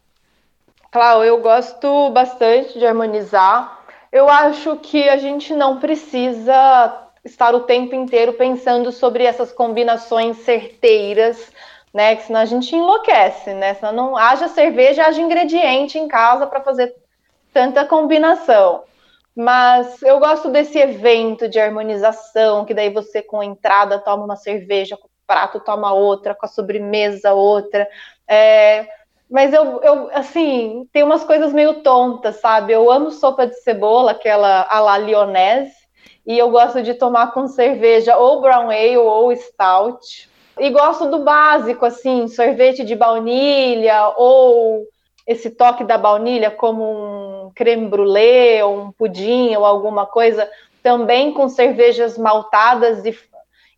Claro, 0.91 1.23
eu 1.23 1.41
gosto 1.41 2.09
bastante 2.11 2.77
de 2.77 2.85
harmonizar. 2.85 3.85
Eu 4.11 4.29
acho 4.29 4.77
que 4.77 5.09
a 5.09 5.17
gente 5.17 5.53
não 5.53 5.79
precisa 5.79 7.09
estar 7.23 7.55
o 7.55 7.61
tempo 7.61 7.95
inteiro 7.95 8.33
pensando 8.33 8.91
sobre 8.91 9.23
essas 9.23 9.51
combinações 9.51 10.37
certeiras 10.37 11.51
né? 11.95 12.17
Que 12.17 12.23
senão 12.23 12.41
a 12.41 12.45
gente 12.45 12.75
enlouquece, 12.75 13.53
né? 13.53 13.73
Senão 13.75 13.93
não 13.93 14.17
haja 14.17 14.49
cerveja, 14.49 15.05
haja 15.05 15.21
ingrediente 15.21 15.97
em 15.97 16.09
casa 16.09 16.45
para 16.45 16.59
fazer 16.59 16.93
tanta 17.53 17.85
combinação. 17.85 18.83
Mas 19.33 20.01
eu 20.01 20.19
gosto 20.19 20.49
desse 20.49 20.77
evento 20.77 21.47
de 21.47 21.57
harmonização, 21.57 22.65
que 22.65 22.73
daí 22.73 22.89
você 22.89 23.21
com 23.21 23.39
a 23.39 23.45
entrada 23.45 23.97
toma 23.97 24.25
uma 24.25 24.35
cerveja, 24.35 24.97
com 24.97 25.07
o 25.07 25.09
prato 25.25 25.61
toma 25.61 25.93
outra, 25.93 26.35
com 26.35 26.45
a 26.45 26.49
sobremesa 26.49 27.31
outra. 27.31 27.87
É, 28.27 28.85
mas 29.31 29.53
eu, 29.53 29.81
eu, 29.81 30.09
assim, 30.13 30.89
tem 30.91 31.01
umas 31.01 31.23
coisas 31.23 31.53
meio 31.53 31.75
tontas, 31.75 32.41
sabe? 32.41 32.73
Eu 32.73 32.91
amo 32.91 33.09
sopa 33.09 33.47
de 33.47 33.55
cebola, 33.61 34.11
aquela 34.11 34.67
a 34.69 34.81
la 34.81 34.97
lyonnaise, 34.97 35.73
e 36.27 36.37
eu 36.37 36.49
gosto 36.49 36.83
de 36.83 36.93
tomar 36.93 37.31
com 37.31 37.47
cerveja 37.47 38.17
ou 38.17 38.41
brown 38.41 38.69
ale 38.69 38.97
ou 38.97 39.33
stout. 39.33 40.34
E 40.59 40.69
gosto 40.69 41.09
do 41.09 41.19
básico, 41.19 41.85
assim, 41.85 42.27
sorvete 42.27 42.83
de 42.83 42.95
baunilha 42.95 44.13
ou 44.15 44.87
esse 45.27 45.49
toque 45.49 45.83
da 45.83 45.97
baunilha 45.97 46.51
como 46.51 47.45
um 47.47 47.51
creme 47.53 47.87
brulee 47.87 48.61
ou 48.61 48.81
um 48.81 48.91
pudim 48.91 49.55
ou 49.55 49.65
alguma 49.65 50.05
coisa, 50.05 50.49
também 50.83 51.33
com 51.33 51.49
cervejas 51.49 52.17
maltadas 52.17 53.03
e, 53.05 53.17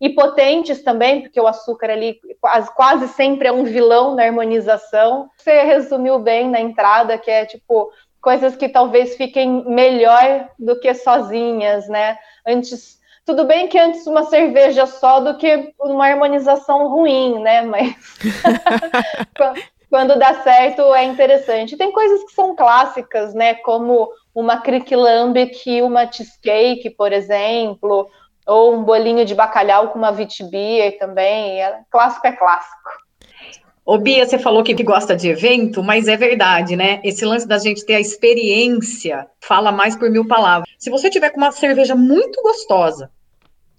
e 0.00 0.10
potentes 0.10 0.82
também, 0.82 1.22
porque 1.22 1.40
o 1.40 1.46
açúcar 1.46 1.90
ali 1.90 2.20
quase, 2.40 2.74
quase 2.74 3.08
sempre 3.08 3.48
é 3.48 3.52
um 3.52 3.64
vilão 3.64 4.14
na 4.14 4.24
harmonização. 4.24 5.30
Você 5.36 5.62
resumiu 5.62 6.18
bem 6.18 6.48
na 6.48 6.60
entrada, 6.60 7.16
que 7.16 7.30
é 7.30 7.46
tipo 7.46 7.90
coisas 8.20 8.56
que 8.56 8.68
talvez 8.68 9.16
fiquem 9.16 9.64
melhor 9.64 10.48
do 10.58 10.78
que 10.78 10.92
sozinhas, 10.92 11.88
né? 11.88 12.18
Antes 12.46 12.97
tudo 13.28 13.44
bem 13.44 13.68
que 13.68 13.78
antes 13.78 14.06
uma 14.06 14.24
cerveja 14.24 14.86
só 14.86 15.20
do 15.20 15.36
que 15.36 15.74
uma 15.78 16.06
harmonização 16.06 16.88
ruim, 16.88 17.38
né? 17.42 17.60
Mas 17.60 17.94
quando 19.90 20.18
dá 20.18 20.42
certo 20.42 20.94
é 20.94 21.04
interessante. 21.04 21.76
Tem 21.76 21.92
coisas 21.92 22.24
que 22.24 22.32
são 22.32 22.56
clássicas, 22.56 23.34
né? 23.34 23.52
Como 23.56 24.08
uma 24.34 24.62
crick 24.62 24.96
lambic 24.96 25.70
e 25.70 25.82
uma 25.82 26.10
cheesecake, 26.10 26.88
por 26.88 27.12
exemplo, 27.12 28.08
ou 28.46 28.74
um 28.74 28.82
bolinho 28.82 29.26
de 29.26 29.34
bacalhau 29.34 29.88
com 29.88 29.98
uma 29.98 30.10
vitibia 30.10 30.98
também. 30.98 31.62
É, 31.62 31.80
clássico 31.90 32.26
é 32.26 32.32
clássico. 32.32 32.88
Ô 33.84 33.98
Bia, 33.98 34.24
você 34.24 34.38
falou 34.38 34.62
que 34.62 34.82
gosta 34.82 35.14
de 35.14 35.28
evento, 35.28 35.82
mas 35.82 36.08
é 36.08 36.16
verdade, 36.16 36.76
né? 36.76 36.98
Esse 37.04 37.26
lance 37.26 37.46
da 37.46 37.58
gente 37.58 37.84
ter 37.84 37.96
a 37.96 38.00
experiência 38.00 39.26
fala 39.38 39.70
mais 39.70 39.94
por 39.94 40.10
mil 40.10 40.26
palavras. 40.26 40.66
Se 40.78 40.88
você 40.88 41.10
tiver 41.10 41.28
com 41.28 41.36
uma 41.36 41.52
cerveja 41.52 41.94
muito 41.94 42.40
gostosa, 42.42 43.10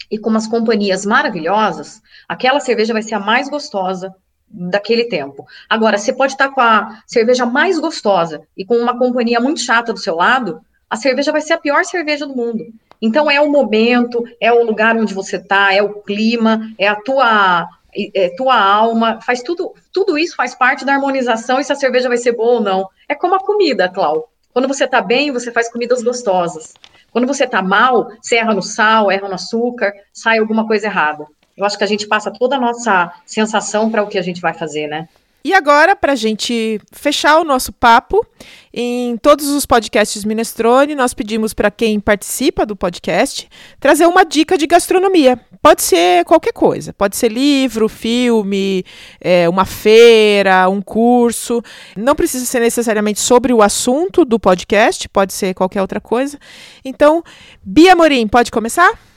e 0.10 0.18
com 0.18 0.30
umas 0.30 0.48
companhias 0.48 1.06
maravilhosas, 1.06 2.02
aquela 2.28 2.60
cerveja 2.60 2.94
vai 2.94 3.02
ser 3.02 3.16
a 3.16 3.20
mais 3.20 3.50
gostosa 3.50 4.14
daquele 4.50 5.06
tempo. 5.06 5.46
Agora, 5.70 5.98
você 5.98 6.12
pode 6.12 6.34
estar 6.34 6.50
com 6.50 6.62
a 6.62 7.02
cerveja 7.06 7.46
mais 7.46 7.80
gostosa 7.80 8.42
e 8.58 8.66
com 8.66 8.76
uma 8.76 8.98
companhia 8.98 9.40
muito 9.40 9.62
chata 9.62 9.94
do 9.94 10.00
seu 10.00 10.16
lado, 10.16 10.62
a 10.90 10.96
cerveja 10.96 11.32
vai 11.32 11.42
ser 11.42 11.54
a 11.54 11.58
pior 11.58 11.86
cerveja 11.86 12.26
do 12.26 12.36
mundo. 12.36 12.66
Então 13.02 13.30
é 13.30 13.40
o 13.40 13.50
momento, 13.50 14.24
é 14.42 14.52
o 14.52 14.64
lugar 14.64 14.98
onde 14.98 15.14
você 15.14 15.38
está, 15.38 15.74
é 15.74 15.82
o 15.82 16.02
clima, 16.02 16.74
é 16.78 16.88
a 16.88 16.96
tua 16.96 17.68
é, 18.14 18.30
tua 18.36 18.60
alma, 18.60 19.20
faz 19.22 19.42
tudo, 19.42 19.74
tudo 19.92 20.18
isso 20.18 20.36
faz 20.36 20.54
parte 20.54 20.86
da 20.86 20.94
harmonização 20.94 21.60
e 21.60 21.64
se 21.64 21.74
a 21.74 21.76
cerveja 21.76 22.08
vai 22.08 22.18
ser 22.18 22.34
boa 22.34 22.56
ou 22.56 22.62
não. 22.62 22.90
É 23.08 23.16
como 23.16 23.36
a 23.36 23.40
comida, 23.40 23.90
Clau. 23.90 24.32
Quando 24.54 24.68
você 24.68 24.86
está 24.86 25.02
bem, 25.02 25.32
você 25.32 25.52
faz 25.52 25.72
comidas 25.72 26.04
gostosas. 26.04 26.74
Quando 27.12 27.28
você 27.28 27.46
está 27.46 27.62
mal, 27.62 28.12
você 28.22 28.38
erra 28.38 28.54
no 28.54 28.62
sal, 28.62 29.12
erra 29.12 29.28
no 29.28 29.36
açúcar, 29.36 29.94
sai 30.14 30.40
alguma 30.40 30.66
coisa 30.68 30.88
errada. 30.88 31.26
Eu 31.58 31.66
acho 31.66 31.78
que 31.78 31.84
a 31.84 31.88
gente 31.88 32.08
passa 32.08 32.32
toda 32.32 32.56
a 32.56 32.60
nossa 32.60 33.12
sensação 33.26 33.92
para 33.92 34.04
o 34.04 34.08
que 34.08 34.18
a 34.18 34.22
gente 34.22 34.40
vai 34.40 34.54
fazer, 34.54 34.88
né? 34.88 35.10
E 35.44 35.54
agora, 35.54 35.96
para 35.96 36.14
a 36.14 36.16
gente 36.16 36.82
fechar 36.92 37.40
o 37.40 37.46
nosso 37.46 37.72
papo, 37.72 38.26
em 38.74 39.16
todos 39.18 39.48
os 39.48 39.66
podcasts 39.66 40.26
Minestrone, 40.26 40.96
nós 40.96 41.14
pedimos 41.14 41.54
para 41.54 41.72
quem 41.72 42.00
participa 42.00 42.66
do 42.66 42.76
podcast 42.76 43.48
trazer 43.80 44.06
uma 44.06 44.26
dica 44.26 44.58
de 44.58 44.68
gastronomia. 44.68 45.40
Pode 45.62 45.82
ser 45.82 46.26
qualquer 46.26 46.52
coisa, 46.52 46.94
pode 46.94 47.16
ser 47.16 47.32
livro, 47.32 47.88
filme, 47.88 48.84
é, 49.20 49.48
uma 49.48 49.66
feira, 49.66 50.70
um 50.70 50.82
curso. 50.82 51.62
Não 51.96 52.16
precisa 52.16 52.46
ser 52.46 52.60
necessariamente 52.60 53.20
sobre 53.22 53.54
o 53.54 53.62
assunto 53.62 54.26
do 54.26 54.40
podcast, 54.40 55.08
pode 55.08 55.34
ser 55.34 55.54
qualquer 55.54 55.82
outra 55.82 56.02
coisa. 56.02 56.38
Então, 56.84 57.24
Bia 57.64 57.96
Morim, 57.96 58.28
pode 58.28 58.52
começar? 58.52 59.09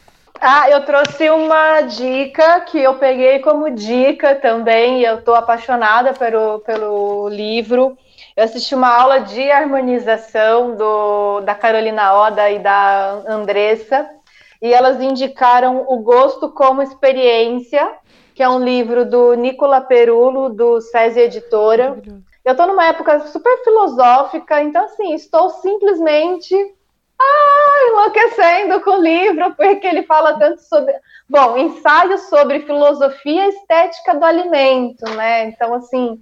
Ah, 0.45 0.69
eu 0.69 0.85
trouxe 0.85 1.31
uma 1.31 1.83
dica 1.83 2.63
que 2.63 2.77
eu 2.77 2.97
peguei 2.99 3.39
como 3.39 3.71
dica 3.71 4.35
também, 4.35 5.01
eu 5.03 5.21
estou 5.21 5.37
apaixonada 5.37 6.13
pelo, 6.15 6.59
pelo 6.59 7.29
livro. 7.29 7.97
Eu 8.37 8.43
assisti 8.43 8.75
uma 8.75 8.89
aula 8.89 9.21
de 9.21 9.49
harmonização 9.53 10.75
do, 10.75 11.43
da 11.43 11.55
Carolina 11.55 12.13
Oda 12.15 12.51
e 12.51 12.59
da 12.59 13.23
Andressa, 13.29 14.05
e 14.61 14.75
elas 14.75 15.01
indicaram 15.01 15.85
O 15.87 15.99
Gosto 15.99 16.49
como 16.49 16.83
Experiência, 16.83 17.89
que 18.35 18.43
é 18.43 18.49
um 18.49 18.65
livro 18.65 19.09
do 19.09 19.35
Nicola 19.35 19.81
Perulo, 19.81 20.49
do 20.49 20.81
SESI 20.81 21.21
Editora. 21.21 22.03
Eu 22.45 22.51
estou 22.51 22.67
numa 22.67 22.87
época 22.87 23.29
super 23.29 23.63
filosófica, 23.63 24.61
então, 24.61 24.87
assim, 24.87 25.15
estou 25.15 25.51
simplesmente 25.51 26.53
ah, 27.23 27.89
enlouquecendo 27.89 28.81
com 28.81 28.91
o 28.91 29.03
livro, 29.03 29.55
porque 29.55 29.87
ele 29.87 30.03
fala 30.03 30.39
tanto 30.39 30.61
sobre. 30.63 30.93
Bom, 31.29 31.57
ensaio 31.57 32.19
sobre 32.19 32.61
filosofia 32.61 33.49
estética 33.49 34.15
do 34.15 34.25
alimento, 34.25 35.09
né? 35.11 35.49
Então, 35.49 35.75
assim, 35.75 36.21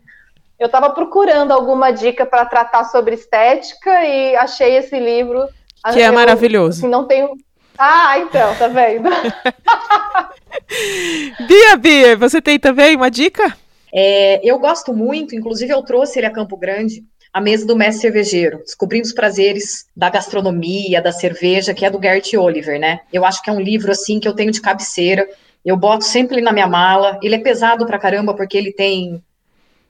eu 0.59 0.66
estava 0.66 0.90
procurando 0.90 1.53
alguma 1.53 1.90
dica 1.90 2.26
para 2.26 2.44
tratar 2.44 2.84
sobre 2.84 3.14
estética 3.14 4.05
e 4.05 4.36
achei 4.36 4.76
esse 4.76 4.98
livro. 4.98 5.48
Que 5.92 6.01
é 6.01 6.05
eu, 6.05 6.09
é 6.09 6.11
maravilhoso. 6.11 6.80
Assim, 6.80 6.88
não 6.88 7.07
tenho. 7.07 7.30
Ah, 7.78 8.18
então, 8.18 8.55
tá 8.57 8.68
vendo? 8.68 9.09
Bia, 11.48 11.76
Bia, 11.76 12.16
você 12.16 12.42
tem 12.42 12.59
também 12.59 12.94
uma 12.94 13.11
dica? 13.11 13.57
É, 13.92 14.40
eu 14.44 14.59
gosto 14.59 14.92
muito, 14.92 15.34
inclusive 15.34 15.72
eu 15.72 15.82
trouxe 15.82 16.18
ele 16.18 16.26
a 16.26 16.30
Campo 16.30 16.57
Grande, 16.57 17.03
a 17.33 17.41
mesa 17.41 17.66
do 17.66 17.76
mestre 17.76 18.03
cervejeiro, 18.03 18.59
descobrindo 18.59 19.07
os 19.07 19.12
prazeres 19.12 19.87
da 19.97 20.11
gastronomia, 20.11 21.01
da 21.01 21.12
cerveja, 21.12 21.72
que 21.72 21.85
é 21.85 21.91
do 21.91 22.01
Gert 22.01 22.35
Oliver, 22.35 22.78
né? 22.78 23.01
Eu 23.12 23.24
acho 23.24 23.43
que 23.43 23.51
é 23.51 23.53
um 23.53 23.61
livro 23.61 23.91
assim 23.91 24.18
que 24.18 24.26
eu 24.26 24.35
tenho 24.35 24.51
de 24.51 24.61
cabeceira. 24.61 25.28
Eu 25.64 25.76
boto 25.76 26.05
sempre 26.05 26.41
na 26.41 26.53
minha 26.53 26.66
mala. 26.66 27.18
Ele 27.22 27.37
é 27.37 27.39
pesado 27.39 27.87
pra 27.87 27.99
caramba 27.99 28.35
porque 28.35 28.57
ele 28.57 28.72
tem 28.72 29.22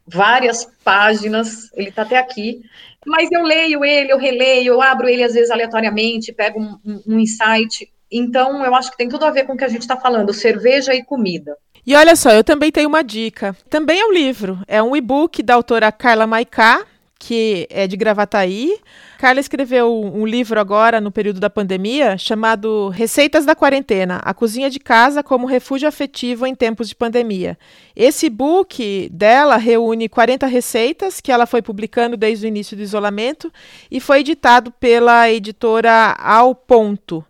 várias 0.07 0.68
páginas, 0.84 1.70
ele 1.74 1.91
tá 1.91 2.03
até 2.03 2.18
aqui. 2.18 2.61
Mas 3.07 3.30
eu 3.32 3.43
leio 3.43 3.84
ele, 3.84 4.12
eu 4.12 4.18
releio, 4.18 4.74
eu 4.74 4.82
abro 4.82 5.09
ele 5.09 5.22
às 5.22 5.32
vezes 5.32 5.51
aleatoriamente, 5.51 6.32
pego 6.32 6.61
um, 6.61 7.03
um, 7.07 7.18
insight. 7.18 7.91
Então, 8.12 8.64
eu 8.64 8.74
acho 8.74 8.91
que 8.91 8.99
tem 8.99 9.09
tudo 9.09 9.24
a 9.24 9.30
ver 9.30 9.45
com 9.45 9.55
o 9.55 9.57
que 9.57 9.64
a 9.64 9.68
gente 9.68 9.82
está 9.82 9.97
falando, 9.97 10.34
cerveja 10.34 10.95
e 10.95 11.03
comida. 11.03 11.57
E 11.86 11.95
olha 11.95 12.14
só, 12.14 12.30
eu 12.30 12.45
também 12.45 12.70
tenho 12.70 12.88
uma 12.88 13.03
dica. 13.03 13.57
Também 13.70 14.01
é 14.01 14.05
um 14.05 14.12
livro, 14.12 14.59
é 14.68 14.82
um 14.82 14.95
e-book 14.95 15.43
da 15.43 15.55
autora 15.55 15.91
Carla 15.91 16.26
Maiká, 16.26 16.84
que 17.21 17.68
é 17.68 17.87
de 17.87 17.99
Gravataí. 17.99 18.79
Carla 19.18 19.39
escreveu 19.39 20.03
um 20.03 20.27
livro 20.27 20.59
agora, 20.59 21.03
no 21.03 21.12
período 21.12 21.39
da 21.39 21.51
pandemia, 21.51 22.16
chamado 22.16 22.89
Receitas 22.89 23.45
da 23.45 23.55
Quarentena: 23.55 24.16
A 24.25 24.33
Cozinha 24.33 24.71
de 24.71 24.81
Casa 24.81 25.23
como 25.23 25.47
Refúgio 25.47 25.87
Afetivo 25.87 26.47
em 26.47 26.55
Tempos 26.55 26.89
de 26.89 26.95
Pandemia. 26.95 27.59
Esse 27.95 28.31
book 28.31 29.11
dela 29.12 29.59
reúne 29.59 30.09
40 30.09 30.47
receitas 30.47 31.21
que 31.21 31.31
ela 31.31 31.45
foi 31.45 31.61
publicando 31.61 32.16
desde 32.16 32.47
o 32.47 32.49
início 32.49 32.75
do 32.75 32.83
isolamento 32.83 33.53
e 33.91 34.01
foi 34.01 34.21
editado 34.21 34.73
pela 34.73 35.31
editora 35.31 36.16
Ao 36.18 36.55
Ponto. 36.55 37.23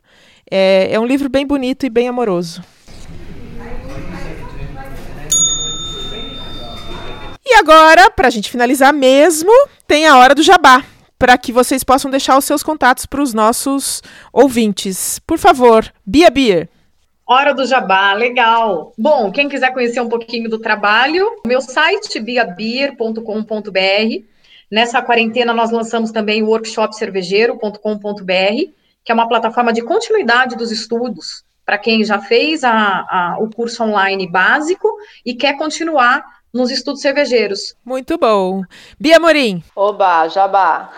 É, 0.48 0.88
é 0.92 1.00
um 1.00 1.06
livro 1.06 1.28
bem 1.28 1.44
bonito 1.44 1.84
e 1.84 1.90
bem 1.90 2.06
amoroso. 2.06 2.62
E 7.52 7.54
agora, 7.54 8.08
para 8.08 8.28
a 8.28 8.30
gente 8.30 8.48
finalizar 8.48 8.94
mesmo, 8.94 9.50
tem 9.84 10.06
a 10.06 10.16
hora 10.16 10.36
do 10.36 10.42
jabá, 10.42 10.84
para 11.18 11.36
que 11.36 11.50
vocês 11.50 11.82
possam 11.82 12.08
deixar 12.08 12.38
os 12.38 12.44
seus 12.44 12.62
contatos 12.62 13.06
para 13.06 13.20
os 13.20 13.34
nossos 13.34 14.00
ouvintes. 14.32 15.18
Por 15.26 15.36
favor, 15.36 15.92
Bia 16.06 16.30
Beer. 16.30 16.68
Hora 17.26 17.52
do 17.52 17.66
Jabá, 17.66 18.12
legal. 18.12 18.92
Bom, 18.96 19.32
quem 19.32 19.48
quiser 19.48 19.72
conhecer 19.72 20.00
um 20.00 20.08
pouquinho 20.08 20.48
do 20.48 20.60
trabalho, 20.60 21.28
meu 21.44 21.60
site 21.60 22.20
biabeer.com.br. 22.20 23.18
Nessa 24.70 25.02
quarentena 25.02 25.52
nós 25.52 25.72
lançamos 25.72 26.12
também 26.12 26.44
o 26.44 26.50
workshop 26.50 26.94
cervejeiro.com.br, 26.94 28.72
que 29.04 29.10
é 29.10 29.12
uma 29.12 29.28
plataforma 29.28 29.72
de 29.72 29.82
continuidade 29.82 30.54
dos 30.54 30.70
estudos 30.70 31.44
para 31.66 31.78
quem 31.78 32.04
já 32.04 32.20
fez 32.20 32.62
a, 32.62 32.72
a, 32.72 33.36
o 33.40 33.50
curso 33.50 33.82
online 33.82 34.28
básico 34.28 34.88
e 35.26 35.34
quer 35.34 35.56
continuar 35.56 36.39
nos 36.52 36.70
estudos 36.70 37.00
cervejeiros. 37.00 37.74
Muito 37.84 38.18
bom. 38.18 38.62
Bia 38.98 39.18
Morim. 39.18 39.62
Oba, 39.74 40.28
jabá. 40.28 40.90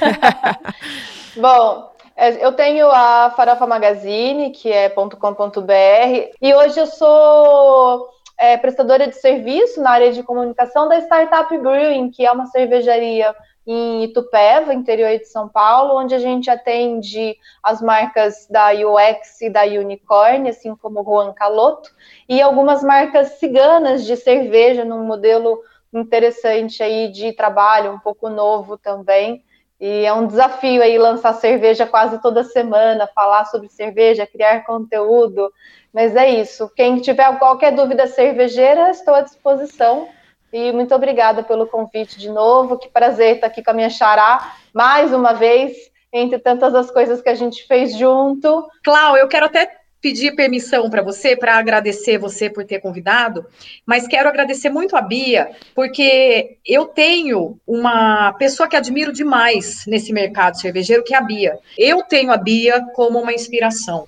bom, 1.36 1.90
é, 2.16 2.44
eu 2.44 2.52
tenho 2.52 2.90
a 2.90 3.32
Farofa 3.36 3.66
Magazine, 3.66 4.50
que 4.50 4.70
é 4.70 4.88
.com.br, 4.88 6.30
e 6.40 6.54
hoje 6.54 6.80
eu 6.80 6.86
sou 6.86 8.08
é, 8.38 8.56
prestadora 8.56 9.06
de 9.06 9.16
serviço 9.16 9.80
na 9.80 9.90
área 9.90 10.12
de 10.12 10.22
comunicação 10.22 10.88
da 10.88 10.98
Startup 10.98 11.56
Brewing, 11.56 12.10
que 12.10 12.24
é 12.24 12.30
uma 12.30 12.46
cervejaria 12.46 13.34
em 13.66 14.04
Itupeva, 14.04 14.74
interior 14.74 15.18
de 15.18 15.24
São 15.26 15.48
Paulo, 15.48 15.98
onde 15.98 16.14
a 16.14 16.18
gente 16.18 16.50
atende 16.50 17.36
as 17.62 17.80
marcas 17.80 18.46
da 18.48 18.70
UX 18.72 19.40
e 19.40 19.48
da 19.48 19.62
Unicorn, 19.64 20.48
assim 20.48 20.76
como 20.76 21.00
o 21.00 21.04
Juan 21.04 21.32
Caloto, 21.32 21.90
e 22.28 22.42
algumas 22.42 22.82
marcas 22.82 23.38
ciganas 23.38 24.04
de 24.04 24.16
cerveja, 24.16 24.84
num 24.84 25.04
modelo 25.04 25.60
interessante 25.92 26.82
aí 26.82 27.08
de 27.10 27.32
trabalho, 27.32 27.92
um 27.92 27.98
pouco 27.98 28.28
novo 28.28 28.76
também. 28.76 29.42
E 29.80 30.04
é 30.04 30.12
um 30.12 30.26
desafio 30.26 30.82
aí 30.82 30.96
lançar 30.98 31.34
cerveja 31.34 31.86
quase 31.86 32.20
toda 32.20 32.44
semana, 32.44 33.08
falar 33.14 33.44
sobre 33.46 33.68
cerveja, 33.68 34.26
criar 34.26 34.64
conteúdo. 34.64 35.52
Mas 35.92 36.14
é 36.16 36.28
isso. 36.28 36.70
Quem 36.74 37.00
tiver 37.00 37.38
qualquer 37.38 37.72
dúvida 37.72 38.06
cervejeira, 38.06 38.90
estou 38.90 39.14
à 39.14 39.20
disposição. 39.20 40.08
E 40.54 40.70
muito 40.70 40.94
obrigada 40.94 41.42
pelo 41.42 41.66
convite 41.66 42.16
de 42.16 42.30
novo. 42.30 42.78
Que 42.78 42.88
prazer 42.88 43.34
estar 43.34 43.48
aqui 43.48 43.60
com 43.60 43.72
a 43.72 43.74
minha 43.74 43.90
xará 43.90 44.54
mais 44.72 45.12
uma 45.12 45.32
vez, 45.32 45.76
entre 46.12 46.38
tantas 46.38 46.72
as 46.76 46.92
coisas 46.92 47.20
que 47.20 47.28
a 47.28 47.34
gente 47.34 47.66
fez 47.66 47.98
junto. 47.98 48.64
Clau, 48.84 49.16
eu 49.16 49.26
quero 49.26 49.46
até 49.46 49.68
pedir 50.00 50.36
permissão 50.36 50.88
para 50.88 51.02
você, 51.02 51.34
para 51.34 51.56
agradecer 51.56 52.18
você 52.18 52.48
por 52.48 52.64
ter 52.64 52.78
convidado, 52.78 53.44
mas 53.84 54.06
quero 54.06 54.28
agradecer 54.28 54.68
muito 54.68 54.96
a 54.96 55.00
Bia, 55.00 55.50
porque 55.74 56.58
eu 56.64 56.86
tenho 56.86 57.58
uma 57.66 58.32
pessoa 58.34 58.68
que 58.68 58.76
admiro 58.76 59.12
demais 59.12 59.84
nesse 59.88 60.12
mercado 60.12 60.60
cervejeiro, 60.60 61.02
que 61.02 61.14
é 61.14 61.18
a 61.18 61.22
Bia. 61.22 61.58
Eu 61.76 62.02
tenho 62.02 62.30
a 62.30 62.36
Bia 62.36 62.80
como 62.94 63.18
uma 63.18 63.32
inspiração. 63.32 64.06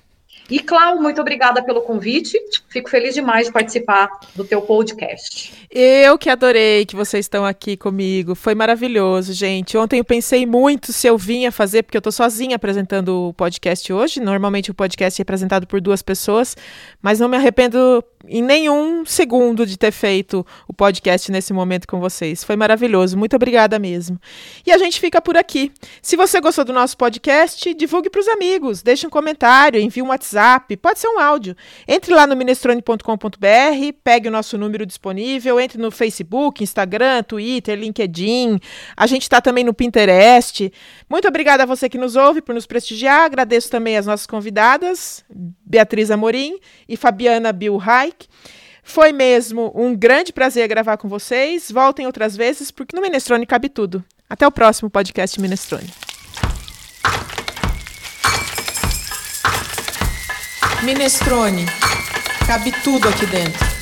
E, 0.49 0.59
Clau, 0.59 1.01
muito 1.01 1.19
obrigada 1.19 1.63
pelo 1.63 1.81
convite. 1.81 2.39
Fico 2.69 2.89
feliz 2.89 3.13
demais 3.13 3.47
de 3.47 3.53
participar 3.53 4.09
do 4.35 4.43
teu 4.43 4.61
podcast. 4.61 5.53
Eu 5.69 6.17
que 6.17 6.29
adorei 6.29 6.85
que 6.85 6.95
vocês 6.95 7.25
estão 7.25 7.45
aqui 7.45 7.75
comigo. 7.75 8.33
Foi 8.33 8.55
maravilhoso, 8.55 9.33
gente. 9.33 9.77
Ontem 9.77 9.99
eu 9.99 10.05
pensei 10.05 10.45
muito 10.45 10.93
se 10.93 11.07
eu 11.07 11.17
vinha 11.17 11.51
fazer, 11.51 11.83
porque 11.83 11.97
eu 11.97 11.99
estou 11.99 12.11
sozinha 12.11 12.55
apresentando 12.55 13.29
o 13.29 13.33
podcast 13.33 13.91
hoje. 13.91 14.19
Normalmente 14.19 14.71
o 14.71 14.73
podcast 14.73 15.21
é 15.21 15.23
apresentado 15.23 15.67
por 15.67 15.81
duas 15.81 16.01
pessoas, 16.01 16.55
mas 17.01 17.19
não 17.19 17.27
me 17.27 17.35
arrependo 17.35 18.03
em 18.27 18.41
nenhum 18.41 19.05
segundo 19.05 19.65
de 19.65 19.77
ter 19.77 19.91
feito 19.91 20.45
o 20.67 20.73
podcast 20.73 21.31
nesse 21.31 21.53
momento 21.53 21.87
com 21.87 21.99
vocês. 21.99 22.43
Foi 22.43 22.55
maravilhoso. 22.55 23.17
Muito 23.17 23.35
obrigada 23.35 23.79
mesmo. 23.79 24.19
E 24.65 24.71
a 24.71 24.77
gente 24.77 24.99
fica 24.99 25.21
por 25.21 25.37
aqui. 25.37 25.71
Se 26.01 26.15
você 26.15 26.39
gostou 26.39 26.65
do 26.65 26.73
nosso 26.73 26.97
podcast, 26.97 27.73
divulgue 27.73 28.09
para 28.09 28.21
os 28.21 28.27
amigos, 28.27 28.81
deixe 28.81 29.07
um 29.07 29.09
comentário, 29.09 29.79
envie 29.79 30.01
um 30.01 30.09
WhatsApp, 30.09 30.75
pode 30.77 30.99
ser 30.99 31.07
um 31.07 31.19
áudio. 31.19 31.55
Entre 31.87 32.13
lá 32.13 32.27
no 32.27 32.35
minestrone.com.br, 32.35 33.93
pegue 34.03 34.27
o 34.27 34.31
nosso 34.31 34.57
número 34.57 34.85
disponível, 34.85 35.59
entre 35.59 35.81
no 35.81 35.91
Facebook, 35.91 36.63
Instagram, 36.63 37.23
Twitter, 37.23 37.77
LinkedIn. 37.77 38.59
A 38.95 39.07
gente 39.07 39.23
está 39.23 39.41
também 39.41 39.63
no 39.63 39.73
Pinterest. 39.73 40.71
Muito 41.09 41.27
obrigada 41.27 41.63
a 41.63 41.65
você 41.65 41.89
que 41.89 41.97
nos 41.97 42.15
ouve 42.15 42.41
por 42.41 42.53
nos 42.53 42.65
prestigiar. 42.65 43.21
Agradeço 43.21 43.69
também 43.69 43.97
as 43.97 44.05
nossas 44.05 44.27
convidadas, 44.27 45.23
Beatriz 45.67 46.09
Amorim 46.09 46.59
e 46.87 46.95
Fabiana 46.95 47.51
Reich. 47.51 48.29
Foi 48.83 49.11
mesmo 49.11 49.71
um 49.75 49.93
grande 49.93 50.31
prazer 50.31 50.67
gravar 50.67 50.95
com 50.95 51.09
vocês. 51.09 51.69
Voltem 51.69 52.05
outras 52.05 52.37
vezes, 52.37 52.71
porque 52.71 52.95
no 52.95 53.01
Minestrone 53.01 53.45
cabe 53.45 53.67
tudo. 53.67 54.03
Até 54.29 54.47
o 54.47 54.51
próximo 54.51 54.89
podcast 54.89 55.39
Minestrone. 55.41 55.89
Minestrone. 60.83 61.65
Cabe 62.47 62.71
tudo 62.81 63.09
aqui 63.09 63.25
dentro. 63.25 63.76